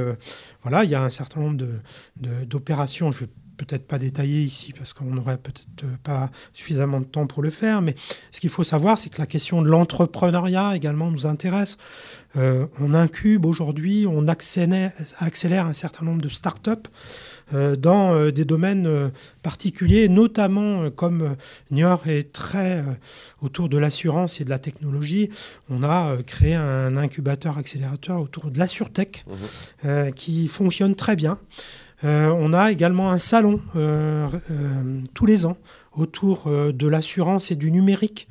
voilà, 0.62 0.84
il 0.84 0.91
y 0.91 0.95
a 0.95 1.03
un 1.03 1.11
certain 1.11 1.41
nombre 1.41 1.62
d'opérations. 2.16 3.12
je 3.12 3.20
vais 3.20 3.30
peut-être 3.64 3.86
pas 3.86 3.98
détailler 3.98 4.40
ici 4.40 4.72
parce 4.72 4.92
qu'on 4.92 5.06
n'aurait 5.06 5.38
peut-être 5.38 5.98
pas 6.02 6.30
suffisamment 6.54 7.00
de 7.00 7.04
temps 7.04 7.26
pour 7.26 7.42
le 7.42 7.50
faire, 7.50 7.82
mais 7.82 7.94
ce 8.30 8.40
qu'il 8.40 8.50
faut 8.50 8.64
savoir, 8.64 8.96
c'est 8.96 9.11
que 9.11 9.20
la 9.20 9.26
question 9.26 9.61
de 9.62 9.68
l'entrepreneuriat 9.68 10.76
également 10.76 11.11
nous 11.11 11.26
intéresse. 11.26 11.76
Euh, 12.36 12.66
on 12.80 12.94
incube 12.94 13.44
aujourd'hui, 13.44 14.06
on 14.08 14.28
accélère, 14.28 14.92
accélère, 15.18 15.66
un 15.66 15.72
certain 15.72 16.04
nombre 16.04 16.22
de 16.22 16.28
start-up 16.28 16.86
euh, 17.52 17.74
dans 17.74 18.14
euh, 18.14 18.30
des 18.30 18.44
domaines 18.44 19.11
particuliers, 19.42 20.08
notamment 20.08 20.90
comme 20.90 21.36
Niort 21.70 22.06
est 22.06 22.32
très 22.32 22.84
autour 23.42 23.68
de 23.68 23.76
l'assurance 23.76 24.40
et 24.40 24.44
de 24.44 24.50
la 24.50 24.58
technologie. 24.58 25.28
On 25.68 25.82
a 25.82 26.16
créé 26.24 26.54
un 26.54 26.96
incubateur 26.96 27.58
accélérateur 27.58 28.20
autour 28.20 28.50
de 28.50 28.58
l'AssurTech 28.58 29.24
mmh. 29.84 30.12
qui 30.12 30.48
fonctionne 30.48 30.94
très 30.94 31.16
bien. 31.16 31.38
Euh, 32.05 32.28
on 32.28 32.53
a 32.53 32.72
également 32.72 33.11
un 33.11 33.18
salon 33.18 33.61
euh, 33.76 34.28
euh, 34.51 35.01
tous 35.14 35.26
les 35.26 35.44
ans 35.46 35.59
autour 35.92 36.48
de 36.48 36.86
l'assurance 36.86 37.51
et 37.51 37.57
du 37.57 37.70
numérique. 37.70 38.28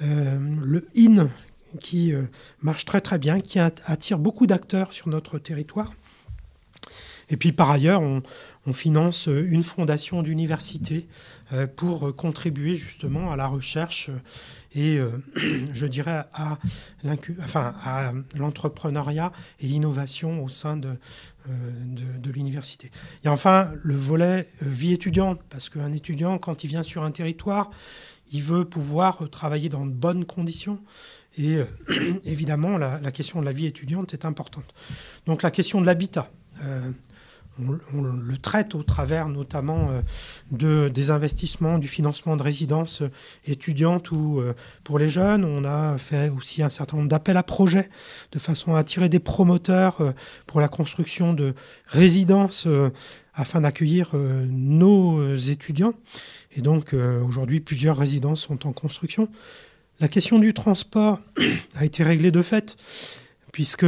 le 0.00 0.86
IN 0.94 1.28
qui 1.80 2.12
marche 2.60 2.84
très 2.84 3.00
très 3.00 3.18
bien, 3.18 3.40
qui 3.40 3.58
attire 3.58 4.18
beaucoup 4.18 4.46
d'acteurs 4.46 4.92
sur 4.92 5.08
notre 5.08 5.38
territoire. 5.38 5.94
Et 7.30 7.38
puis 7.38 7.52
par 7.52 7.70
ailleurs, 7.70 8.02
on, 8.02 8.72
finance 8.74 9.26
une 9.26 9.62
fondation 9.62 10.22
d'université 10.22 11.08
pour 11.76 12.14
contribuer 12.14 12.74
justement 12.74 13.32
à 13.32 13.36
la 13.36 13.46
recherche 13.46 14.10
et 14.74 14.98
euh, 14.98 15.10
je 15.72 15.86
dirais 15.86 16.24
à 16.32 16.58
l'entrepreneuriat 18.34 19.32
et 19.60 19.66
l'innovation 19.66 20.42
au 20.42 20.48
sein 20.48 20.76
de, 20.76 20.96
euh, 21.48 22.18
de, 22.18 22.30
l'université. 22.30 22.90
Et 23.24 23.28
enfin, 23.28 23.70
le 23.82 23.94
volet 23.94 24.48
euh, 24.62 24.66
vie 24.68 24.92
étudiante, 24.92 25.40
parce 25.50 25.68
qu'un 25.68 25.92
étudiant, 25.92 26.38
quand 26.38 26.64
il 26.64 26.68
vient 26.68 26.82
sur 26.82 27.04
un 27.04 27.10
territoire, 27.10 27.70
il 28.32 28.42
veut 28.42 28.64
pouvoir 28.64 29.28
travailler 29.30 29.68
dans 29.68 29.84
de 29.84 29.92
bonnes 29.92 30.24
conditions. 30.24 30.80
Et 31.36 31.58
évidemment, 32.24 32.78
la, 32.78 32.98
la, 33.00 33.12
question 33.12 33.40
de 33.40 33.44
la 33.44 33.52
vie 33.52 33.66
étudiante 33.66 34.14
est 34.14 34.24
importante. 34.24 34.74
Donc 35.26 35.42
la 35.42 35.50
question 35.50 35.80
de 35.80 35.86
l'habitat 35.86 36.30
on, 37.60 38.02
le 38.02 38.36
traite 38.38 38.74
au 38.74 38.82
travers 38.82 39.28
notamment 39.28 39.90
euh, 39.90 40.00
de, 40.50 40.88
des 40.88 41.10
investissements, 41.10 41.78
du 41.78 41.88
financement 41.88 42.36
de 42.36 42.42
résidences 42.42 43.02
euh, 43.02 43.10
étudiantes 43.46 44.10
ou 44.10 44.40
euh, 44.40 44.54
pour 44.84 44.98
les 44.98 45.10
jeunes. 45.10 45.44
On 45.44 45.64
a 45.64 45.98
fait 45.98 46.30
aussi 46.30 46.62
un 46.62 46.68
certain 46.68 46.96
nombre 46.96 47.08
d'appels 47.08 47.36
à 47.36 47.42
projets 47.42 47.90
de 48.32 48.38
façon 48.38 48.74
à 48.74 48.78
attirer 48.78 49.08
des 49.08 49.18
promoteurs 49.18 50.14
pour 50.46 50.60
la 50.60 50.68
construction 50.68 51.34
de 51.34 51.54
résidences 51.86 52.66
afin 53.34 53.60
d'accueillir 53.60 54.10
nos 54.14 55.36
étudiants. 55.36 55.94
Et 56.56 56.60
donc 56.60 56.94
aujourd'hui, 56.94 57.60
plusieurs 57.60 57.96
résidences 57.96 58.40
sont 58.40 58.66
en 58.66 58.72
construction. 58.72 59.28
La 60.00 60.08
question 60.08 60.38
du 60.38 60.54
transport 60.54 61.20
a 61.76 61.84
été 61.84 62.02
réglée 62.02 62.30
de 62.30 62.42
fait 62.42 62.76
puisque, 63.52 63.86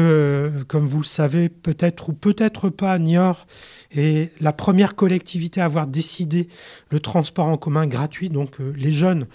comme 0.69 0.87
vous 0.87 1.01
le 1.01 1.07
savez, 1.07 1.49
peut-être 1.49 2.11
ou 2.11 2.13
peut-être 2.13 2.69
pas, 2.69 2.99
Niort 2.99 3.47
est 3.91 4.31
la 4.41 4.53
première 4.53 4.95
collectivité 4.95 5.61
à 5.61 5.65
avoir 5.65 5.87
décidé 5.87 6.49
le 6.91 7.01
transport 7.01 7.47
en 7.47 7.57
commun 7.57 7.87
gratuit. 7.87 8.29
Donc 8.29 8.61
euh, 8.61 8.73
les 8.77 8.93
jeunes 8.93 9.27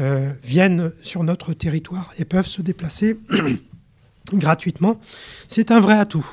euh, 0.00 0.32
viennent 0.42 0.92
sur 1.02 1.22
notre 1.22 1.52
territoire 1.54 2.12
et 2.18 2.24
peuvent 2.24 2.46
se 2.46 2.60
déplacer 2.60 3.16
gratuitement. 4.32 5.00
C'est 5.46 5.70
un 5.70 5.80
vrai 5.80 5.98
atout. 5.98 6.26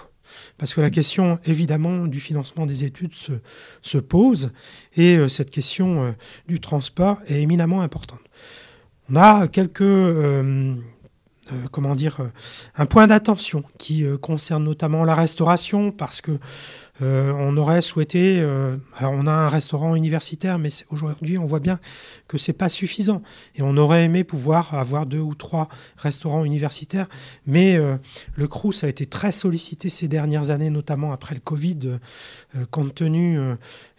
Parce 0.57 0.73
que 0.73 0.81
la 0.81 0.89
question, 0.89 1.37
évidemment, 1.45 2.07
du 2.07 2.19
financement 2.19 2.65
des 2.65 2.83
études 2.83 3.13
se, 3.13 3.97
pose 3.97 4.51
et 4.95 5.17
euh, 5.17 5.29
cette 5.29 5.51
question 5.51 6.15
du 6.47 6.59
transport 6.59 7.19
est 7.27 7.41
éminemment 7.41 7.81
importante. 7.81 8.19
On 9.09 9.17
a 9.17 9.47
quelques 9.47 9.81
euh, 11.51 11.67
comment 11.69 11.93
dire, 11.93 12.21
euh, 12.21 12.31
un 12.75 12.87
point 12.87 13.05
d'attention 13.05 13.63
qui 13.77 14.03
euh, 14.03 14.17
concerne 14.17 14.63
notamment 14.63 15.03
la 15.03 15.13
restauration 15.13 15.91
parce 15.91 16.19
que 16.21 16.39
on 17.01 17.57
aurait 17.57 17.81
souhaité, 17.81 18.39
alors 18.95 19.11
on 19.11 19.27
a 19.27 19.31
un 19.31 19.49
restaurant 19.49 19.95
universitaire, 19.95 20.57
mais 20.57 20.69
aujourd'hui 20.91 21.37
on 21.37 21.43
voit 21.43 21.59
bien 21.59 21.77
que 22.29 22.37
c'est 22.37 22.53
pas 22.53 22.69
suffisant 22.69 23.21
et 23.55 23.61
on 23.61 23.75
aurait 23.75 24.05
aimé 24.05 24.23
pouvoir 24.23 24.73
avoir 24.73 25.05
deux 25.05 25.19
ou 25.19 25.35
trois 25.35 25.67
restaurants 25.97 26.45
universitaires, 26.45 27.09
mais 27.45 27.77
le 28.35 28.47
Crous 28.47 28.85
a 28.85 28.87
été 28.87 29.05
très 29.05 29.33
sollicité 29.33 29.89
ces 29.89 30.07
dernières 30.07 30.51
années, 30.51 30.69
notamment 30.69 31.11
après 31.11 31.35
le 31.35 31.41
Covid, 31.41 31.99
compte 32.71 32.95
tenu 32.95 33.39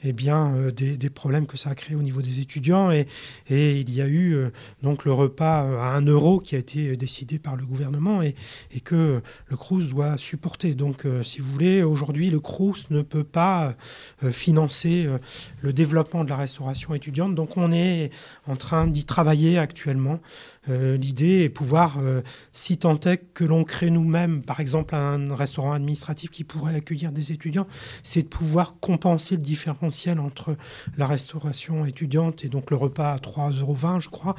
eh 0.02 0.12
bien, 0.12 0.54
euh, 0.54 0.70
des, 0.70 1.10
problèmes 1.10 1.46
que 1.46 1.56
ça 1.56 1.70
a 1.70 1.74
créé 1.74 1.96
au 1.96 2.02
niveau 2.02 2.20
des 2.20 2.40
étudiants. 2.40 2.90
Et, 2.90 3.06
il 3.48 3.94
y 3.94 4.02
a 4.02 4.06
eu 4.06 4.34
euh, 4.34 4.50
donc 4.82 5.04
le 5.04 5.12
repas 5.12 5.64
euh, 5.64 5.78
à 5.78 5.96
1 5.96 6.06
euro 6.06 6.38
qui 6.38 6.54
a 6.54 6.58
été 6.58 6.96
décidé 6.96 7.38
par 7.38 7.56
le 7.56 7.64
gouvernement 7.64 8.22
et, 8.22 8.34
et 8.72 8.80
que 8.80 9.22
le 9.48 9.56
CRUS 9.56 9.88
doit 9.88 10.18
supporter. 10.18 10.74
Donc, 10.74 11.06
si 11.22 11.40
vous 11.40 11.50
voulez, 11.50 11.82
aujourd'hui, 11.82 12.30
le 12.30 12.40
CRUS 12.40 12.90
ne 12.90 13.02
peut 13.02 13.24
pas 13.24 13.74
financer 14.30 15.06
le 15.60 15.72
développement 15.72 16.24
de 16.24 16.30
la 16.30 16.36
restauration 16.36 16.94
étudiante. 16.94 17.34
Donc, 17.34 17.56
on 17.56 17.72
est 17.72 18.10
en 18.46 18.56
train 18.56 18.86
d'y 18.86 19.04
travailler 19.04 19.58
actuellement. 19.58 20.20
L'idée 20.68 21.44
est 21.44 21.48
pouvoir, 21.48 21.98
si 22.52 22.78
tant 22.78 22.98
est 23.00 23.18
que 23.34 23.44
l'on 23.44 23.64
crée 23.64 23.90
nous-mêmes, 23.90 24.42
par 24.42 24.60
exemple, 24.60 24.94
un 24.94 25.34
restaurant 25.34 25.72
administratif 25.72 26.30
qui 26.30 26.44
pourrait 26.44 26.74
accueillir 26.74 27.12
des 27.12 27.32
étudiants, 27.32 27.66
c'est 28.02 28.22
de 28.22 28.28
pouvoir 28.28 28.74
compenser 28.80 29.36
le 29.36 29.42
différentiel 29.42 30.18
entre 30.20 30.56
la 30.96 31.06
restauration 31.06 31.86
étudiante 31.86 32.44
et 32.44 32.48
donc 32.48 32.70
le 32.70 32.76
repas 32.76 33.12
à 33.12 33.18
3,20 33.18 33.60
euros, 33.60 33.76
je 33.98 34.08
crois, 34.08 34.34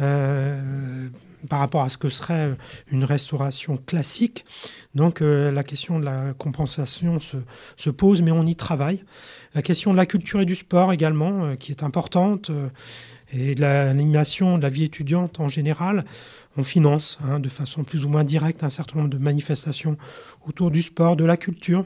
euh, 0.00 1.08
par 1.48 1.60
rapport 1.60 1.82
à 1.82 1.88
ce 1.88 1.98
que 1.98 2.08
serait 2.08 2.56
une 2.90 3.04
restauration 3.04 3.76
classique. 3.76 4.44
Donc 4.94 5.22
euh, 5.22 5.50
la 5.50 5.62
question 5.62 5.98
de 5.98 6.04
la 6.04 6.34
compensation 6.34 7.18
se, 7.20 7.90
pose, 7.90 8.22
mais 8.22 8.30
on 8.30 8.44
y 8.44 8.56
travaille. 8.56 9.04
La 9.54 9.62
question 9.62 9.92
de 9.92 9.96
la 9.96 10.06
culture 10.06 10.40
et 10.40 10.44
du 10.44 10.54
sport 10.54 10.92
également, 10.92 11.44
euh, 11.44 11.54
qui 11.56 11.70
est 11.72 11.82
importante, 11.82 12.50
et 13.32 13.54
de 13.54 13.60
l'animation 13.60 14.56
de 14.56 14.62
la 14.62 14.68
vie 14.68 14.84
étudiante 14.84 15.40
en 15.40 15.48
général. 15.48 16.04
On 16.56 16.62
finance 16.62 17.18
hein, 17.24 17.40
de 17.40 17.48
façon 17.48 17.84
plus 17.84 18.04
ou 18.04 18.08
moins 18.08 18.24
directe 18.24 18.62
un 18.62 18.70
certain 18.70 18.98
nombre 18.98 19.10
de 19.10 19.18
manifestations 19.18 19.96
autour 20.46 20.70
du 20.70 20.82
sport, 20.82 21.16
de 21.16 21.24
la 21.24 21.36
culture. 21.36 21.84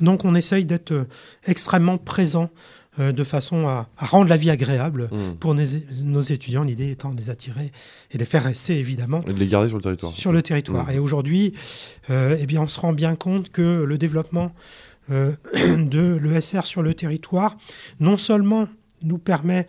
Donc 0.00 0.24
on 0.24 0.34
essaye 0.34 0.64
d'être 0.64 0.92
euh, 0.92 1.08
extrêmement 1.46 1.98
présent 1.98 2.50
euh, 2.98 3.12
de 3.12 3.24
façon 3.24 3.66
à, 3.66 3.88
rendre 3.96 4.28
la 4.28 4.36
vie 4.36 4.50
agréable 4.50 5.08
mmh. 5.10 5.36
pour 5.40 5.54
nos, 5.54 6.20
étudiants, 6.20 6.62
l'idée 6.62 6.90
étant 6.90 7.12
de 7.12 7.16
les 7.16 7.30
attirer 7.30 7.72
et 8.10 8.14
de 8.14 8.18
les 8.18 8.24
faire 8.24 8.44
rester 8.44 8.78
évidemment. 8.78 9.20
Et 9.26 9.32
de 9.32 9.38
les 9.38 9.48
garder 9.48 9.68
sur 9.68 9.78
le 9.78 9.82
territoire. 9.82 10.12
Sur 10.14 10.32
le 10.32 10.42
territoire. 10.42 10.86
Mmh. 10.86 10.92
Et 10.92 10.98
aujourd'hui, 10.98 11.52
euh, 12.10 12.36
eh 12.38 12.46
bien, 12.46 12.62
on 12.62 12.68
se 12.68 12.78
rend 12.78 12.92
bien 12.92 13.16
compte 13.16 13.50
que 13.50 13.82
le 13.82 13.98
développement 13.98 14.52
de 15.10 16.18
l'ESR 16.22 16.64
sur 16.64 16.82
le 16.82 16.94
territoire, 16.94 17.58
non 18.00 18.16
seulement 18.16 18.68
nous 19.04 19.18
permet 19.18 19.66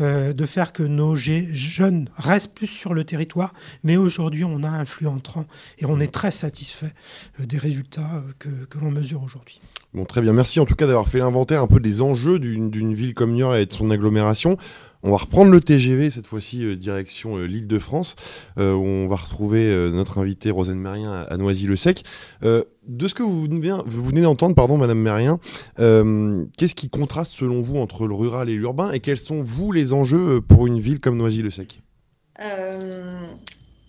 euh, 0.00 0.32
de 0.32 0.46
faire 0.46 0.72
que 0.72 0.82
nos 0.82 1.16
jeunes 1.16 2.08
restent 2.16 2.54
plus 2.54 2.66
sur 2.66 2.94
le 2.94 3.04
territoire, 3.04 3.52
mais 3.84 3.96
aujourd'hui 3.96 4.44
on 4.44 4.62
a 4.62 4.68
un 4.68 4.84
flux 4.84 5.06
entrant 5.06 5.46
et 5.78 5.86
on 5.86 6.00
est 6.00 6.12
très 6.12 6.30
satisfait 6.30 6.92
euh, 7.40 7.46
des 7.46 7.58
résultats 7.58 8.22
euh, 8.46 8.64
que, 8.68 8.78
l'on 8.78 8.90
mesure 8.90 9.22
aujourd'hui. 9.22 9.60
Bon, 9.94 10.04
très 10.04 10.20
bien. 10.20 10.32
Merci 10.32 10.60
en 10.60 10.66
tout 10.66 10.74
cas 10.74 10.86
d'avoir 10.86 11.08
fait 11.08 11.18
l'inventaire 11.18 11.62
un 11.62 11.66
peu 11.66 11.80
des 11.80 12.02
enjeux 12.02 12.38
d'une 12.38 12.94
ville 12.94 13.14
comme 13.14 13.32
Niort 13.32 13.56
et 13.56 13.66
de 13.66 13.72
son 13.72 13.90
agglomération. 13.90 14.56
On 15.02 15.10
va 15.10 15.18
reprendre 15.18 15.50
le 15.50 15.60
TGV, 15.60 16.10
cette 16.10 16.26
fois-ci 16.26 16.64
euh, 16.64 16.76
direction 16.76 17.36
euh, 17.36 17.44
l'île 17.44 17.68
de 17.68 17.78
France, 17.78 18.16
où 18.56 18.60
on 18.60 19.06
va 19.06 19.16
retrouver 19.16 19.90
notre 19.92 20.18
invité 20.18 20.50
Rosane 20.50 20.78
Mérien 20.78 21.12
à, 21.28 21.36
Noisy-le-Sec. 21.36 22.02
de 22.42 23.08
ce 23.08 23.14
que 23.14 23.22
vous 23.22 23.42
venez, 23.42 23.72
vous 23.86 24.02
venez 24.02 24.22
d'entendre, 24.22 24.54
pardon, 24.54 24.76
Madame 24.78 24.98
Mérien, 24.98 25.38
qu'est-ce 25.76 26.74
qui 26.74 26.88
contraste 26.88 27.32
selon 27.32 27.62
vous 27.62 27.76
entre 27.76 28.06
le 28.06 28.14
rural 28.14 28.48
et 28.48 28.54
l'urbain 28.54 28.90
et 28.90 29.00
quels 29.00 29.18
sont, 29.18 29.42
vous, 29.42 29.70
les 29.70 29.92
enjeux 29.92 30.40
pour 30.40 30.66
une 30.66 30.80
ville 30.80 31.00
comme 31.00 31.16
Noisy-le-Sec? 31.16 31.82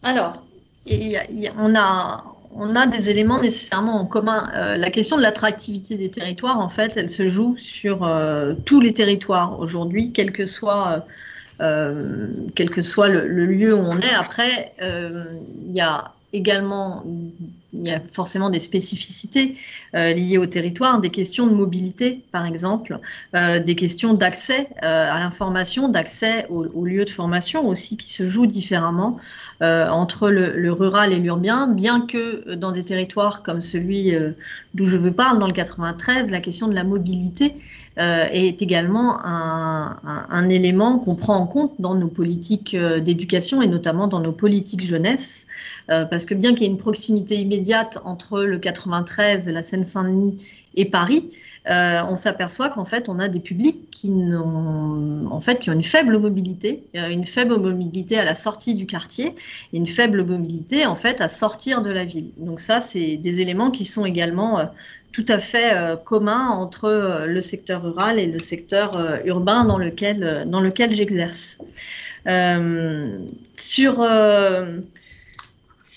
Alors, 0.04 0.44
on 1.58 1.76
a 1.76 2.24
on 2.56 2.76
a 2.76 2.88
des 2.88 3.10
éléments 3.10 3.40
nécessairement 3.40 3.96
en 3.96 4.06
commun. 4.06 4.50
Euh, 4.56 4.76
la 4.76 4.90
question 4.90 5.18
de 5.18 5.22
l'attractivité 5.22 5.96
des 5.96 6.10
territoires, 6.10 6.60
en 6.60 6.70
fait, 6.70 6.98
elle 6.98 7.10
se 7.10 7.30
joue 7.30 7.56
sur 7.58 8.06
euh, 8.06 8.54
tous 8.66 8.82
les 8.82 8.94
territoires 8.94 9.60
aujourd'hui, 9.60 10.12
quel 10.12 10.32
que 10.32 10.46
soit, 10.46 11.06
euh, 11.62 12.28
quel 12.56 12.70
que 12.70 12.82
soit 12.82 13.08
le, 13.10 13.46
lieu 13.46 13.74
où 13.76 13.80
on 13.80 14.00
est. 14.00 14.14
Après, 14.14 14.74
il 14.82 15.76
y 15.76 15.82
a 15.82 16.14
également, 16.32 17.04
il 17.74 17.88
y 17.88 17.92
a 17.92 18.00
forcément 18.00 18.50
des 18.50 18.60
spécificités 18.60 19.56
liées 19.94 20.38
au 20.38 20.46
territoire, 20.46 21.00
des 21.00 21.10
questions 21.10 21.48
de 21.48 21.54
mobilité, 21.54 22.24
par 22.32 22.46
exemple, 22.46 23.00
des 23.34 23.76
questions 23.76 24.14
d'accès 24.14 24.70
à 24.82 25.20
l'information, 25.20 25.90
d'accès 25.90 26.46
aux, 26.50 26.86
lieux 26.86 27.06
de 27.06 27.10
formation 27.10 27.68
aussi, 27.68 27.98
qui 27.98 28.10
se 28.10 28.28
jouent 28.28 28.48
différemment. 28.48 29.18
Euh, 29.62 29.90
entre 29.90 30.30
le, 30.30 30.72
rural 30.72 31.12
et 31.12 31.18
l'urbain, 31.18 31.68
bien 31.68 32.06
que 32.08 32.56
dans 32.56 32.72
des 32.72 32.86
territoires 32.86 33.44
comme 33.44 33.60
celui 33.60 34.16
euh, 34.16 34.32
d'où 34.74 34.86
je 34.86 34.96
veux 34.96 35.12
parler, 35.12 35.38
dans 35.38 35.48
le 35.48 35.54
93, 35.54 36.32
la 36.32 36.40
question 36.40 36.70
de 36.70 36.74
la 36.74 36.86
mobilité 36.86 37.56
euh, 37.98 38.24
est 38.32 38.62
également 38.62 39.20
un, 39.26 39.98
un, 40.30 40.48
élément 40.48 40.98
qu'on 41.00 41.16
prend 41.16 41.36
en 41.36 41.46
compte 41.46 41.74
dans 41.78 41.94
nos 41.94 42.08
politiques 42.08 42.74
d'éducation 42.74 43.62
et 43.62 43.68
notamment 43.68 44.08
dans 44.08 44.22
nos 44.22 44.32
politiques 44.32 44.86
jeunesse, 44.86 45.46
parce 45.88 46.26
que 46.26 46.36
bien 46.36 46.54
qu'il 46.54 46.62
y 46.62 46.66
ait 46.66 46.72
une 46.72 46.78
proximité 46.78 47.36
immédiate 47.36 48.00
entre 48.06 48.44
le 48.44 48.60
93, 48.60 49.50
la 49.50 49.62
Seine-Saint-Denis 49.62 50.59
et 50.76 50.86
Paris, 50.86 51.30
euh, 51.70 52.02
on 52.08 52.16
s'aperçoit 52.16 52.70
qu'en 52.70 52.86
fait, 52.86 53.10
on 53.10 53.20
a 53.20 53.28
des 53.28 53.40
publics 53.40 53.92
qui, 53.92 54.10
ont, 54.10 55.40
une 55.68 55.84
faible 55.84 56.18
mobilité, 56.18 56.84
euh, 56.96 57.10
une 57.10 57.26
faible 57.26 57.58
mobilité 57.58 58.18
à 58.18 58.26
la 58.26 58.34
sortie 58.34 58.76
du 58.76 58.86
quartier 58.86 59.36
et 59.74 59.78
une 59.78 59.86
faible 59.86 60.24
mobilité 60.24 60.86
en 60.86 60.96
fait 60.96 61.22
à 61.22 61.28
sortir 61.28 61.82
de 61.82 61.92
la 61.92 62.06
ville. 62.06 62.32
Donc 62.38 62.60
ça, 62.60 62.82
c'est 62.82 63.18
des 63.18 63.42
éléments 63.42 63.72
qui 63.72 63.86
sont 63.86 64.06
également 64.06 64.60
euh, 64.60 64.66
tout 65.12 65.26
à 65.28 65.40
fait 65.40 65.74
communs 66.06 66.50
entre 66.50 67.26
le 67.28 67.42
secteur 67.42 67.82
rural 67.82 68.20
et 68.20 68.28
le 68.28 68.38
secteur 68.38 68.92
urbain 69.26 69.66
dans 69.66 69.80
lequel, 69.80 70.44
dans 70.46 70.62
lequel 70.62 70.94
j'exerce. 70.94 71.58
sur 73.56 74.08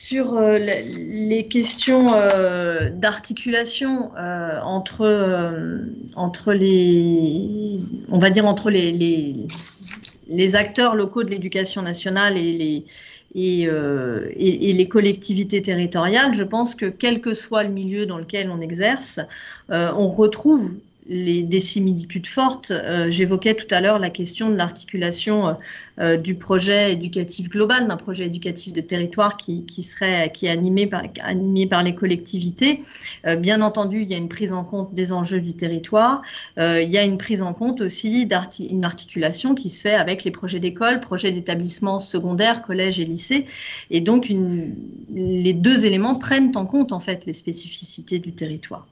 sur 0.03 0.34
euh, 0.36 0.59
les 0.59 1.46
questions 1.46 2.12
euh, 2.12 2.90
d'articulation 2.90 4.11
euh, 4.18 4.59
entre, 4.64 5.05
les, 6.53 7.76
on 8.09 8.18
va 8.18 8.30
dire 8.30 8.44
entre 8.44 8.68
les, 8.68 9.46
acteurs 10.57 10.96
locaux 10.96 11.22
de 11.22 11.30
l'éducation 11.30 11.82
nationale 11.82 12.36
et, 12.36 12.84
les 13.36 14.88
collectivités 14.90 15.62
territoriales, 15.62 16.34
je 16.34 16.42
pense 16.42 16.74
que 16.74 16.86
quel 16.86 17.20
que 17.20 17.32
soit 17.32 17.62
le 17.62 17.70
milieu 17.70 18.05
dans 18.05 18.18
lequel 18.18 18.50
on 18.50 18.61
exerce, 18.61 19.20
on 19.68 20.09
retrouve 20.09 20.74
les, 21.07 21.42
des 21.42 21.61
similitudes 21.61 22.26
fortes. 22.26 22.70
Euh, 22.70 23.11
j'évoquais 23.11 23.55
tout 23.55 23.72
à 23.74 23.80
l'heure 23.80 23.98
la 23.98 24.11
question 24.11 24.50
de 24.50 24.57
l'articulation 24.57 25.48
euh, 25.48 25.53
euh, 26.00 26.16
du 26.16 26.36
projet 26.36 26.92
éducatif 26.92 27.50
global, 27.50 27.86
d'un 27.86 27.96
projet 27.96 28.26
éducatif 28.26 28.72
de 28.72 28.80
territoire 28.80 29.36
qui, 29.36 29.64
serait 29.82 30.30
qui 30.32 30.46
est 30.46 30.50
animé 30.50 30.86
par, 30.86 31.03
animé 31.20 31.66
par 31.66 31.82
les 31.82 31.94
collectivités. 31.94 32.82
bien 33.38 33.61
entendu, 33.61 34.03
il 34.03 34.11
y 34.11 34.14
a 34.14 34.16
une 34.16 34.30
prise 34.30 34.53
en 34.53 34.64
compte 34.64 34.94
des 34.94 35.12
enjeux 35.12 35.42
du 35.42 35.53
territoire. 35.53 36.22
il 36.57 36.88
y 36.88 36.96
a 36.96 37.05
une 37.05 37.18
prise 37.18 37.42
en 37.42 37.53
compte 37.53 37.82
aussi 37.82 38.26
d'une 38.26 38.84
articulation 38.84 39.55
qui 39.55 39.68
se 39.68 39.82
fait 39.82 39.94
avec 39.94 40.24
les 40.24 40.30
projets 40.30 40.61
d'école, 40.61 41.00
projets 41.00 41.30
d'établissement 41.30 41.98
secondaire, 41.98 42.62
collège 42.62 42.98
et 42.98 43.05
lycée. 43.05 43.44
Et 43.90 44.00
donc, 44.00 44.28
les 44.30 45.53
deux 45.53 45.84
éléments 45.84 46.14
prennent 46.14 46.53
en 46.55 46.64
compte 46.64 46.92
en 46.92 47.00
fait 47.00 47.26
les 47.26 47.34
spécificités 47.34 48.18
du 48.18 48.32
territoire. 48.32 48.86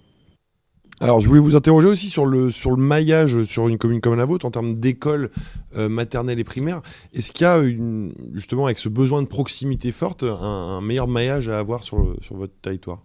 Alors, 1.03 1.23
je 1.23 1.29
voulais 1.29 1.41
vous 1.41 1.57
interroger 1.57 1.89
aussi 1.89 2.11
sur 2.11 2.27
le, 2.27 2.51
sur 2.51 2.71
le 2.73 2.77
maillage 2.77 3.45
sur 3.45 3.69
une 3.69 3.79
commune 3.79 4.03
comme 4.03 4.17
la 4.17 4.27
vôtre 4.27 4.45
en 4.45 4.51
termes 4.51 4.75
d'écoles 4.75 5.31
euh, 5.77 5.89
maternelles 5.89 6.39
et 6.39 6.45
primaires. 6.45 6.83
Est-ce 7.15 7.33
qu'il 7.33 7.45
y 7.45 7.49
a 7.49 7.59
une, 7.61 8.13
justement, 8.35 8.67
avec 8.67 8.77
ce 8.77 8.91
besoin 8.91 9.23
de 9.23 9.27
proximité 9.27 9.93
forte, 9.93 10.25
un, 10.25 10.83
meilleur 10.83 11.09
maillage 11.09 11.49
à 11.49 11.59
avoir 11.59 11.85
sur, 11.85 12.15
sur 12.21 12.37
votre 12.37 12.53
territoire? 12.61 13.03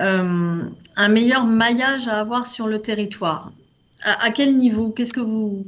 Euh, 0.00 0.62
Un 0.96 1.08
meilleur 1.08 1.44
maillage 1.44 2.08
à 2.08 2.18
avoir 2.18 2.46
sur 2.46 2.66
le 2.66 2.80
territoire. 2.80 3.52
À, 4.02 4.30
quel 4.30 4.56
niveau? 4.56 4.88
Qu'est-ce 4.88 5.12
que 5.12 5.20
vous. 5.20 5.62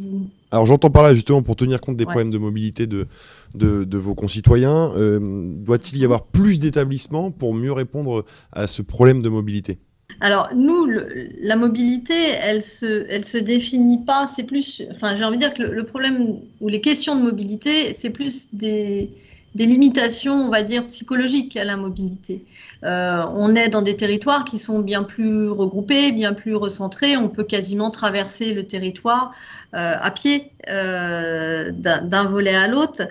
Alors, 0.51 0.65
j'entends 0.65 0.89
par 0.89 1.03
là, 1.03 1.15
justement, 1.15 1.43
pour 1.43 1.57
tenir 1.57 1.83
compte 1.83 1.99
des 1.99 2.07
problèmes 2.07 2.31
de 2.31 2.39
mobilité 2.39 2.87
de, 2.87 3.07
de, 3.55 3.99
vos 3.99 4.15
concitoyens, 4.15 4.91
euh, 4.97 5.21
doit-il 5.21 5.99
y 5.99 6.05
avoir 6.07 6.25
plus 6.25 6.59
d'établissements 6.59 7.31
pour 7.31 7.53
mieux 7.53 7.73
répondre 7.73 8.25
à 8.53 8.67
ce 8.67 8.81
problème 8.81 9.21
de 9.21 9.29
mobilité? 9.29 9.79
Alors 10.23 10.51
nous, 10.55 10.89
la 11.41 11.57
mobilité, 11.57 12.15
elle 12.15 12.63
se, 12.63 13.05
se 13.25 13.39
définit 13.39 14.05
pas. 14.05 14.29
C'est 14.29 14.45
plus, 14.45 14.81
enfin, 14.93 15.17
j'ai 15.17 15.25
envie 15.25 15.37
de 15.37 15.43
dire 15.43 15.53
que 15.53 15.65
le, 15.65 15.85
problème 15.85 16.39
ou 16.61 16.69
les 16.69 16.81
questions 16.81 17.17
de 17.17 17.23
mobilité, 17.23 17.93
c'est 17.93 18.11
plus 18.11 18.55
des, 18.55 19.11
des 19.55 19.67
limitations, 19.67 20.35
on 20.35 20.49
va 20.49 20.63
dire, 20.63 20.87
psychologiques 20.87 21.57
à 21.57 21.65
la 21.65 21.77
mobilité. 21.77 22.45
Euh, 22.85 23.25
on 23.35 23.55
est 23.55 23.69
dans 23.69 23.83
des 23.83 23.97
territoires 23.97 24.45
qui 24.45 24.59
sont 24.59 24.81
bien 24.81 25.05
plus 25.05 25.49
regroupés, 25.49 26.11
bien 26.13 26.33
plus 26.33 26.57
recentrés. 26.57 27.17
On 27.17 27.29
peut 27.29 27.45
quasiment 27.45 27.91
traverser 27.91 28.55
le 28.55 28.67
territoire 28.67 29.33
euh, 29.75 29.95
à 30.01 30.11
pied 30.11 30.51
euh, 30.69 31.71
d'un 31.71 32.25
volet 32.25 32.55
à 32.55 32.67
l'autre. 32.67 33.03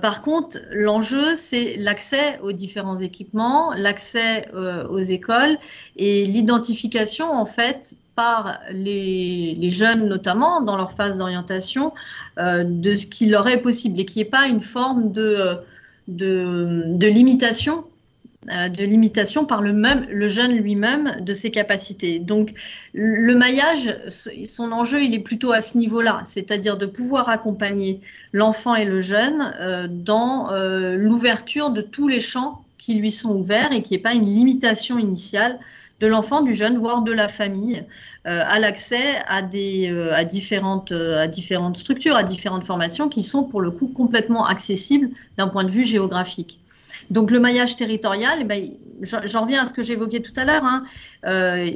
par 0.00 0.22
contre, 0.22 0.58
l'enjeu, 0.70 1.34
c'est 1.34 1.76
l'accès 1.76 2.38
aux 2.42 2.52
différents 2.52 2.98
équipements, 2.98 3.72
l'accès 3.76 4.48
aux 4.90 5.00
écoles 5.00 5.58
et 5.96 6.24
l'identification, 6.24 7.30
en 7.30 7.46
fait, 7.46 7.94
par 8.16 8.58
les, 8.70 9.54
les, 9.58 9.70
jeunes 9.70 10.06
notamment 10.06 10.60
dans 10.60 10.76
leur 10.76 10.92
phase 10.92 11.16
d'orientation 11.16 11.92
de 12.36 12.94
ce 12.94 13.06
qui 13.06 13.26
leur 13.26 13.48
est 13.48 13.62
possible 13.62 13.98
et 14.00 14.04
qui 14.04 14.18
n'est 14.18 14.24
pas 14.26 14.46
une 14.46 14.60
forme 14.60 15.12
de 15.12 15.58
de, 16.16 17.06
limitation 17.06 17.84
euh, 18.50 18.68
de 18.68 18.84
limitation 18.84 19.44
par 19.44 19.60
le, 19.60 19.72
même, 19.72 20.06
le 20.10 20.26
jeune 20.26 20.56
lui-même 20.56 21.18
de 21.20 21.34
ses 21.34 21.50
capacités. 21.50 22.18
Donc 22.18 22.54
le 22.94 23.34
maillage, 23.34 23.94
son 24.46 24.72
enjeu, 24.72 25.02
il 25.02 25.14
est 25.14 25.20
plutôt 25.20 25.52
à 25.52 25.60
ce 25.60 25.76
niveau-là, 25.76 26.22
c'est-à-dire 26.24 26.78
de 26.78 26.86
pouvoir 26.86 27.28
accompagner 27.28 28.00
l'enfant 28.32 28.74
et 28.74 28.86
le 28.86 29.00
jeune 29.00 29.52
euh, 29.60 29.86
dans 29.90 30.52
euh, 30.52 30.96
l'ouverture 30.96 31.70
de 31.70 31.82
tous 31.82 32.08
les 32.08 32.20
champs 32.20 32.64
qui 32.78 32.94
lui 32.94 33.12
sont 33.12 33.34
ouverts 33.34 33.72
et 33.72 33.82
qui 33.82 33.92
n'est 33.92 34.00
pas 34.00 34.14
une 34.14 34.24
limitation 34.24 34.98
initiale 34.98 35.58
de 36.00 36.06
l'enfant, 36.06 36.40
du 36.40 36.54
jeune, 36.54 36.78
voire 36.78 37.02
de 37.02 37.12
la 37.12 37.28
famille, 37.28 37.84
à 38.24 38.58
l'accès 38.58 39.16
à, 39.28 39.40
des, 39.40 39.88
à, 40.12 40.24
différentes, 40.24 40.92
à 40.92 41.26
différentes 41.26 41.78
structures, 41.78 42.16
à 42.16 42.22
différentes 42.22 42.64
formations 42.64 43.08
qui 43.08 43.22
sont 43.22 43.44
pour 43.44 43.60
le 43.62 43.70
coup 43.70 43.86
complètement 43.88 44.44
accessibles 44.44 45.08
d'un 45.38 45.48
point 45.48 45.64
de 45.64 45.70
vue 45.70 45.84
géographique. 45.84 46.60
Donc 47.10 47.30
le 47.30 47.40
maillage 47.40 47.76
territorial, 47.76 48.38
eh 48.40 48.44
ben, 48.44 48.70
j'en 49.02 49.42
reviens 49.42 49.64
à 49.64 49.68
ce 49.68 49.74
que 49.74 49.82
j'évoquais 49.82 50.20
tout 50.20 50.32
à 50.36 50.44
l'heure. 50.44 50.64
Hein. 50.64 50.84
Euh, 51.26 51.68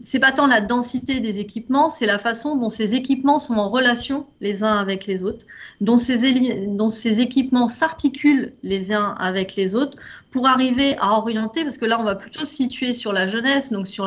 c'est 0.00 0.20
pas 0.20 0.32
tant 0.32 0.46
la 0.46 0.60
densité 0.60 1.20
des 1.20 1.40
équipements, 1.40 1.88
c'est 1.88 2.06
la 2.06 2.18
façon 2.18 2.56
dont 2.56 2.68
ces 2.68 2.94
équipements 2.94 3.38
sont 3.38 3.54
en 3.54 3.68
relation 3.68 4.26
les 4.40 4.62
uns 4.62 4.76
avec 4.76 5.06
les 5.06 5.24
autres, 5.24 5.44
dont 5.80 5.96
ces, 5.96 6.66
dont 6.68 6.88
ces 6.88 7.20
équipements 7.20 7.68
s'articulent 7.68 8.52
les 8.62 8.92
uns 8.92 9.16
avec 9.18 9.56
les 9.56 9.74
autres 9.74 9.98
pour 10.30 10.46
arriver 10.46 10.96
à 11.00 11.18
orienter, 11.18 11.62
parce 11.64 11.78
que 11.78 11.86
là 11.86 11.98
on 12.00 12.04
va 12.04 12.14
plutôt 12.14 12.40
se 12.40 12.46
situer 12.46 12.94
sur 12.94 13.12
la 13.12 13.26
jeunesse, 13.26 13.72
donc 13.72 13.88
sur 13.88 14.06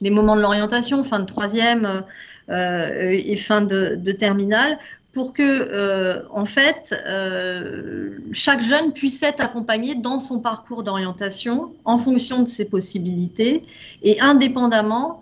les 0.00 0.10
moments 0.10 0.36
de 0.36 0.42
l'orientation, 0.42 1.04
fin 1.04 1.20
de 1.20 1.24
troisième 1.26 2.02
euh, 2.50 3.10
et 3.10 3.36
fin 3.36 3.60
de, 3.60 3.96
de 3.96 4.12
terminale, 4.12 4.78
pour 5.12 5.32
que, 5.32 5.42
euh, 5.42 6.22
en 6.30 6.44
fait, 6.44 6.94
euh, 7.06 8.18
chaque 8.32 8.60
jeune 8.60 8.92
puisse 8.92 9.22
être 9.22 9.40
accompagné 9.40 9.94
dans 9.94 10.18
son 10.18 10.40
parcours 10.40 10.82
d'orientation 10.82 11.72
en 11.84 11.96
fonction 11.96 12.42
de 12.42 12.48
ses 12.48 12.66
possibilités 12.66 13.62
et 14.02 14.20
indépendamment 14.20 15.20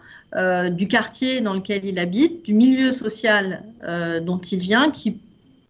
du 0.72 0.88
quartier 0.88 1.40
dans 1.40 1.54
lequel 1.54 1.84
il 1.84 1.96
habite, 2.00 2.44
du 2.44 2.54
milieu 2.54 2.90
social 2.90 3.62
dont 4.22 4.38
il 4.38 4.58
vient, 4.58 4.90
qui 4.90 5.16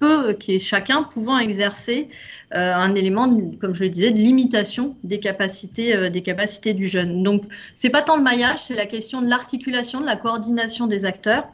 peut, 0.04 0.32
qui 0.34 0.54
est 0.54 0.58
chacun 0.58 1.02
pouvant 1.02 1.38
exercer 1.38 2.08
un 2.50 2.94
élément, 2.94 3.36
comme 3.60 3.74
je 3.74 3.82
le 3.82 3.88
disais, 3.88 4.12
de 4.12 4.18
limitation 4.18 4.94
des 5.02 5.18
capacités, 5.18 6.10
des 6.10 6.22
capacités 6.22 6.72
du 6.72 6.86
jeune. 6.86 7.22
Donc, 7.22 7.44
c'est 7.72 7.90
pas 7.90 8.02
tant 8.02 8.16
le 8.16 8.22
maillage, 8.22 8.58
c'est 8.58 8.76
la 8.76 8.86
question 8.86 9.22
de 9.22 9.28
l'articulation, 9.28 10.00
de 10.00 10.06
la 10.06 10.16
coordination 10.16 10.86
des 10.86 11.04
acteurs 11.04 11.48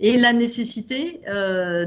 et 0.00 0.16
la 0.16 0.32
nécessité 0.32 1.20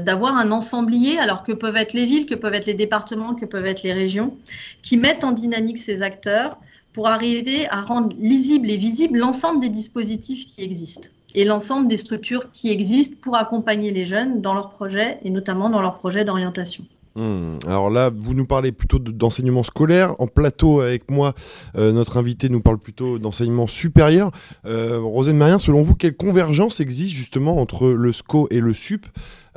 d'avoir 0.06 0.36
un 0.36 0.52
ensemblier, 0.52 1.18
alors 1.18 1.42
que 1.42 1.52
peuvent 1.52 1.76
être 1.76 1.94
les 1.94 2.06
villes, 2.06 2.26
que 2.26 2.36
peuvent 2.36 2.54
être 2.54 2.66
les 2.66 2.74
départements, 2.74 3.34
que 3.34 3.46
peuvent 3.46 3.66
être 3.66 3.82
les 3.82 3.92
régions, 3.92 4.36
qui 4.82 4.96
mettent 4.96 5.24
en 5.24 5.32
dynamique 5.32 5.78
ces 5.78 6.02
acteurs 6.02 6.58
pour 6.92 7.08
arriver 7.08 7.68
à 7.70 7.80
rendre 7.82 8.16
lisible 8.18 8.70
et 8.70 8.76
visible 8.76 9.18
l'ensemble 9.18 9.60
des 9.60 9.68
dispositifs 9.68 10.46
qui 10.46 10.62
existent 10.62 11.08
et 11.34 11.44
l'ensemble 11.44 11.88
des 11.88 11.96
structures 11.96 12.50
qui 12.52 12.70
existent 12.70 13.16
pour 13.20 13.36
accompagner 13.36 13.90
les 13.90 14.04
jeunes 14.04 14.40
dans 14.40 14.54
leurs 14.54 14.68
projets 14.68 15.18
et 15.22 15.30
notamment 15.30 15.70
dans 15.70 15.80
leurs 15.80 15.96
projets 15.96 16.24
d'orientation. 16.24 16.84
Hmm. 17.16 17.58
Alors 17.66 17.90
là, 17.90 18.10
vous 18.14 18.34
nous 18.34 18.46
parlez 18.46 18.70
plutôt 18.70 18.98
d'enseignement 18.98 19.64
scolaire. 19.64 20.14
En 20.20 20.28
plateau 20.28 20.80
avec 20.80 21.10
moi, 21.10 21.34
euh, 21.76 21.92
notre 21.92 22.16
invité 22.16 22.48
nous 22.48 22.60
parle 22.60 22.78
plutôt 22.78 23.18
d'enseignement 23.18 23.66
supérieur. 23.66 24.30
Euh, 24.64 25.00
Rosane 25.00 25.36
Marien, 25.36 25.58
selon 25.58 25.82
vous, 25.82 25.94
quelle 25.94 26.16
convergence 26.16 26.78
existe 26.78 27.12
justement 27.12 27.58
entre 27.58 27.88
le 27.88 28.12
SCO 28.12 28.46
et 28.50 28.60
le 28.60 28.72
SUP 28.74 29.06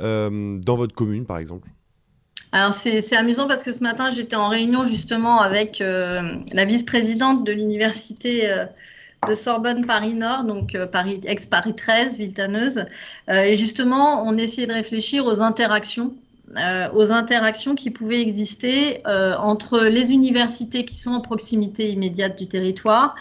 euh, 0.00 0.58
dans 0.64 0.76
votre 0.76 0.94
commune, 0.94 1.26
par 1.26 1.38
exemple? 1.38 1.68
Alors 2.54 2.72
c'est 2.72 3.16
amusant 3.16 3.48
parce 3.48 3.64
que 3.64 3.72
ce 3.72 3.82
matin 3.82 4.12
j'étais 4.12 4.36
en 4.36 4.48
réunion 4.48 4.86
justement 4.86 5.40
avec 5.40 5.80
euh, 5.80 6.22
la 6.52 6.64
vice-présidente 6.64 7.44
de 7.44 7.50
l'université 7.50 8.48
de 9.28 9.34
Sorbonne 9.34 9.86
Paris 9.86 10.14
Nord, 10.14 10.44
donc 10.44 10.74
euh, 10.74 10.86
Paris, 10.86 11.20
ex-Paris 11.24 11.74
13, 11.74 12.18
Viltaneuse. 12.18 12.84
et 13.28 13.54
justement, 13.56 14.24
on 14.26 14.36
essayait 14.36 14.66
de 14.66 14.72
réfléchir 14.72 15.26
aux 15.26 15.40
interactions 15.40 16.14
aux 16.94 17.10
interactions 17.10 17.74
qui 17.74 17.90
pouvaient 17.90 18.20
exister 18.20 19.00
entre 19.06 19.86
les 19.86 20.12
universités 20.12 20.84
qui 20.84 20.96
sont 20.96 21.10
en 21.10 21.20
proximité 21.20 21.88
immédiate 21.88 22.38
du 22.38 22.46
territoire 22.46 23.16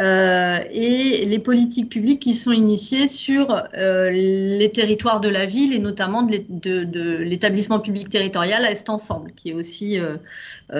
euh, 0.00 0.58
et 0.70 1.26
les 1.26 1.38
politiques 1.38 1.90
publiques 1.90 2.20
qui 2.20 2.32
sont 2.32 2.52
initiées 2.52 3.06
sur 3.06 3.62
euh, 3.76 4.08
les 4.10 4.70
territoires 4.72 5.20
de 5.20 5.28
la 5.28 5.44
ville 5.44 5.74
et 5.74 5.78
notamment 5.78 6.22
de 6.22 7.16
l'établissement 7.22 7.78
public 7.78 8.08
territorial 8.08 8.64
Est 8.64 8.88
Ensemble, 8.88 9.32
qui 9.32 9.50
est 9.50 9.54
aussi 9.54 9.98
euh, 9.98 10.16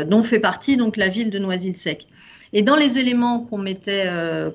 dont 0.04 0.22
fait 0.22 0.40
partie 0.40 0.78
donc 0.78 0.96
la 0.96 1.08
ville 1.08 1.28
de 1.28 1.38
Noisy-le-Sec. 1.38 2.06
Et 2.54 2.62
dans 2.62 2.76
les 2.76 2.98
éléments 2.98 3.40
qu'on 3.40 3.58
mettait, 3.58 4.10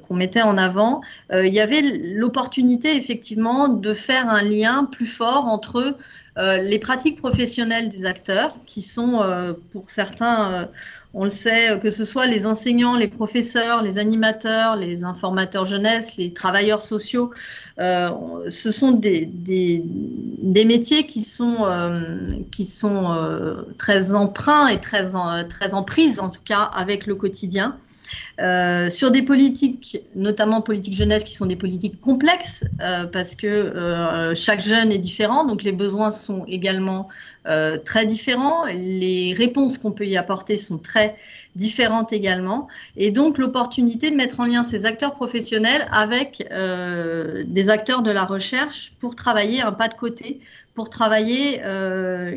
qu'on 0.08 0.16
mettait 0.16 0.44
en 0.44 0.56
avant, 0.56 1.02
il 1.32 1.52
y 1.52 1.60
avait 1.60 1.82
l'opportunité 2.14 2.96
effectivement 2.96 3.68
de 3.70 3.94
faire 3.94 4.30
un 4.30 4.44
lien 4.44 4.86
plus 4.86 5.08
fort 5.08 5.46
entre 5.46 5.98
les 6.38 6.78
pratiques 6.78 7.18
professionnelles 7.18 7.90
des 7.90 8.06
acteurs, 8.06 8.56
qui 8.68 8.84
sont 8.84 9.56
pour 9.72 9.90
certains 9.90 10.70
on 11.18 11.24
le 11.24 11.32
sait, 11.32 11.72
euh, 11.72 11.78
que 11.78 11.90
ce 11.90 12.06
soit 12.06 12.28
les 12.28 12.46
enseignants, 12.46 12.96
les 12.96 13.08
professeurs, 13.08 13.82
les 13.82 13.98
animateurs, 13.98 14.76
les 14.76 15.04
informateurs 15.04 15.66
jeunesse, 15.66 16.16
les 16.18 16.32
travailleurs 16.32 16.82
sociaux, 16.82 17.32
euh, 17.80 18.10
ce 18.50 18.70
sont 18.70 18.92
des, 18.92 19.28
métiers 20.44 21.08
qui 21.08 21.22
sont, 21.22 21.66
euh, 21.66 23.64
très 23.80 24.14
emprunts 24.14 24.68
et 24.68 24.80
très 24.80 25.14
très 25.50 25.74
en 25.74 25.84
prise, 25.84 26.20
en 26.20 26.30
tout 26.30 26.42
cas, 26.46 26.62
avec 26.62 27.08
le 27.08 27.16
quotidien. 27.16 27.78
Sur 28.90 29.12
des 29.12 29.22
politiques, 29.22 30.02
notamment 30.16 30.62
politiques 30.62 30.96
jeunesse, 30.96 31.24
qui 31.24 31.36
sont 31.36 31.46
des 31.46 31.56
politiques 31.56 32.00
complexes, 32.00 32.66
parce 33.12 33.36
que 33.36 34.34
chaque 34.36 34.62
jeune 34.62 34.92
est 34.92 34.98
différent, 34.98 35.46
donc 35.46 35.64
les 35.64 35.72
besoins 35.72 36.12
sont 36.12 36.46
également 36.48 37.10
euh, 37.48 37.78
très 37.78 38.06
différents. 38.06 38.66
Les 38.66 39.34
réponses 39.34 39.78
qu'on 39.78 39.94
peut 39.94 40.06
y 40.06 40.18
apporter 40.18 40.58
sont 40.58 40.80
très 40.80 41.16
différentes 41.56 42.12
également. 42.12 42.68
Et 42.98 43.10
donc 43.10 43.38
l'opportunité 43.38 44.12
de 44.12 44.16
mettre 44.16 44.42
en 44.42 44.46
lien 44.46 44.64
ces 44.64 44.86
acteurs 44.86 45.16
professionnels 45.16 45.86
avec 45.92 46.46
euh, 46.52 47.44
des 47.48 47.70
acteurs 47.70 48.02
de 48.02 48.12
la 48.12 48.26
recherche 48.26 48.92
pour 49.00 49.16
travailler 49.16 49.62
un 49.62 49.72
pas 49.72 49.88
de 49.88 49.94
côté, 49.94 50.42
pour 50.78 50.90
travailler 50.90 51.60
euh, 51.66 52.32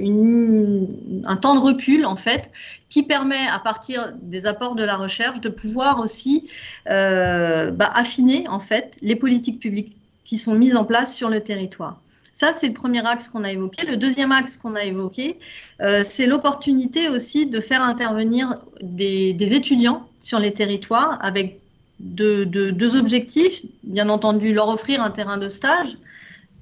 un 1.26 1.36
temps 1.36 1.54
de 1.54 1.60
recul 1.60 2.06
en 2.06 2.16
fait, 2.16 2.50
qui 2.88 3.02
permet 3.02 3.46
à 3.52 3.58
partir 3.58 4.14
des 4.22 4.46
apports 4.46 4.74
de 4.74 4.82
la 4.82 4.96
recherche 4.96 5.40
de 5.40 5.50
pouvoir 5.50 6.00
aussi 6.00 6.50
bah, 6.86 7.90
affiner 7.94 8.48
en 8.48 8.58
fait 8.58 8.96
les 9.02 9.14
politiques 9.14 9.60
publiques 9.60 9.96
qui 10.24 10.38
sont 10.38 10.54
mises 10.54 10.74
en 10.74 10.84
place 10.84 11.14
sur 11.14 11.28
le 11.28 11.42
territoire. 11.42 12.00
Ça, 12.40 12.54
c'est 12.54 12.68
le 12.68 12.72
premier 12.72 13.06
axe 13.06 13.28
qu'on 13.28 13.44
a 13.44 13.52
évoqué. 13.52 13.84
Le 13.86 13.98
deuxième 13.98 14.32
axe 14.32 14.56
qu'on 14.56 14.74
a 14.74 14.84
évoqué, 14.84 15.36
euh, 15.82 16.02
c'est 16.02 16.26
l'opportunité 16.26 17.10
aussi 17.10 17.44
de 17.44 17.60
faire 17.60 17.82
intervenir 17.82 18.56
des, 18.80 19.54
étudiants 19.54 20.08
sur 20.18 20.38
les 20.38 20.50
territoires 20.50 21.18
avec 21.20 21.60
deux, 21.98 22.96
objectifs. 22.96 23.60
Bien 23.82 24.08
entendu, 24.08 24.54
leur 24.54 24.68
offrir 24.68 25.02
un 25.02 25.10
terrain 25.10 25.36
de 25.36 25.50
stage 25.50 25.98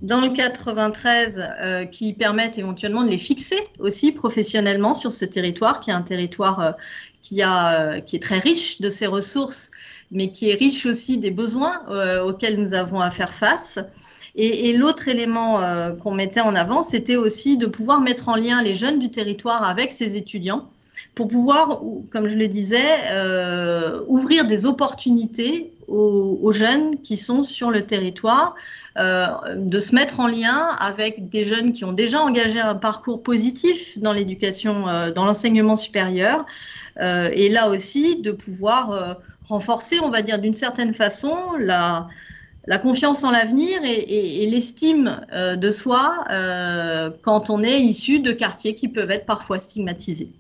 dans 0.03 0.21
le 0.21 0.29
93 0.29 1.49
euh, 1.61 1.85
qui 1.85 2.13
permettent 2.13 2.59
éventuellement 2.59 3.03
de 3.03 3.11
les 3.11 3.19
fixer 3.19 3.59
aussi 3.81 4.13
professionnellement 4.13 4.95
sur 4.95 5.13
ce 5.13 5.25
territoire, 5.25 5.81
qui 5.81 5.91
est 5.91 5.95
un 5.95 6.03
territoire 6.03 6.61
euh, 6.61 6.73
qui, 7.23 7.43
a, 7.43 8.01
qui 8.01 8.17
est 8.17 8.23
très 8.23 8.39
riche 8.39 8.81
de 8.81 8.91
ses 8.91 9.07
ressources, 9.07 9.71
mais 10.11 10.31
qui 10.31 10.51
est 10.51 10.55
riche 10.55 10.87
aussi 10.87 11.19
des 11.19 11.33
besoins 11.33 11.83
auxquels 12.25 12.59
nous 12.59 12.75
avons 12.75 13.01
à 13.01 13.11
faire 13.11 13.35
face. 13.35 13.79
Et, 14.41 14.73
l'autre 14.77 15.09
élément 15.09 15.61
euh, 15.61 15.93
qu'on 15.95 16.15
mettait 16.15 16.41
en 16.41 16.55
avant, 16.55 16.83
c'était 16.83 17.17
aussi 17.17 17.57
de 17.57 17.67
pouvoir 17.67 18.01
mettre 18.01 18.29
en 18.29 18.37
lien 18.37 18.63
les 18.63 18.77
jeunes 18.77 19.01
du 19.01 19.11
territoire 19.11 19.69
avec 19.69 19.91
ces 19.91 20.17
étudiants 20.17 20.69
pour 21.17 21.27
pouvoir, 21.27 21.81
comme 22.13 22.29
je 22.29 22.37
le 22.37 22.47
disais, 22.47 22.87
euh, 23.11 24.01
ouvrir 24.07 24.47
des 24.47 24.65
opportunités 24.65 25.73
aux, 25.89 26.53
jeunes 26.53 27.01
qui 27.01 27.17
sont 27.17 27.43
sur 27.43 27.73
le 27.73 27.85
territoire, 27.85 28.55
euh, 28.88 28.88
de 28.99 29.81
se 29.81 29.95
mettre 29.95 30.21
en 30.21 30.27
lien 30.27 30.71
avec 30.81 31.29
des 31.29 31.45
jeunes 31.45 31.73
qui 31.73 31.85
ont 31.85 31.93
déjà 31.93 32.21
engagé 32.21 32.59
un 32.61 32.75
parcours 32.75 33.23
positif 33.23 33.99
dans 33.99 34.13
l'éducation, 34.13 34.83
dans 35.15 35.25
l'enseignement 35.25 35.77
supérieur, 35.77 36.45
et 37.01 37.49
là 37.49 37.69
aussi 37.69 38.21
de 38.21 38.33
pouvoir 38.33 39.19
renforcer, 39.49 39.99
on 40.01 40.11
va 40.11 40.23
dire 40.23 40.39
d'une 40.39 40.55
certaine 40.55 40.95
façon, 40.95 41.37
la, 41.59 42.09
confiance 42.83 43.25
en 43.25 43.31
l'avenir 43.31 43.81
et, 43.85 44.49
l'estime 44.51 45.21
euh, 45.33 45.57
de 45.57 45.71
soi 45.71 46.25
euh, 46.31 47.11
quand 47.23 47.51
on 47.51 47.63
est 47.63 47.81
issu 47.81 48.21
de 48.21 48.31
quartiers 48.33 48.75
qui 48.75 48.89
peuvent 48.89 49.11
être 49.11 49.27
parfois 49.27 49.59
stigmatisés. 49.59 50.31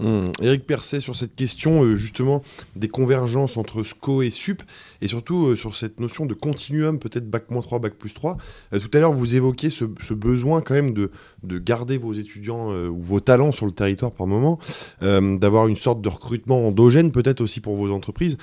Hum, 0.00 0.32
Éric 0.42 0.66
Percet, 0.66 0.98
sur 0.98 1.14
cette 1.14 1.36
question 1.36 1.84
euh, 1.84 1.94
justement 1.94 2.42
des 2.74 2.88
convergences 2.88 3.56
entre 3.56 3.84
SCO 3.84 4.22
et 4.22 4.30
SUP, 4.30 4.60
et 5.00 5.06
surtout 5.06 5.46
euh, 5.46 5.56
sur 5.56 5.76
cette 5.76 6.00
notion 6.00 6.26
de 6.26 6.34
continuum, 6.34 6.98
peut-être 6.98 7.30
Bac 7.30 7.46
3, 7.46 7.78
Bac 7.78 7.94
plus 7.94 8.12
3. 8.12 8.36
Euh, 8.72 8.80
tout 8.80 8.90
à 8.92 8.98
l'heure, 8.98 9.12
vous 9.12 9.36
évoquiez 9.36 9.70
ce, 9.70 9.84
besoin 9.84 10.62
quand 10.62 10.74
même 10.74 10.94
de, 10.94 11.12
de 11.44 11.58
garder 11.60 11.96
vos 11.96 12.12
étudiants 12.12 12.72
ou 12.74 13.00
vos 13.00 13.20
talents 13.20 13.52
sur 13.52 13.66
le 13.66 13.72
territoire 13.72 14.10
par 14.12 14.26
moment, 14.26 14.58
d'avoir 15.00 15.68
une 15.68 15.76
sorte 15.76 16.00
de 16.00 16.08
recrutement 16.08 16.66
endogène 16.66 17.12
peut-être 17.12 17.40
aussi 17.40 17.60
pour 17.60 17.76
vos 17.76 17.92
entreprises. 17.92 18.38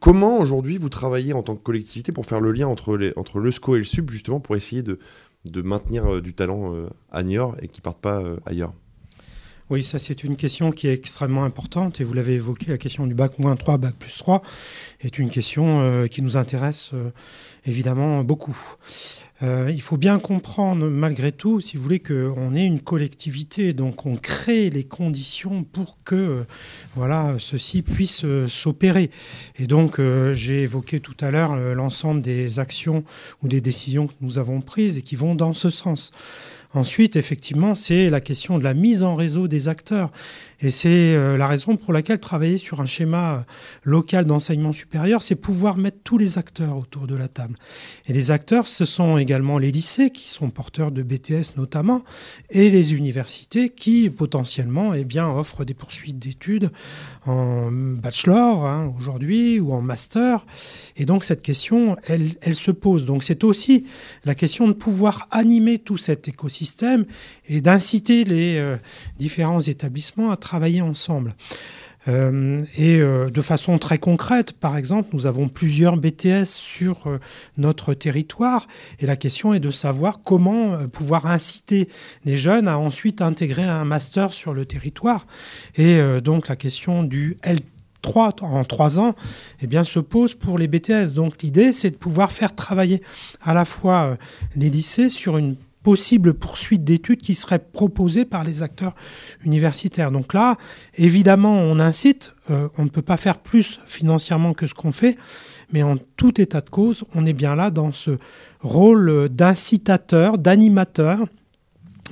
comment 0.00 0.38
aujourd'hui 0.38 0.78
vous 0.78 0.88
travaillez 0.88 1.32
en 1.32 1.42
tant 1.42 1.56
que 1.56 1.62
collectivité 1.62 2.12
pour 2.12 2.26
faire 2.26 2.40
le 2.40 2.52
lien 2.52 2.66
entre, 2.66 2.96
le 2.96 3.50
SCO 3.50 3.76
et 3.76 3.78
le 3.78 3.84
SUP, 3.84 4.10
justement 4.10 4.40
pour 4.40 4.56
essayer 4.56 4.82
de, 4.82 4.98
de 5.44 5.62
maintenir 5.62 6.22
du 6.22 6.34
talent 6.34 6.74
à 7.10 7.22
Niort 7.22 7.56
et 7.60 7.68
qui 7.68 7.80
ne 7.80 7.82
parte 7.82 8.00
pas 8.00 8.22
ailleurs? 8.46 8.72
Oui, 9.68 9.82
ça 9.82 9.98
c'est 9.98 10.22
une 10.22 10.36
question 10.36 10.70
qui 10.70 10.86
est 10.86 10.92
extrêmement 10.92 11.42
importante 11.42 12.00
et 12.00 12.04
vous 12.04 12.12
l'avez 12.12 12.34
évoqué, 12.34 12.66
la 12.68 12.78
question 12.78 13.04
du 13.04 13.14
bac 13.14 13.36
moins 13.40 13.56
3, 13.56 13.78
bac 13.78 13.94
plus 13.98 14.16
3 14.16 14.40
est 15.00 15.18
une 15.18 15.28
question 15.28 15.80
euh, 15.80 16.06
qui 16.06 16.22
nous 16.22 16.36
intéresse 16.36 16.90
euh, 16.94 17.10
évidemment 17.64 18.22
beaucoup. 18.22 18.56
Euh, 19.42 19.68
il 19.74 19.82
faut 19.82 19.96
bien 19.96 20.20
comprendre 20.20 20.86
malgré 20.86 21.32
tout, 21.32 21.60
si 21.60 21.76
vous 21.76 21.82
voulez, 21.82 21.98
qu'on 21.98 22.54
est 22.54 22.64
une 22.64 22.80
collectivité, 22.80 23.72
donc 23.72 24.06
on 24.06 24.14
crée 24.14 24.70
les 24.70 24.84
conditions 24.84 25.64
pour 25.64 25.98
que 26.04 26.44
voilà, 26.94 27.34
ceci 27.40 27.82
puisse 27.82 28.24
s'opérer. 28.46 29.10
Et 29.58 29.66
donc 29.66 30.00
j'ai 30.32 30.62
évoqué 30.62 31.00
tout 31.00 31.16
à 31.20 31.32
l'heure 31.32 31.56
l'ensemble 31.74 32.22
des 32.22 32.60
actions 32.60 33.04
ou 33.42 33.48
des 33.48 33.60
décisions 33.60 34.06
que 34.06 34.14
nous 34.20 34.38
avons 34.38 34.60
prises 34.60 34.96
et 34.96 35.02
qui 35.02 35.16
vont 35.16 35.34
dans 35.34 35.52
ce 35.52 35.70
sens. 35.70 36.12
Ensuite, 36.76 37.16
effectivement, 37.16 37.74
c'est 37.74 38.10
la 38.10 38.20
question 38.20 38.58
de 38.58 38.64
la 38.64 38.74
mise 38.74 39.02
en 39.02 39.14
réseau 39.14 39.48
des 39.48 39.68
acteurs. 39.68 40.10
Et 40.60 40.70
c'est 40.70 41.14
euh, 41.14 41.36
la 41.36 41.46
raison 41.46 41.76
pour 41.76 41.92
laquelle 41.92 42.18
travailler 42.18 42.56
sur 42.56 42.80
un 42.80 42.86
schéma 42.86 43.34
euh, 43.34 43.40
local 43.84 44.24
d'enseignement 44.24 44.72
supérieur, 44.72 45.22
c'est 45.22 45.34
pouvoir 45.34 45.76
mettre 45.76 45.98
tous 46.02 46.16
les 46.16 46.38
acteurs 46.38 46.78
autour 46.78 47.06
de 47.06 47.14
la 47.14 47.28
table. 47.28 47.54
Et 48.06 48.12
les 48.12 48.30
acteurs, 48.30 48.66
ce 48.66 48.86
sont 48.86 49.18
également 49.18 49.58
les 49.58 49.70
lycées 49.70 50.10
qui 50.10 50.28
sont 50.28 50.48
porteurs 50.48 50.92
de 50.92 51.02
BTS 51.02 51.56
notamment, 51.56 52.02
et 52.50 52.70
les 52.70 52.94
universités 52.94 53.68
qui 53.68 54.08
potentiellement 54.08 54.94
eh 54.94 55.04
bien, 55.04 55.28
offrent 55.28 55.64
des 55.64 55.74
poursuites 55.74 56.18
d'études 56.18 56.70
en 57.26 57.70
bachelor 57.70 58.66
hein, 58.66 58.94
aujourd'hui 58.96 59.60
ou 59.60 59.72
en 59.72 59.82
master. 59.82 60.46
Et 60.96 61.04
donc 61.04 61.24
cette 61.24 61.42
question, 61.42 61.96
elle, 62.06 62.30
elle 62.40 62.54
se 62.54 62.70
pose. 62.70 63.04
Donc 63.04 63.24
c'est 63.24 63.44
aussi 63.44 63.86
la 64.24 64.34
question 64.34 64.68
de 64.68 64.72
pouvoir 64.72 65.28
animer 65.30 65.78
tout 65.78 65.96
cet 65.96 66.28
écosystème 66.28 67.04
et 67.46 67.60
d'inciter 67.60 68.24
les 68.24 68.56
euh, 68.56 68.76
différents 69.18 69.60
établissements 69.60 70.30
à 70.30 70.36
travailler 70.46 70.82
ensemble. 70.82 71.32
et 72.06 72.98
de 73.00 73.42
façon 73.42 73.78
très 73.78 73.98
concrète, 73.98 74.52
par 74.52 74.76
exemple, 74.76 75.08
nous 75.12 75.26
avons 75.26 75.48
plusieurs 75.48 75.96
BTS 75.96 76.44
sur 76.44 77.18
notre 77.56 77.94
territoire 77.94 78.68
et 79.00 79.06
la 79.06 79.16
question 79.16 79.54
est 79.54 79.60
de 79.60 79.72
savoir 79.72 80.20
comment 80.24 80.86
pouvoir 80.86 81.26
inciter 81.26 81.88
les 82.24 82.36
jeunes 82.38 82.68
à 82.68 82.78
ensuite 82.78 83.22
intégrer 83.22 83.64
un 83.64 83.84
master 83.84 84.32
sur 84.32 84.54
le 84.54 84.66
territoire. 84.66 85.26
Et 85.74 86.00
donc 86.20 86.46
la 86.46 86.54
question 86.54 87.02
du 87.02 87.38
L 87.42 87.58
en 88.40 88.64
trois 88.64 89.00
ans, 89.00 89.14
eh 89.60 89.66
bien, 89.66 89.84
se 89.84 89.98
pose 89.98 90.34
pour 90.34 90.58
les 90.58 90.68
BTS. 90.68 91.14
Donc 91.14 91.42
l'idée, 91.42 91.72
c'est 91.72 91.90
de 91.90 91.96
pouvoir 91.96 92.32
faire 92.32 92.54
travailler 92.54 93.02
à 93.42 93.54
la 93.54 93.64
fois 93.64 94.02
euh, 94.02 94.16
les 94.54 94.70
lycées 94.70 95.08
sur 95.08 95.38
une 95.38 95.56
possible 95.86 96.34
poursuite 96.34 96.82
d'études 96.82 97.22
qui 97.22 97.36
serait 97.36 97.60
proposée 97.60 98.24
par 98.24 98.42
les 98.42 98.64
acteurs 98.64 98.96
universitaires. 99.44 100.10
Donc 100.10 100.34
là, 100.34 100.56
évidemment, 100.96 101.60
on 101.60 101.78
incite, 101.78 102.34
euh, 102.50 102.66
on 102.76 102.82
ne 102.82 102.88
peut 102.88 103.02
pas 103.02 103.16
faire 103.16 103.38
plus 103.38 103.78
financièrement 103.86 104.52
que 104.52 104.66
ce 104.66 104.74
qu'on 104.74 104.90
fait, 104.90 105.16
mais 105.70 105.84
en 105.84 105.96
tout 106.16 106.40
état 106.40 106.60
de 106.60 106.68
cause, 106.70 107.04
on 107.14 107.24
est 107.24 107.32
bien 107.32 107.54
là 107.54 107.70
dans 107.70 107.92
ce 107.92 108.18
rôle 108.62 109.28
d'incitateur, 109.28 110.38
d'animateur. 110.38 111.20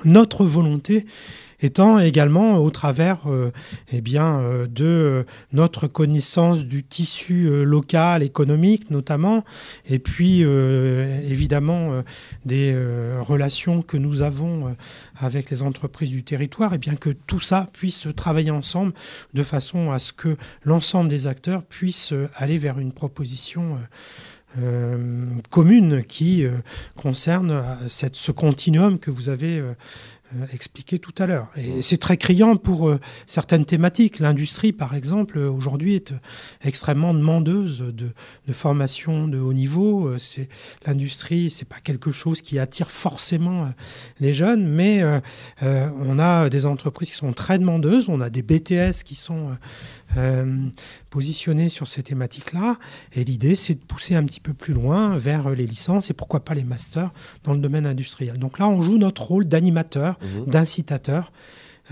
Notre 0.04 0.44
volonté, 0.44 1.04
étant 1.64 1.98
également 1.98 2.58
au 2.58 2.70
travers 2.70 3.26
euh, 3.26 3.50
eh 3.92 4.00
bien, 4.00 4.40
euh, 4.40 4.66
de 4.66 5.24
notre 5.52 5.86
connaissance 5.86 6.64
du 6.64 6.84
tissu 6.84 7.46
euh, 7.46 7.64
local, 7.64 8.22
économique 8.22 8.90
notamment, 8.90 9.44
et 9.88 9.98
puis 9.98 10.42
évidemment 10.42 12.02
des 12.44 12.76
relations 13.20 13.82
que 13.82 13.96
nous 13.96 14.22
avons 14.22 14.76
avec 15.16 15.50
les 15.50 15.62
entreprises 15.62 16.10
du 16.10 16.22
territoire, 16.22 16.74
et 16.74 16.78
bien 16.78 16.96
que 16.96 17.10
tout 17.10 17.40
ça 17.40 17.66
puisse 17.72 18.08
travailler 18.14 18.50
ensemble 18.50 18.92
de 19.32 19.42
façon 19.42 19.92
à 19.92 19.98
ce 19.98 20.12
que 20.12 20.36
l'ensemble 20.64 21.08
des 21.08 21.26
acteurs 21.26 21.64
puissent 21.64 22.14
aller 22.36 22.58
vers 22.58 22.78
une 22.78 22.92
proposition. 22.92 23.78
Commune 25.50 26.04
qui 26.04 26.46
concerne 26.96 27.78
cette, 27.88 28.16
ce 28.16 28.32
continuum 28.32 28.98
que 28.98 29.10
vous 29.10 29.28
avez 29.28 29.58
euh, 29.58 29.74
expliqué 30.52 30.98
tout 30.98 31.14
à 31.18 31.26
l'heure. 31.26 31.48
Et 31.56 31.82
c'est 31.82 31.98
très 31.98 32.16
criant 32.16 32.56
pour 32.56 32.88
euh, 32.88 33.00
certaines 33.26 33.64
thématiques. 33.64 34.18
L'industrie, 34.18 34.72
par 34.72 34.94
exemple, 34.94 35.38
aujourd'hui 35.38 35.94
est 35.94 36.14
extrêmement 36.62 37.14
demandeuse 37.14 37.80
de, 37.80 38.12
formation 38.52 39.28
de 39.28 39.38
haut 39.38 39.52
niveau. 39.52 40.08
Euh, 40.08 40.18
c'est 40.18 40.48
l'industrie, 40.86 41.50
c'est 41.50 41.68
pas 41.68 41.80
quelque 41.82 42.12
chose 42.12 42.42
qui 42.42 42.58
attire 42.58 42.90
forcément 42.90 43.68
les 44.20 44.32
jeunes, 44.32 44.66
mais 44.66 45.02
on 45.62 46.18
a 46.18 46.48
des 46.48 46.66
entreprises 46.66 47.10
qui 47.10 47.16
sont 47.16 47.32
très 47.32 47.58
demandeuses. 47.58 48.08
On 48.08 48.20
a 48.20 48.30
des 48.30 48.42
BTS 48.42 49.02
qui 49.04 49.14
sont 49.14 49.56
euh, 50.16 50.68
positionner 51.10 51.68
sur 51.68 51.86
ces 51.86 52.02
thématiques-là. 52.02 52.76
Et 53.14 53.24
l'idée, 53.24 53.54
c'est 53.54 53.74
de 53.74 53.84
pousser 53.84 54.14
un 54.16 54.24
petit 54.24 54.40
peu 54.40 54.52
plus 54.52 54.74
loin 54.74 55.16
vers 55.16 55.50
les 55.50 55.66
licences 55.66 56.10
et 56.10 56.12
pourquoi 56.12 56.44
pas 56.44 56.54
les 56.54 56.64
masters 56.64 57.10
dans 57.44 57.52
le 57.52 57.60
domaine 57.60 57.86
industriel. 57.86 58.38
Donc 58.38 58.58
là, 58.58 58.68
on 58.68 58.82
joue 58.82 58.98
notre 58.98 59.22
rôle 59.22 59.44
d'animateur, 59.44 60.18
mhm. 60.24 60.46
d'incitateur. 60.46 61.32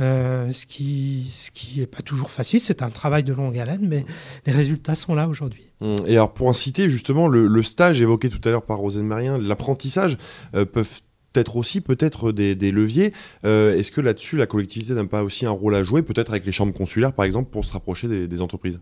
Euh, 0.01 0.51
ce 0.53 0.67
qui 0.67 1.29
ce 1.31 1.51
qui 1.51 1.81
n'est 1.81 1.87
pas 1.87 2.01
toujours 2.01 2.31
facile, 2.31 2.61
c'est 2.61 2.83
un 2.83 2.89
travail 2.89 3.25
de 3.25 3.35
longue 3.35 3.59
haleine, 3.59 3.87
mais 3.87 4.07
les 4.47 4.53
résultats 4.53 4.95
sont 4.95 5.15
là 5.15 5.29
aujourd'hui. 5.29 5.69
Mmh. 5.81 5.97
Et 6.07 6.13
alors 6.13 6.33
pour 6.33 6.49
inciter 6.49 6.89
justement 6.89 7.29
le, 7.29 7.63
stage 7.63 8.01
évoqué 8.01 8.31
tout 8.31 8.41
à 8.49 8.51
l'heure 8.51 8.63
par 8.65 8.79
Rosane 8.79 9.07
Marien, 9.07 9.37
l'apprentissage 9.37 10.17
euh, 10.55 10.65
peuvent 10.65 11.03
peut-être 11.33 11.57
aussi 11.57 11.81
peut-être 11.81 12.33
des, 12.33 12.55
leviers. 12.71 13.13
Euh, 13.45 13.77
est-ce 13.77 13.91
que 13.91 14.01
là-dessus, 14.01 14.37
la 14.37 14.47
collectivité 14.47 14.95
n'a 14.95 15.05
pas 15.05 15.23
aussi 15.23 15.47
un 15.47 15.51
rôle 15.51 15.75
à 15.75 15.83
jouer, 15.83 16.03
peut-être 16.03 16.31
avec 16.31 16.45
les 16.45 16.53
chambres 16.53 16.75
consulaires, 16.75 17.13
par 17.13 17.25
exemple, 17.25 17.51
pour 17.51 17.65
se 17.65 17.73
rapprocher 17.73 18.27
des 18.27 18.43
entreprises? 18.43 18.81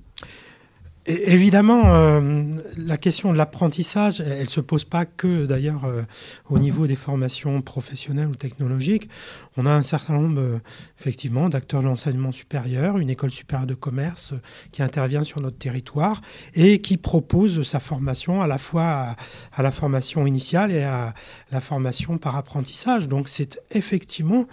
Évidemment, 1.10 1.94
euh, 1.94 2.44
la 2.76 2.96
question 2.96 3.32
de 3.32 3.36
l'apprentissage, 3.36 4.20
elle 4.20 4.44
ne 4.44 4.48
se 4.48 4.60
pose 4.60 4.84
pas 4.84 5.04
que 5.04 5.44
d'ailleurs 5.44 5.84
euh, 5.84 6.02
au 6.48 6.60
niveau 6.60 6.86
des 6.86 6.94
formations 6.94 7.62
professionnelles 7.62 8.28
ou 8.28 8.36
technologiques. 8.36 9.08
On 9.56 9.66
a 9.66 9.70
un 9.70 9.82
certain 9.82 10.14
nombre, 10.14 10.40
euh, 10.40 10.58
effectivement, 11.00 11.48
d'acteurs 11.48 11.80
de 11.82 11.86
l'enseignement 11.86 12.30
supérieur, 12.30 12.98
une 12.98 13.10
école 13.10 13.32
supérieure 13.32 13.66
de 13.66 13.74
commerce 13.74 14.34
qui 14.70 14.84
intervient 14.84 15.24
sur 15.24 15.40
notre 15.40 15.58
territoire 15.58 16.20
et 16.54 16.78
qui 16.78 16.96
propose 16.96 17.64
sa 17.64 17.80
formation 17.80 18.40
à 18.40 18.46
la 18.46 18.58
fois 18.58 19.16
à, 19.52 19.62
la 19.62 19.72
formation 19.72 20.28
initiale 20.28 20.70
et 20.70 20.84
à 20.84 21.12
la 21.50 21.60
formation 21.60 22.18
par 22.18 22.36
apprentissage. 22.36 23.08
Donc 23.08 23.28
c'est 23.28 23.60
effectivement 23.72 24.46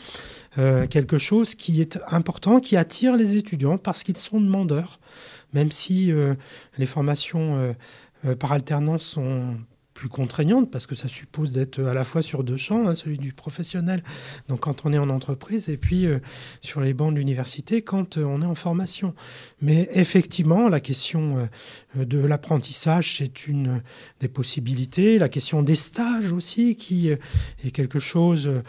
quelque 0.89 1.19
chose 1.19 1.53
qui 1.53 1.81
est 1.81 1.99
important, 2.09 2.59
qui 2.59 2.77
attire 2.77 3.15
les 3.15 3.37
étudiants 3.37 3.77
parce 3.77 4.01
qu'ils 4.01 4.17
sont 4.17 4.41
demandeurs 4.41 4.99
même 5.53 5.71
si 5.71 6.11
euh, 6.11 6.35
les 6.77 6.85
formations 6.85 7.57
euh, 7.57 7.73
euh, 8.25 8.35
par 8.35 8.51
alternance 8.51 9.05
sont 9.05 9.55
plus 9.97 10.09
contraignante 10.09 10.69
parce 10.69 10.85
que 10.85 10.93
ça 10.93 11.07
suppose 11.07 11.53
d'être 11.53 11.81
à 11.81 11.95
la 11.95 12.03
fois 12.03 12.21
sur 12.21 12.43
deux 12.43 12.55
champs, 12.55 12.87
hein, 12.87 12.93
celui 12.93 13.17
du 13.17 13.33
professionnel, 13.33 14.03
donc 14.47 14.59
quand 14.59 14.85
on 14.85 14.93
est 14.93 14.99
en 14.99 15.09
entreprise, 15.09 15.69
et 15.69 15.77
puis 15.77 16.05
euh, 16.05 16.19
sur 16.61 16.81
les 16.81 16.93
bancs 16.93 17.11
de 17.11 17.17
l'université 17.17 17.81
quand 17.81 18.17
euh, 18.17 18.23
on 18.23 18.43
est 18.43 18.45
en 18.45 18.53
formation. 18.53 19.15
Mais 19.59 19.89
effectivement, 19.91 20.69
la 20.69 20.79
question 20.79 21.49
euh, 21.97 22.05
de 22.05 22.19
l'apprentissage, 22.19 23.17
c'est 23.17 23.47
une 23.47 23.81
des 24.19 24.27
possibilités. 24.27 25.17
La 25.17 25.29
question 25.29 25.63
des 25.63 25.73
stages 25.73 26.31
aussi, 26.31 26.75
qui 26.75 27.09
est 27.09 27.71
quelque 27.71 27.97
chose 27.97 28.61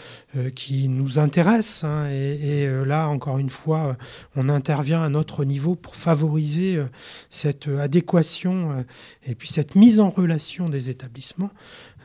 qui 0.55 0.89
nous 0.89 1.19
intéresse. 1.19 1.85
Hein, 1.85 2.09
et, 2.11 2.63
et, 2.63 2.85
là, 2.87 3.09
encore 3.09 3.39
une 3.39 3.51
fois, 3.51 3.99
on 4.35 4.49
intervient 4.49 5.03
à 5.03 5.11
notre 5.11 5.45
niveau 5.45 5.75
pour 5.75 5.95
favoriser 5.95 6.83
cette 7.29 7.69
adéquation 7.69 8.85
et 9.27 9.35
puis 9.35 9.49
cette 9.49 9.75
mise 9.75 10.01
en 10.01 10.09
relation 10.09 10.71
des 10.71 10.89
établissements 10.89 11.18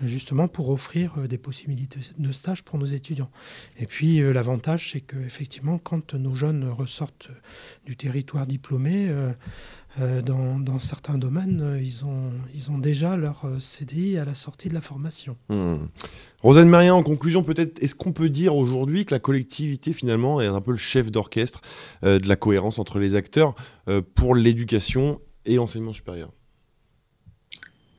justement 0.02 0.48
pour 0.48 0.70
offrir 0.70 1.14
euh, 1.18 1.28
des 1.28 1.38
possibilités 1.38 2.00
de 2.18 2.32
stage 2.32 2.64
pour 2.64 2.78
nos 2.78 2.86
étudiants. 2.86 3.30
Et 3.78 3.86
puis 3.86 4.22
euh, 4.22 4.34
l'avantage, 4.34 4.92
c'est 4.92 5.02
qu'effectivement, 5.02 5.78
quand 5.78 6.14
nos 6.14 6.34
jeunes 6.34 6.70
ressortent 6.70 7.30
du 7.86 7.96
territoire 7.96 8.48
diplômé, 8.48 9.10
euh, 10.00 10.22
dans, 10.22 10.80
certains 10.80 11.20
domaines, 11.20 11.80
ils 11.80 12.04
ont, 12.06 12.78
déjà 12.80 13.16
leur 13.16 13.46
CDI 13.60 14.18
à 14.18 14.26
la 14.26 14.34
sortie 14.34 14.68
de 14.68 14.74
la 14.74 14.82
formation. 14.82 15.38
Mmh. 15.50 15.76
Rosanne 16.42 16.68
Marien, 16.68 16.96
en 16.96 17.04
conclusion, 17.04 17.44
peut-être, 17.44 17.82
est-ce 17.82 17.94
qu'on 17.94 18.12
peut 18.12 18.30
dire 18.30 18.56
aujourd'hui 18.56 19.06
que 19.06 19.14
la 19.14 19.20
collectivité, 19.20 19.94
finalement, 19.94 20.42
est 20.42 20.48
un 20.48 20.62
peu 20.62 20.72
le 20.72 20.78
chef 20.78 21.12
d'orchestre 21.12 21.62
de 22.02 22.28
la 22.28 22.36
cohérence 22.36 22.80
entre 22.80 22.98
les 22.98 23.16
acteurs 23.16 23.54
pour 24.16 24.34
l'éducation 24.34 25.22
et 25.46 25.56
l'enseignement 25.56 25.94
supérieur? 25.94 26.32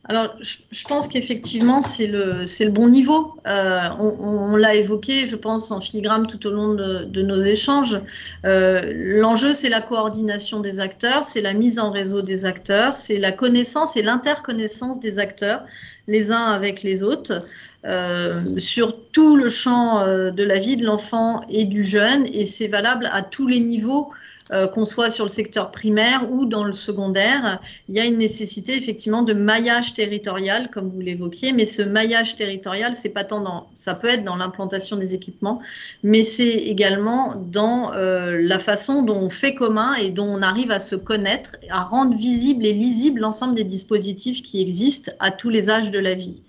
Alors, 0.07 0.36
je, 0.40 0.84
pense 0.84 1.09
qu'effectivement, 1.09 1.80
c'est 1.80 2.07
le, 2.07 2.68
bon 2.68 2.88
niveau. 2.88 3.34
Euh, 3.46 3.88
on, 3.98 4.55
l'a 4.55 4.74
évoqué, 4.74 5.24
je 5.24 5.34
pense, 5.34 5.70
en 5.70 5.80
filigrane 5.80 6.26
tout 6.26 6.46
au 6.46 6.50
long 6.50 6.74
de, 6.74 7.22
nos 7.22 7.40
échanges. 7.40 7.98
Euh, 8.44 8.82
l'enjeu, 8.94 9.55
c'est 9.55 9.70
la 9.70 9.80
coordination 9.80 10.61
des 10.61 10.78
acteurs, 10.78 11.24
c'est 11.24 11.40
la 11.40 11.55
mise 11.55 11.78
en 11.78 11.90
réseau 11.90 12.20
des 12.20 12.44
acteurs, 12.44 12.96
c'est 12.96 13.18
la 13.18 13.32
connaissance 13.32 13.96
et 13.96 14.02
l'interconnaissance 14.02 15.00
des 15.00 15.18
acteurs, 15.18 15.64
les 16.07 16.32
uns 16.32 16.50
avec 16.52 16.82
les 16.82 17.02
autres. 17.02 17.42
Euh, 17.86 18.40
sur 18.59 18.96
tout 19.11 19.36
le 19.36 19.50
champ 19.50 20.07
de 20.07 20.42
la 20.42 20.59
vie 20.59 20.76
de 20.76 20.84
l'enfant 20.84 21.44
et 21.48 21.64
du 21.64 21.82
jeune, 21.82 22.26
et 22.32 22.44
c'est 22.44 22.68
valable 22.68 23.09
à 23.12 23.22
tous 23.22 23.46
les 23.46 23.61
niveaux 23.61 24.11
euh, 24.53 24.68
qu'on 24.68 24.84
soit 24.84 25.09
sur 25.09 25.24
le 25.24 25.30
secteur 25.30 25.70
primaire 25.70 26.30
ou 26.30 26.45
dans 26.45 26.64
le 26.64 26.72
secondaire, 26.72 27.61
il 27.88 27.95
y 27.95 28.01
a 28.01 28.05
une 28.05 28.18
nécessité 28.18 28.76
effectivement 28.76 29.22
de 29.22 29.32
maillage 29.32 29.95
territorial, 29.95 30.70
comme 30.70 30.90
vous 30.90 31.01
l'évoquiez, 31.01 31.53
mais 31.53 31.64
ce 31.64 31.80
maillage 31.80 32.36
territorial, 32.36 32.95
c'est 32.95 33.09
pas 33.09 33.24
tant 33.24 33.40
dans, 33.40 33.68
ça 33.74 33.95
peut 33.95 34.09
être 34.09 34.22
dans 34.22 34.36
l'implantation 34.36 34.97
des 34.97 35.14
équipements, 35.14 35.62
mais 36.03 36.24
c'est 36.24 36.53
également 36.53 37.36
dans 37.36 37.95
euh, 37.95 38.38
la 38.38 38.59
façon 38.59 39.03
dont 39.03 39.16
on 39.16 39.30
fait 39.30 39.55
commun 39.55 39.95
et 39.95 40.11
dont 40.11 40.28
on 40.28 40.42
arrive 40.42 40.70
à 40.70 40.80
se 40.80 40.95
connaître, 40.95 41.57
à 41.70 41.82
rendre 41.82 42.14
visible 42.14 42.66
et 42.66 42.74
lisible 42.74 43.22
l'ensemble 43.22 43.55
des 43.55 43.64
dispositifs 43.64 44.42
qui 44.42 44.61
existent 44.61 45.11
à 45.20 45.30
tous 45.30 45.49
les 45.49 45.70
âges 45.70 45.90
de 45.90 45.99
la 45.99 46.14
vie. 46.14 46.42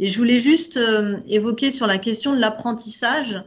Et 0.00 0.06
je 0.06 0.18
voulais 0.18 0.40
juste 0.40 0.76
euh, 0.76 1.16
évoquer 1.26 1.70
sur 1.70 1.86
la 1.86 1.98
question 1.98 2.34
de 2.34 2.40
l'apprentissage. 2.40 3.42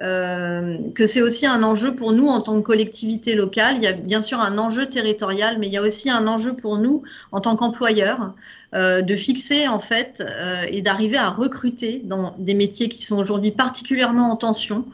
Euh, 0.00 0.78
que 0.94 1.06
c'est 1.06 1.22
aussi 1.22 1.44
un 1.44 1.64
enjeu 1.64 1.92
pour 1.96 2.12
nous 2.12 2.28
en 2.28 2.40
tant 2.40 2.56
que 2.60 2.64
collectivité 2.64 3.34
locale. 3.34 3.78
Il 3.78 3.82
y 3.82 3.88
a 3.88 3.92
bien 3.92 4.22
sûr 4.22 4.38
un 4.38 4.56
enjeu 4.56 4.86
territorial, 4.86 5.58
mais 5.58 5.66
il 5.66 5.72
y 5.72 5.76
a 5.76 5.82
aussi 5.82 6.08
un 6.08 6.28
enjeu 6.28 6.54
pour 6.54 6.78
nous 6.78 7.02
en 7.32 7.40
tant 7.40 7.56
qu'employeurs 7.56 8.32
euh, 8.74 9.02
de 9.02 9.16
fixer 9.16 9.66
en 9.66 9.80
fait 9.80 10.22
euh, 10.24 10.66
et 10.68 10.82
d'arriver 10.82 11.16
à 11.16 11.30
recruter 11.30 12.02
dans 12.04 12.36
des 12.38 12.54
métiers 12.54 12.88
qui 12.88 13.02
sont 13.02 13.18
aujourd'hui 13.18 13.50
particulièrement 13.50 14.30
en 14.30 14.36
tension, 14.36 14.84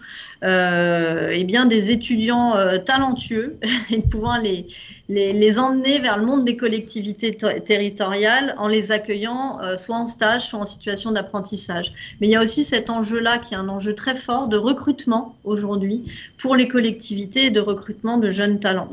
euh, 0.44 1.30
et 1.30 1.44
bien 1.44 1.64
des 1.64 1.90
étudiants 1.90 2.54
euh, 2.56 2.78
talentueux 2.78 3.58
et 3.90 4.02
pouvoir 4.02 4.40
les, 4.40 4.66
les, 5.08 5.32
les, 5.32 5.58
emmener 5.58 6.00
vers 6.00 6.18
le 6.18 6.26
monde 6.26 6.44
des 6.44 6.56
collectivités 6.56 7.34
territoriales 7.64 8.54
en 8.58 8.68
les 8.68 8.92
accueillant 8.92 9.58
euh, 9.62 9.78
soit 9.78 9.96
en 9.96 10.06
stage, 10.06 10.42
soit 10.42 10.58
en 10.58 10.66
situation 10.66 11.12
d'apprentissage. 11.12 11.92
Mais 12.20 12.26
il 12.26 12.30
y 12.30 12.36
a 12.36 12.42
aussi 12.42 12.62
cet 12.62 12.90
enjeu-là 12.90 13.38
qui 13.38 13.54
est 13.54 13.56
un 13.56 13.68
enjeu 13.70 13.94
très 13.94 14.14
fort 14.14 14.48
de 14.48 14.58
recrutement 14.58 15.34
aujourd'hui 15.44 16.12
pour 16.36 16.56
les 16.56 16.68
collectivités 16.68 17.46
et 17.46 17.50
de 17.50 17.60
recrutement 17.60 18.18
de 18.18 18.28
jeunes 18.28 18.60
talents. 18.60 18.90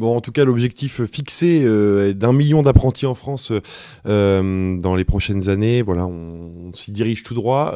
Bon, 0.00 0.16
en 0.16 0.22
tout 0.22 0.32
cas, 0.32 0.46
l'objectif 0.46 1.04
fixé 1.04 1.46
est 1.46 2.14
d'un 2.14 2.32
million 2.32 2.62
d'apprentis 2.62 3.04
en 3.04 3.14
France 3.14 3.52
dans 4.06 4.94
les 4.96 5.04
prochaines 5.04 5.50
années. 5.50 5.82
Voilà, 5.82 6.06
on, 6.06 6.72
s'y 6.72 6.90
dirige 6.90 7.22
tout 7.22 7.34
droit. 7.34 7.74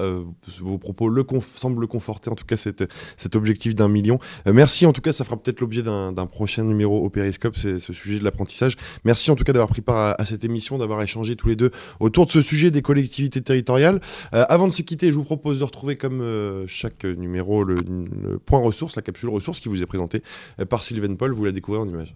vos 0.60 0.78
propos 0.78 1.10
le 1.10 1.22
semblent 1.54 1.86
conforter, 1.86 2.30
en 2.30 2.34
tout 2.34 2.46
cas, 2.46 2.56
cet, 2.56 3.36
objectif 3.36 3.74
d'un 3.74 3.88
million. 3.88 4.18
merci, 4.46 4.86
en 4.86 4.94
tout 4.94 5.02
cas, 5.02 5.12
ça 5.12 5.24
fera 5.24 5.36
peut-être 5.36 5.60
l'objet 5.60 5.82
d'un 5.82 6.26
prochain 6.26 6.64
numéro 6.64 7.04
au 7.04 7.10
Périscope, 7.10 7.56
c'est 7.58 7.78
ce 7.78 7.92
sujet 7.92 8.20
de 8.20 8.24
l'apprentissage. 8.24 8.76
Merci 9.04 9.30
en 9.30 9.36
tout 9.36 9.44
cas 9.44 9.52
d'avoir 9.52 9.68
pris 9.68 9.82
part 9.82 10.14
à, 10.18 10.24
cette 10.24 10.44
émission, 10.44 10.78
d'avoir 10.78 11.02
échangé 11.02 11.36
tous 11.36 11.48
les 11.48 11.56
deux 11.56 11.72
autour 12.00 12.24
de 12.24 12.30
ce 12.30 12.40
sujet 12.40 12.70
des 12.70 12.80
collectivités 12.80 13.42
territoriales. 13.42 14.00
avant 14.32 14.66
de 14.66 14.72
se 14.72 14.80
quitter, 14.80 15.12
je 15.12 15.16
vous 15.18 15.24
propose 15.24 15.58
de 15.58 15.64
retrouver 15.64 15.96
comme 15.96 16.24
chaque 16.68 17.04
numéro 17.04 17.64
le, 17.64 17.74
le, 17.74 18.38
point 18.38 18.60
ressource, 18.60 18.96
la 18.96 19.02
capsule 19.02 19.28
ressource 19.28 19.60
qui 19.60 19.68
vous 19.68 19.82
est 19.82 19.86
présentée 19.86 20.22
par 20.70 20.82
Sylvain 20.82 21.14
Paul. 21.16 21.34
Vous 21.34 21.44
la 21.44 21.52
découvrez 21.52 21.80
en 21.80 21.86
image. 21.86 22.13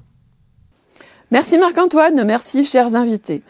Merci 1.30 1.58
Marc-Antoine, 1.58 2.24
merci 2.24 2.64
chers 2.64 2.96
invités. 2.96 3.42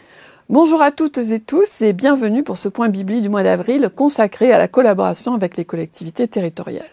Bonjour 0.48 0.82
à 0.82 0.90
toutes 0.90 1.18
et 1.18 1.38
tous 1.38 1.80
et 1.80 1.92
bienvenue 1.92 2.42
pour 2.42 2.56
ce 2.56 2.68
point 2.68 2.88
Bibli 2.88 3.22
du 3.22 3.28
mois 3.28 3.44
d'avril 3.44 3.88
consacré 3.94 4.50
à 4.50 4.58
la 4.58 4.66
collaboration 4.66 5.32
avec 5.32 5.56
les 5.56 5.64
collectivités 5.64 6.26
territoriales. 6.26 6.90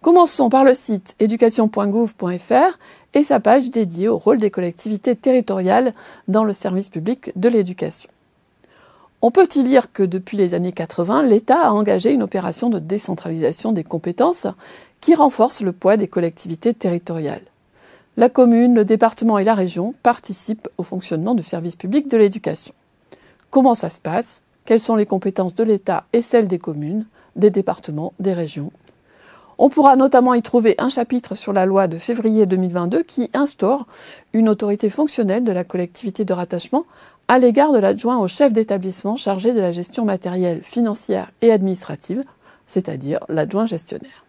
Commençons 0.00 0.48
par 0.48 0.64
le 0.64 0.74
site 0.74 1.14
éducation.gouv.fr 1.20 2.78
et 3.14 3.22
sa 3.22 3.38
page 3.38 3.70
dédiée 3.70 4.08
au 4.08 4.18
rôle 4.18 4.38
des 4.38 4.50
collectivités 4.50 5.14
territoriales 5.14 5.92
dans 6.26 6.42
le 6.42 6.52
service 6.52 6.88
public 6.88 7.30
de 7.36 7.48
l'éducation. 7.48 8.10
On 9.22 9.30
peut 9.30 9.48
y 9.54 9.62
lire 9.62 9.92
que 9.92 10.02
depuis 10.02 10.36
les 10.36 10.54
années 10.54 10.72
80, 10.72 11.22
l'État 11.22 11.60
a 11.60 11.70
engagé 11.70 12.10
une 12.10 12.24
opération 12.24 12.70
de 12.70 12.80
décentralisation 12.80 13.70
des 13.70 13.84
compétences 13.84 14.48
qui 15.00 15.14
renforce 15.14 15.60
le 15.62 15.70
poids 15.70 15.96
des 15.96 16.08
collectivités 16.08 16.74
territoriales. 16.74 17.44
La 18.18 18.30
commune, 18.30 18.74
le 18.74 18.86
département 18.86 19.36
et 19.36 19.44
la 19.44 19.52
région 19.52 19.94
participent 20.02 20.68
au 20.78 20.82
fonctionnement 20.82 21.34
du 21.34 21.42
service 21.42 21.76
public 21.76 22.08
de 22.08 22.16
l'éducation. 22.16 22.72
Comment 23.50 23.74
ça 23.74 23.90
se 23.90 24.00
passe? 24.00 24.42
Quelles 24.64 24.80
sont 24.80 24.96
les 24.96 25.04
compétences 25.04 25.54
de 25.54 25.62
l'État 25.62 26.04
et 26.14 26.22
celles 26.22 26.48
des 26.48 26.58
communes, 26.58 27.06
des 27.36 27.50
départements, 27.50 28.14
des 28.18 28.32
régions? 28.32 28.72
On 29.58 29.68
pourra 29.68 29.96
notamment 29.96 30.32
y 30.32 30.40
trouver 30.40 30.76
un 30.78 30.88
chapitre 30.88 31.34
sur 31.34 31.52
la 31.52 31.66
loi 31.66 31.88
de 31.88 31.98
février 31.98 32.46
2022 32.46 33.02
qui 33.02 33.30
instaure 33.34 33.86
une 34.32 34.48
autorité 34.48 34.88
fonctionnelle 34.88 35.44
de 35.44 35.52
la 35.52 35.64
collectivité 35.64 36.24
de 36.24 36.32
rattachement 36.32 36.86
à 37.28 37.38
l'égard 37.38 37.72
de 37.72 37.78
l'adjoint 37.78 38.16
au 38.16 38.28
chef 38.28 38.50
d'établissement 38.50 39.16
chargé 39.16 39.52
de 39.52 39.60
la 39.60 39.72
gestion 39.72 40.06
matérielle, 40.06 40.62
financière 40.62 41.32
et 41.42 41.52
administrative, 41.52 42.22
c'est-à-dire 42.64 43.20
l'adjoint 43.28 43.66
gestionnaire. 43.66 44.25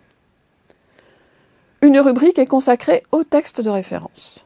Une 1.83 1.99
rubrique 1.99 2.39
est 2.39 2.47
consacrée 2.47 3.03
au 3.11 3.23
texte 3.23 3.61
de 3.61 3.69
référence. 3.69 4.45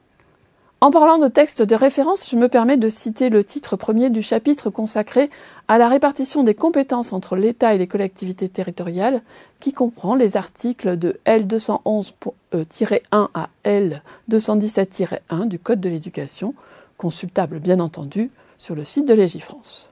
En 0.82 0.92
parlant 0.92 1.18
de 1.18 1.30
texte 1.30 1.62
de 1.62 1.76
référence, 1.76 2.30
je 2.30 2.36
me 2.36 2.50
permets 2.50 2.76
de 2.76 2.90
citer 2.90 3.30
le 3.30 3.44
titre 3.44 3.78
premier 3.78 4.10
du 4.10 4.22
chapitre 4.22 4.70
consacré 4.70 5.30
à 5.70 5.78
la 5.78 5.88
répartition 5.88 6.44
des 6.44 6.56
compétences 6.56 7.14
entre 7.14 7.38
l'État 7.38 7.74
et 7.74 7.78
les 7.78 7.88
collectivités 7.88 8.50
territoriales, 8.50 9.22
qui 9.62 9.72
comprend 9.72 10.16
les 10.16 10.36
articles 10.36 10.98
de 10.98 11.22
L211-1 11.26 12.12
euh, 12.56 13.28
à 13.34 13.50
L217-1 13.64 15.48
du 15.48 15.58
Code 15.58 15.80
de 15.80 15.90
l'éducation, 15.90 16.54
consultable 16.98 17.60
bien 17.60 17.80
entendu 17.80 18.30
sur 18.58 18.76
le 18.76 18.84
site 18.84 19.08
de 19.08 19.14
Légifrance. 19.14 19.90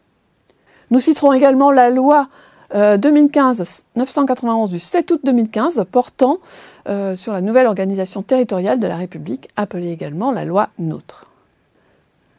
Nous 0.91 0.99
citerons 0.99 1.31
également 1.31 1.71
la 1.71 1.89
loi 1.89 2.27
2015-991 2.73 4.65
euh, 4.65 4.67
du 4.67 4.79
7 4.79 5.11
août 5.11 5.21
2015 5.23 5.85
portant 5.91 6.37
euh, 6.87 7.15
sur 7.15 7.33
la 7.33 7.41
nouvelle 7.41 7.67
organisation 7.67 8.21
territoriale 8.21 8.79
de 8.79 8.87
la 8.87 8.95
République, 8.95 9.49
appelée 9.55 9.91
également 9.91 10.31
la 10.31 10.45
loi 10.45 10.69
NOTRe. 10.79 11.25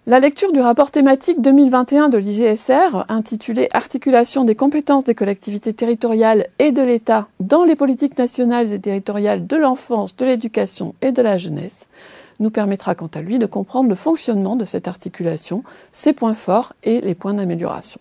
La 0.07 0.18
lecture 0.18 0.51
du 0.51 0.61
rapport 0.61 0.91
thématique 0.91 1.41
2021 1.41 2.09
de 2.09 2.18
l'IGSR, 2.18 3.05
intitulé 3.09 3.68
Articulation 3.72 4.45
des 4.45 4.55
compétences 4.55 5.05
des 5.05 5.14
collectivités 5.14 5.74
territoriales 5.74 6.47
et 6.59 6.72
de 6.72 6.83
l'État 6.83 7.28
dans 7.39 7.64
les 7.64 7.76
politiques 7.76 8.18
nationales 8.18 8.72
et 8.72 8.81
territoriales 8.81 9.47
de 9.47 9.57
l'enfance, 9.57 10.16
de 10.16 10.24
l'éducation 10.24 10.95
et 11.03 11.12
de 11.12 11.22
la 11.22 11.39
jeunesse, 11.39 11.87
nous 12.41 12.51
permettra 12.51 12.95
quant 12.95 13.11
à 13.14 13.20
lui 13.20 13.39
de 13.39 13.47
comprendre 13.47 13.91
le 13.91 13.95
fonctionnement 13.95 14.57
de 14.57 14.64
cette 14.64 14.89
articulation, 14.89 15.62
ses 15.93 16.14
points 16.14 16.35
forts 16.35 16.72
et 16.83 17.01
les 17.03 17.14
points 17.14 17.35
d'amélioration. 17.35 18.01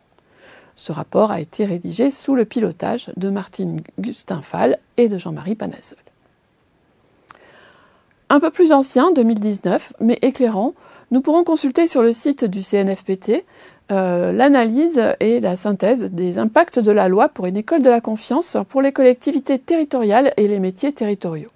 Ce 0.80 0.94
rapport 0.94 1.34
a 1.34 1.42
été 1.42 1.66
rédigé 1.66 2.10
sous 2.10 2.36
le 2.36 2.46
pilotage 2.46 3.12
de 3.18 3.30
Martine 3.30 3.82
Gustin 4.00 4.42
Fall 4.42 4.80
et 4.96 5.10
de 5.10 5.18
Jean-Marie 5.18 5.56
Panazol. 5.56 6.00
Un 8.30 8.40
peu 8.40 8.50
plus 8.50 8.72
ancien, 8.72 9.12
2019, 9.12 9.92
mais 10.00 10.18
éclairant, 10.22 10.74
nous 11.12 11.20
pourrons 11.20 11.44
consulter 11.44 11.86
sur 11.86 12.02
le 12.02 12.14
site 12.14 12.46
du 12.46 12.62
CNFPT 12.62 13.44
euh, 13.92 14.32
l'analyse 14.32 15.02
et 15.20 15.42
la 15.42 15.58
synthèse 15.58 16.14
des 16.14 16.38
impacts 16.38 16.80
de 16.80 16.92
la 16.92 17.10
loi 17.10 17.28
pour 17.28 17.46
une 17.48 17.58
école 17.58 17.82
de 17.82 17.90
la 17.90 18.00
confiance 18.00 18.56
pour 18.70 18.82
les 18.82 18.94
collectivités 18.94 19.60
territoriales 19.60 20.32
et 20.38 20.48
les 20.48 20.60
métiers 20.60 20.94
territoriaux. 20.94 21.52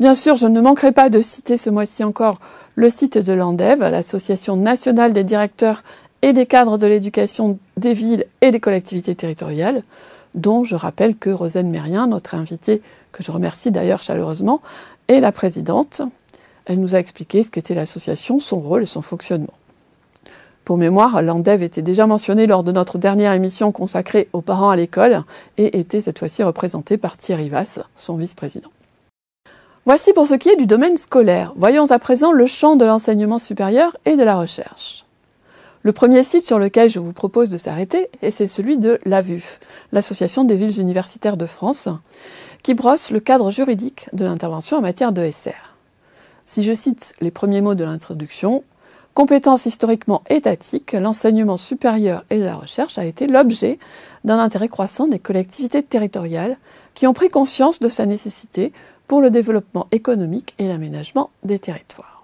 Bien 0.00 0.16
sûr, 0.16 0.36
je 0.36 0.48
ne 0.48 0.60
manquerai 0.60 0.90
pas 0.90 1.10
de 1.10 1.20
citer 1.20 1.56
ce 1.56 1.70
mois-ci 1.70 2.02
encore 2.02 2.40
le 2.74 2.90
site 2.90 3.16
de 3.18 3.32
l'ANDEV, 3.32 3.80
l'Association 3.80 4.56
nationale 4.56 5.12
des 5.12 5.24
directeurs 5.24 5.82
et 6.22 6.32
des 6.32 6.46
cadres 6.46 6.78
de 6.78 6.86
l'éducation 6.86 7.58
des 7.76 7.92
villes 7.92 8.26
et 8.40 8.50
des 8.50 8.60
collectivités 8.60 9.14
territoriales, 9.14 9.82
dont 10.34 10.64
je 10.64 10.76
rappelle 10.76 11.16
que 11.16 11.30
Rosane 11.30 11.70
Mérien, 11.70 12.06
notre 12.06 12.34
invitée, 12.34 12.82
que 13.12 13.22
je 13.22 13.30
remercie 13.30 13.70
d'ailleurs 13.70 14.02
chaleureusement, 14.02 14.60
est 15.08 15.20
la 15.20 15.32
présidente. 15.32 16.02
Elle 16.66 16.80
nous 16.80 16.94
a 16.94 16.98
expliqué 16.98 17.42
ce 17.42 17.50
qu'était 17.50 17.74
l'association, 17.74 18.40
son 18.40 18.60
rôle 18.60 18.82
et 18.82 18.86
son 18.86 19.02
fonctionnement. 19.02 19.54
Pour 20.64 20.78
mémoire, 20.78 21.22
l'ANDEV 21.22 21.62
était 21.62 21.80
déjà 21.80 22.08
mentionné 22.08 22.48
lors 22.48 22.64
de 22.64 22.72
notre 22.72 22.98
dernière 22.98 23.32
émission 23.32 23.70
consacrée 23.70 24.28
aux 24.32 24.40
parents 24.40 24.70
à 24.70 24.74
l'école 24.74 25.22
et 25.58 25.78
était 25.78 26.00
cette 26.00 26.18
fois-ci 26.18 26.42
représenté 26.42 26.96
par 26.98 27.16
Thierry 27.16 27.48
Vasse, 27.48 27.78
son 27.94 28.16
vice-président. 28.16 28.70
Voici 29.84 30.12
pour 30.12 30.26
ce 30.26 30.34
qui 30.34 30.48
est 30.48 30.56
du 30.56 30.66
domaine 30.66 30.96
scolaire. 30.96 31.52
Voyons 31.54 31.88
à 31.92 32.00
présent 32.00 32.32
le 32.32 32.46
champ 32.46 32.74
de 32.74 32.84
l'enseignement 32.84 33.38
supérieur 33.38 33.96
et 34.04 34.16
de 34.16 34.24
la 34.24 34.36
recherche. 34.36 35.05
Le 35.86 35.92
premier 35.92 36.24
site 36.24 36.44
sur 36.44 36.58
lequel 36.58 36.90
je 36.90 36.98
vous 36.98 37.12
propose 37.12 37.48
de 37.48 37.56
s'arrêter, 37.56 38.10
c'est 38.28 38.48
celui 38.48 38.76
de 38.76 38.98
l'AVUF, 39.04 39.60
l'Association 39.92 40.42
des 40.42 40.56
villes 40.56 40.80
universitaires 40.80 41.36
de 41.36 41.46
France, 41.46 41.88
qui 42.64 42.74
brosse 42.74 43.12
le 43.12 43.20
cadre 43.20 43.52
juridique 43.52 44.08
de 44.12 44.24
l'intervention 44.24 44.78
en 44.78 44.80
matière 44.80 45.12
de 45.12 45.30
SR. 45.30 45.76
Si 46.44 46.64
je 46.64 46.72
cite 46.72 47.14
les 47.20 47.30
premiers 47.30 47.60
mots 47.60 47.76
de 47.76 47.84
l'introduction, 47.84 48.64
compétence 49.14 49.66
historiquement 49.66 50.24
étatique, 50.28 50.90
l'enseignement 50.90 51.56
supérieur 51.56 52.24
et 52.30 52.40
la 52.40 52.56
recherche 52.56 52.98
a 52.98 53.04
été 53.04 53.28
l'objet 53.28 53.78
d'un 54.24 54.40
intérêt 54.40 54.66
croissant 54.66 55.06
des 55.06 55.20
collectivités 55.20 55.84
territoriales 55.84 56.56
qui 56.94 57.06
ont 57.06 57.14
pris 57.14 57.28
conscience 57.28 57.78
de 57.78 57.88
sa 57.88 58.06
nécessité 58.06 58.72
pour 59.06 59.20
le 59.20 59.30
développement 59.30 59.86
économique 59.92 60.56
et 60.58 60.66
l'aménagement 60.66 61.30
des 61.44 61.60
territoires. 61.60 62.15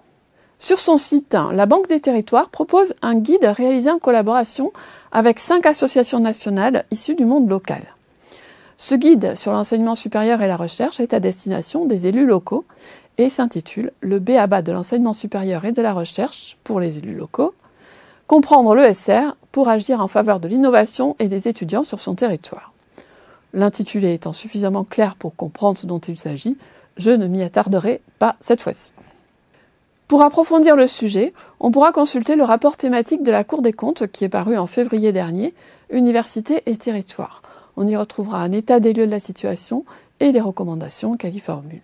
Sur 0.62 0.78
son 0.78 0.96
site, 0.96 1.36
la 1.50 1.66
Banque 1.66 1.88
des 1.88 1.98
territoires 1.98 2.48
propose 2.48 2.94
un 3.02 3.16
guide 3.16 3.46
réalisé 3.46 3.90
en 3.90 3.98
collaboration 3.98 4.72
avec 5.10 5.40
cinq 5.40 5.66
associations 5.66 6.20
nationales 6.20 6.84
issues 6.92 7.16
du 7.16 7.24
monde 7.24 7.50
local. 7.50 7.82
Ce 8.76 8.94
guide 8.94 9.34
sur 9.34 9.50
l'enseignement 9.50 9.96
supérieur 9.96 10.40
et 10.40 10.46
la 10.46 10.54
recherche 10.54 11.00
est 11.00 11.14
à 11.14 11.18
destination 11.18 11.84
des 11.84 12.06
élus 12.06 12.26
locaux 12.26 12.64
et 13.18 13.28
s'intitule 13.28 13.90
Le 14.02 14.20
BABA 14.20 14.62
de 14.62 14.70
l'enseignement 14.70 15.14
supérieur 15.14 15.64
et 15.64 15.72
de 15.72 15.82
la 15.82 15.92
recherche 15.92 16.56
pour 16.62 16.78
les 16.78 16.98
élus 16.98 17.16
locaux, 17.16 17.54
comprendre 18.28 18.76
l'ESR 18.76 19.34
pour 19.50 19.68
agir 19.68 20.00
en 20.00 20.06
faveur 20.06 20.38
de 20.38 20.46
l'innovation 20.46 21.16
et 21.18 21.26
des 21.26 21.48
étudiants 21.48 21.82
sur 21.82 21.98
son 21.98 22.14
territoire. 22.14 22.72
L'intitulé 23.52 24.14
étant 24.14 24.32
suffisamment 24.32 24.84
clair 24.84 25.16
pour 25.16 25.34
comprendre 25.34 25.76
ce 25.76 25.88
dont 25.88 25.98
il 25.98 26.16
s'agit, 26.16 26.56
je 26.98 27.10
ne 27.10 27.26
m'y 27.26 27.42
attarderai 27.42 28.00
pas 28.20 28.36
cette 28.38 28.60
fois-ci. 28.60 28.92
Pour 30.08 30.22
approfondir 30.22 30.76
le 30.76 30.86
sujet, 30.86 31.32
on 31.58 31.70
pourra 31.70 31.92
consulter 31.92 32.36
le 32.36 32.44
rapport 32.44 32.76
thématique 32.76 33.22
de 33.22 33.30
la 33.30 33.44
Cour 33.44 33.62
des 33.62 33.72
comptes 33.72 34.06
qui 34.08 34.24
est 34.24 34.28
paru 34.28 34.58
en 34.58 34.66
février 34.66 35.12
dernier, 35.12 35.54
Université 35.90 36.62
et 36.66 36.76
territoire. 36.76 37.42
On 37.76 37.86
y 37.86 37.96
retrouvera 37.96 38.42
un 38.42 38.52
état 38.52 38.80
des 38.80 38.92
lieux 38.92 39.06
de 39.06 39.10
la 39.10 39.20
situation 39.20 39.84
et 40.20 40.32
les 40.32 40.40
recommandations 40.40 41.16
qu'elle 41.16 41.34
y 41.34 41.40
formule. 41.40 41.82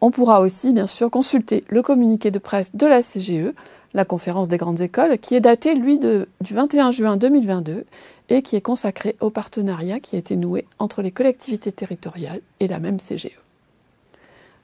On 0.00 0.10
pourra 0.10 0.40
aussi, 0.40 0.72
bien 0.72 0.86
sûr, 0.86 1.10
consulter 1.10 1.64
le 1.68 1.82
communiqué 1.82 2.30
de 2.30 2.38
presse 2.38 2.74
de 2.74 2.86
la 2.86 3.02
CGE, 3.02 3.52
la 3.92 4.04
conférence 4.04 4.48
des 4.48 4.56
grandes 4.56 4.80
écoles, 4.80 5.18
qui 5.18 5.34
est 5.34 5.40
daté, 5.40 5.74
lui, 5.74 5.98
du 5.98 6.26
21 6.40 6.90
juin 6.90 7.16
2022 7.16 7.84
et 8.30 8.42
qui 8.42 8.56
est 8.56 8.60
consacré 8.60 9.16
au 9.20 9.30
partenariat 9.30 10.00
qui 10.00 10.16
a 10.16 10.18
été 10.18 10.36
noué 10.36 10.66
entre 10.78 11.02
les 11.02 11.10
collectivités 11.10 11.72
territoriales 11.72 12.40
et 12.60 12.68
la 12.68 12.78
même 12.78 12.98
CGE. 12.98 13.38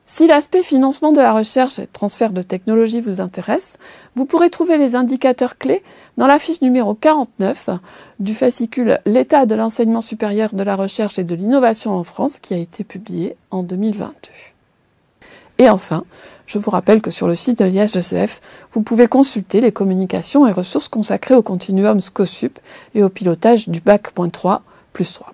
Si 0.08 0.28
l'aspect 0.28 0.62
financement 0.62 1.10
de 1.10 1.20
la 1.20 1.32
recherche 1.32 1.80
et 1.80 1.88
transfert 1.88 2.30
de 2.30 2.40
technologie 2.40 3.00
vous 3.00 3.20
intéresse, 3.20 3.76
vous 4.14 4.24
pourrez 4.24 4.50
trouver 4.50 4.78
les 4.78 4.94
indicateurs 4.94 5.58
clés 5.58 5.82
dans 6.16 6.28
la 6.28 6.38
fiche 6.38 6.62
numéro 6.62 6.94
49 6.94 7.70
du 8.20 8.32
fascicule 8.32 9.00
L'état 9.04 9.46
de 9.46 9.56
l'enseignement 9.56 10.00
supérieur 10.00 10.54
de 10.54 10.62
la 10.62 10.76
recherche 10.76 11.18
et 11.18 11.24
de 11.24 11.34
l'innovation 11.34 11.90
en 11.90 12.04
France 12.04 12.38
qui 12.38 12.54
a 12.54 12.56
été 12.56 12.84
publié 12.84 13.36
en 13.50 13.64
2022. 13.64 14.14
Et 15.58 15.68
enfin, 15.68 16.04
je 16.46 16.58
vous 16.58 16.70
rappelle 16.70 17.02
que 17.02 17.10
sur 17.10 17.26
le 17.26 17.34
site 17.34 17.58
de 17.58 17.64
l'IHECF, 17.64 18.40
vous 18.70 18.82
pouvez 18.82 19.08
consulter 19.08 19.60
les 19.60 19.72
communications 19.72 20.46
et 20.46 20.52
ressources 20.52 20.88
consacrées 20.88 21.34
au 21.34 21.42
continuum 21.42 22.00
SCOSUP 22.00 22.60
et 22.94 23.02
au 23.02 23.08
pilotage 23.08 23.68
du 23.68 23.80
bac.3 23.80 24.60
plus 24.92 25.14
3. 25.14 25.32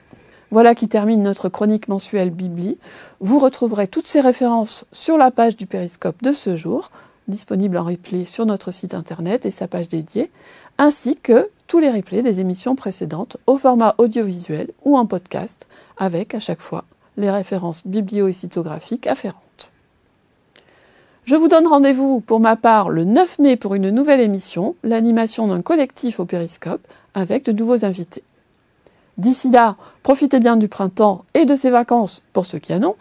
Voilà 0.53 0.74
qui 0.74 0.86
termine 0.86 1.22
notre 1.22 1.48
chronique 1.48 1.88
mensuelle 1.88 2.28
Bibli. 2.28 2.76
Vous 3.20 3.38
retrouverez 3.38 3.88
toutes 3.88 4.07
ces 4.07 4.20
références 4.20 4.84
sur 4.92 5.16
la 5.16 5.30
page 5.30 5.57
du 5.57 5.64
périscope 5.64 6.22
de 6.22 6.32
ce 6.32 6.57
jour, 6.57 6.90
disponible 7.26 7.78
en 7.78 7.84
replay 7.84 8.26
sur 8.26 8.44
notre 8.44 8.70
site 8.70 8.92
internet 8.92 9.46
et 9.46 9.50
sa 9.50 9.66
page 9.66 9.88
dédiée, 9.88 10.30
ainsi 10.76 11.16
que 11.16 11.48
tous 11.68 11.78
les 11.78 11.90
replays 11.90 12.20
des 12.20 12.40
émissions 12.40 12.76
précédentes 12.76 13.38
au 13.46 13.57
format 13.57 13.94
audiovisuel 13.96 14.68
ou 14.84 14.98
en 14.98 15.07
podcast, 15.07 15.66
avec 15.96 16.34
à 16.34 16.38
chaque 16.38 16.61
fois 16.61 16.84
les 17.16 17.30
références 17.30 17.86
biblio 17.86 18.28
et 18.28 18.34
cytographiques 18.34 19.07
afférentes. 19.07 19.72
Je 21.24 21.34
vous 21.34 21.48
donne 21.48 21.66
rendez-vous 21.66 22.20
pour 22.20 22.40
ma 22.40 22.57
part 22.57 22.90
le 22.90 23.05
9 23.05 23.38
mai 23.38 23.57
pour 23.57 23.74
une 23.74 23.88
nouvelle 23.88 24.20
émission, 24.20 24.76
l'animation 24.82 25.48
d'un 25.48 25.62
collectif 25.62 26.20
au 26.20 26.26
périscope 26.26 26.86
avec 27.14 27.46
de 27.46 27.53
nouveaux 27.53 27.86
invités. 27.86 28.22
D'ici 29.18 29.50
là, 29.50 29.76
profitez 30.02 30.40
bien 30.40 30.56
du 30.56 30.68
printemps 30.68 31.24
et 31.34 31.44
de 31.44 31.54
ses 31.54 31.70
vacances 31.70 32.22
pour 32.32 32.46
ceux 32.46 32.58
qui 32.58 32.74
en 32.74 32.82
ont. 32.82 32.96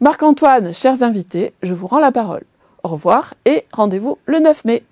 Marc-Antoine, 0.00 0.74
chers 0.74 1.02
invités, 1.02 1.54
je 1.62 1.74
vous 1.74 1.86
rends 1.86 2.00
la 2.00 2.12
parole. 2.12 2.44
Au 2.82 2.88
revoir 2.88 3.34
et 3.44 3.64
rendez-vous 3.72 4.18
le 4.26 4.40
9 4.40 4.64
mai. 4.64 4.84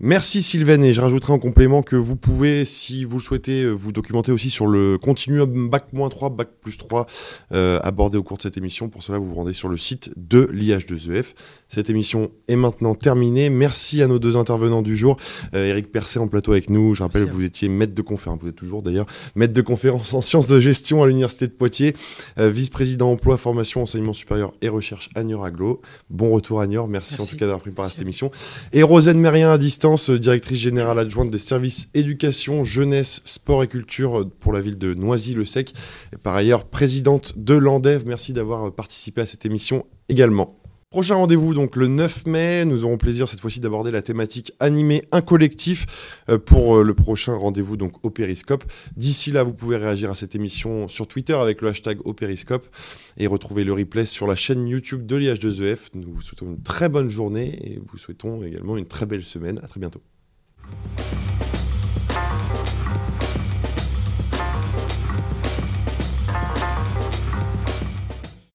Merci 0.00 0.42
Sylvain 0.42 0.82
et 0.82 0.92
je 0.92 1.00
rajouterai 1.00 1.32
en 1.32 1.38
complément 1.38 1.84
que 1.84 1.94
vous 1.94 2.16
pouvez, 2.16 2.64
si 2.64 3.04
vous 3.04 3.18
le 3.18 3.22
souhaitez, 3.22 3.62
euh, 3.62 3.70
vous 3.70 3.92
documenter 3.92 4.32
aussi 4.32 4.50
sur 4.50 4.66
le 4.66 4.98
continuum 4.98 5.70
Bac-3, 5.70 6.34
Bac 6.34 6.48
plus 6.60 6.76
3 6.76 7.06
euh, 7.52 7.78
abordé 7.80 8.18
au 8.18 8.24
cours 8.24 8.36
de 8.36 8.42
cette 8.42 8.56
émission. 8.56 8.88
Pour 8.88 9.04
cela, 9.04 9.18
vous 9.18 9.26
vous 9.26 9.36
rendez 9.36 9.52
sur 9.52 9.68
le 9.68 9.76
site 9.76 10.10
de 10.16 10.50
l'IH2EF. 10.52 11.34
Cette 11.68 11.90
émission 11.90 12.32
est 12.48 12.56
maintenant 12.56 12.96
terminée. 12.96 13.50
Merci 13.50 14.02
à 14.02 14.08
nos 14.08 14.18
deux 14.18 14.36
intervenants 14.36 14.82
du 14.82 14.96
jour. 14.96 15.16
Euh, 15.54 15.66
Eric 15.66 15.92
Percé 15.92 16.18
en 16.18 16.26
plateau 16.26 16.50
avec 16.50 16.70
nous. 16.70 16.96
Je 16.96 17.04
rappelle, 17.04 17.26
vous 17.26 17.44
étiez 17.44 17.68
maître 17.68 17.94
de 17.94 18.02
conférence, 18.02 18.40
vous 18.42 18.48
êtes 18.48 18.56
toujours 18.56 18.82
d'ailleurs, 18.82 19.06
maître 19.36 19.52
de 19.52 19.62
conférence 19.62 20.12
en 20.12 20.22
sciences 20.22 20.48
de 20.48 20.58
gestion 20.58 21.04
à 21.04 21.06
l'Université 21.06 21.46
de 21.46 21.52
Poitiers, 21.52 21.94
vice-président 22.36 23.12
emploi, 23.12 23.38
formation, 23.38 23.84
enseignement 23.84 24.12
supérieur 24.12 24.54
et 24.60 24.68
recherche 24.68 25.10
à 25.14 25.22
Niort 25.22 25.44
Aglo. 25.44 25.80
Bon 26.10 26.30
retour 26.30 26.60
à 26.60 26.66
Niort. 26.66 26.88
Merci, 26.88 27.20
en 27.20 27.26
tout 27.26 27.36
cas 27.36 27.46
d'avoir 27.46 27.60
préparé 27.60 27.88
cette 27.90 28.02
émission. 28.02 28.32
Et 28.72 28.82
Rosane 28.82 29.20
Mérien 29.20 29.52
à 29.52 29.58
distance 29.58 29.83
directrice 30.12 30.58
générale 30.58 30.98
adjointe 30.98 31.30
des 31.30 31.38
services 31.38 31.90
éducation, 31.94 32.64
jeunesse, 32.64 33.20
sport 33.24 33.62
et 33.62 33.68
culture 33.68 34.28
pour 34.40 34.52
la 34.52 34.60
ville 34.60 34.78
de 34.78 34.94
Noisy-le-Sec. 34.94 35.74
Par 36.22 36.34
ailleurs, 36.34 36.64
présidente 36.64 37.34
de 37.36 37.54
l'ANDEV. 37.54 38.04
Merci 38.06 38.32
d'avoir 38.32 38.74
participé 38.74 39.20
à 39.20 39.26
cette 39.26 39.44
émission 39.44 39.84
également. 40.08 40.63
Prochain 40.94 41.16
rendez-vous 41.16 41.54
donc 41.54 41.74
le 41.74 41.88
9 41.88 42.26
mai, 42.26 42.64
nous 42.64 42.84
aurons 42.84 42.98
plaisir 42.98 43.28
cette 43.28 43.40
fois-ci 43.40 43.58
d'aborder 43.58 43.90
la 43.90 44.00
thématique 44.00 44.52
animer 44.60 45.02
un 45.10 45.22
collectif 45.22 45.86
euh, 46.28 46.38
pour 46.38 46.76
euh, 46.76 46.84
le 46.84 46.94
prochain 46.94 47.34
rendez-vous 47.34 47.76
donc 47.76 47.94
au 48.04 48.10
Périscope. 48.10 48.62
D'ici 48.96 49.32
là, 49.32 49.42
vous 49.42 49.54
pouvez 49.54 49.76
réagir 49.76 50.12
à 50.12 50.14
cette 50.14 50.36
émission 50.36 50.86
sur 50.86 51.08
Twitter 51.08 51.34
avec 51.34 51.62
le 51.62 51.70
hashtag 51.70 51.98
au 52.04 52.12
Périscope 52.12 52.68
et 53.16 53.26
retrouver 53.26 53.64
le 53.64 53.72
replay 53.72 54.06
sur 54.06 54.28
la 54.28 54.36
chaîne 54.36 54.68
YouTube 54.68 55.04
de 55.04 55.16
l'IH2EF. 55.16 55.88
Nous 55.94 56.14
vous 56.14 56.22
souhaitons 56.22 56.46
une 56.46 56.62
très 56.62 56.88
bonne 56.88 57.10
journée 57.10 57.58
et 57.64 57.80
vous 57.84 57.98
souhaitons 57.98 58.44
également 58.44 58.76
une 58.76 58.86
très 58.86 59.04
belle 59.04 59.24
semaine. 59.24 59.58
À 59.64 59.66
très 59.66 59.80
bientôt. 59.80 60.00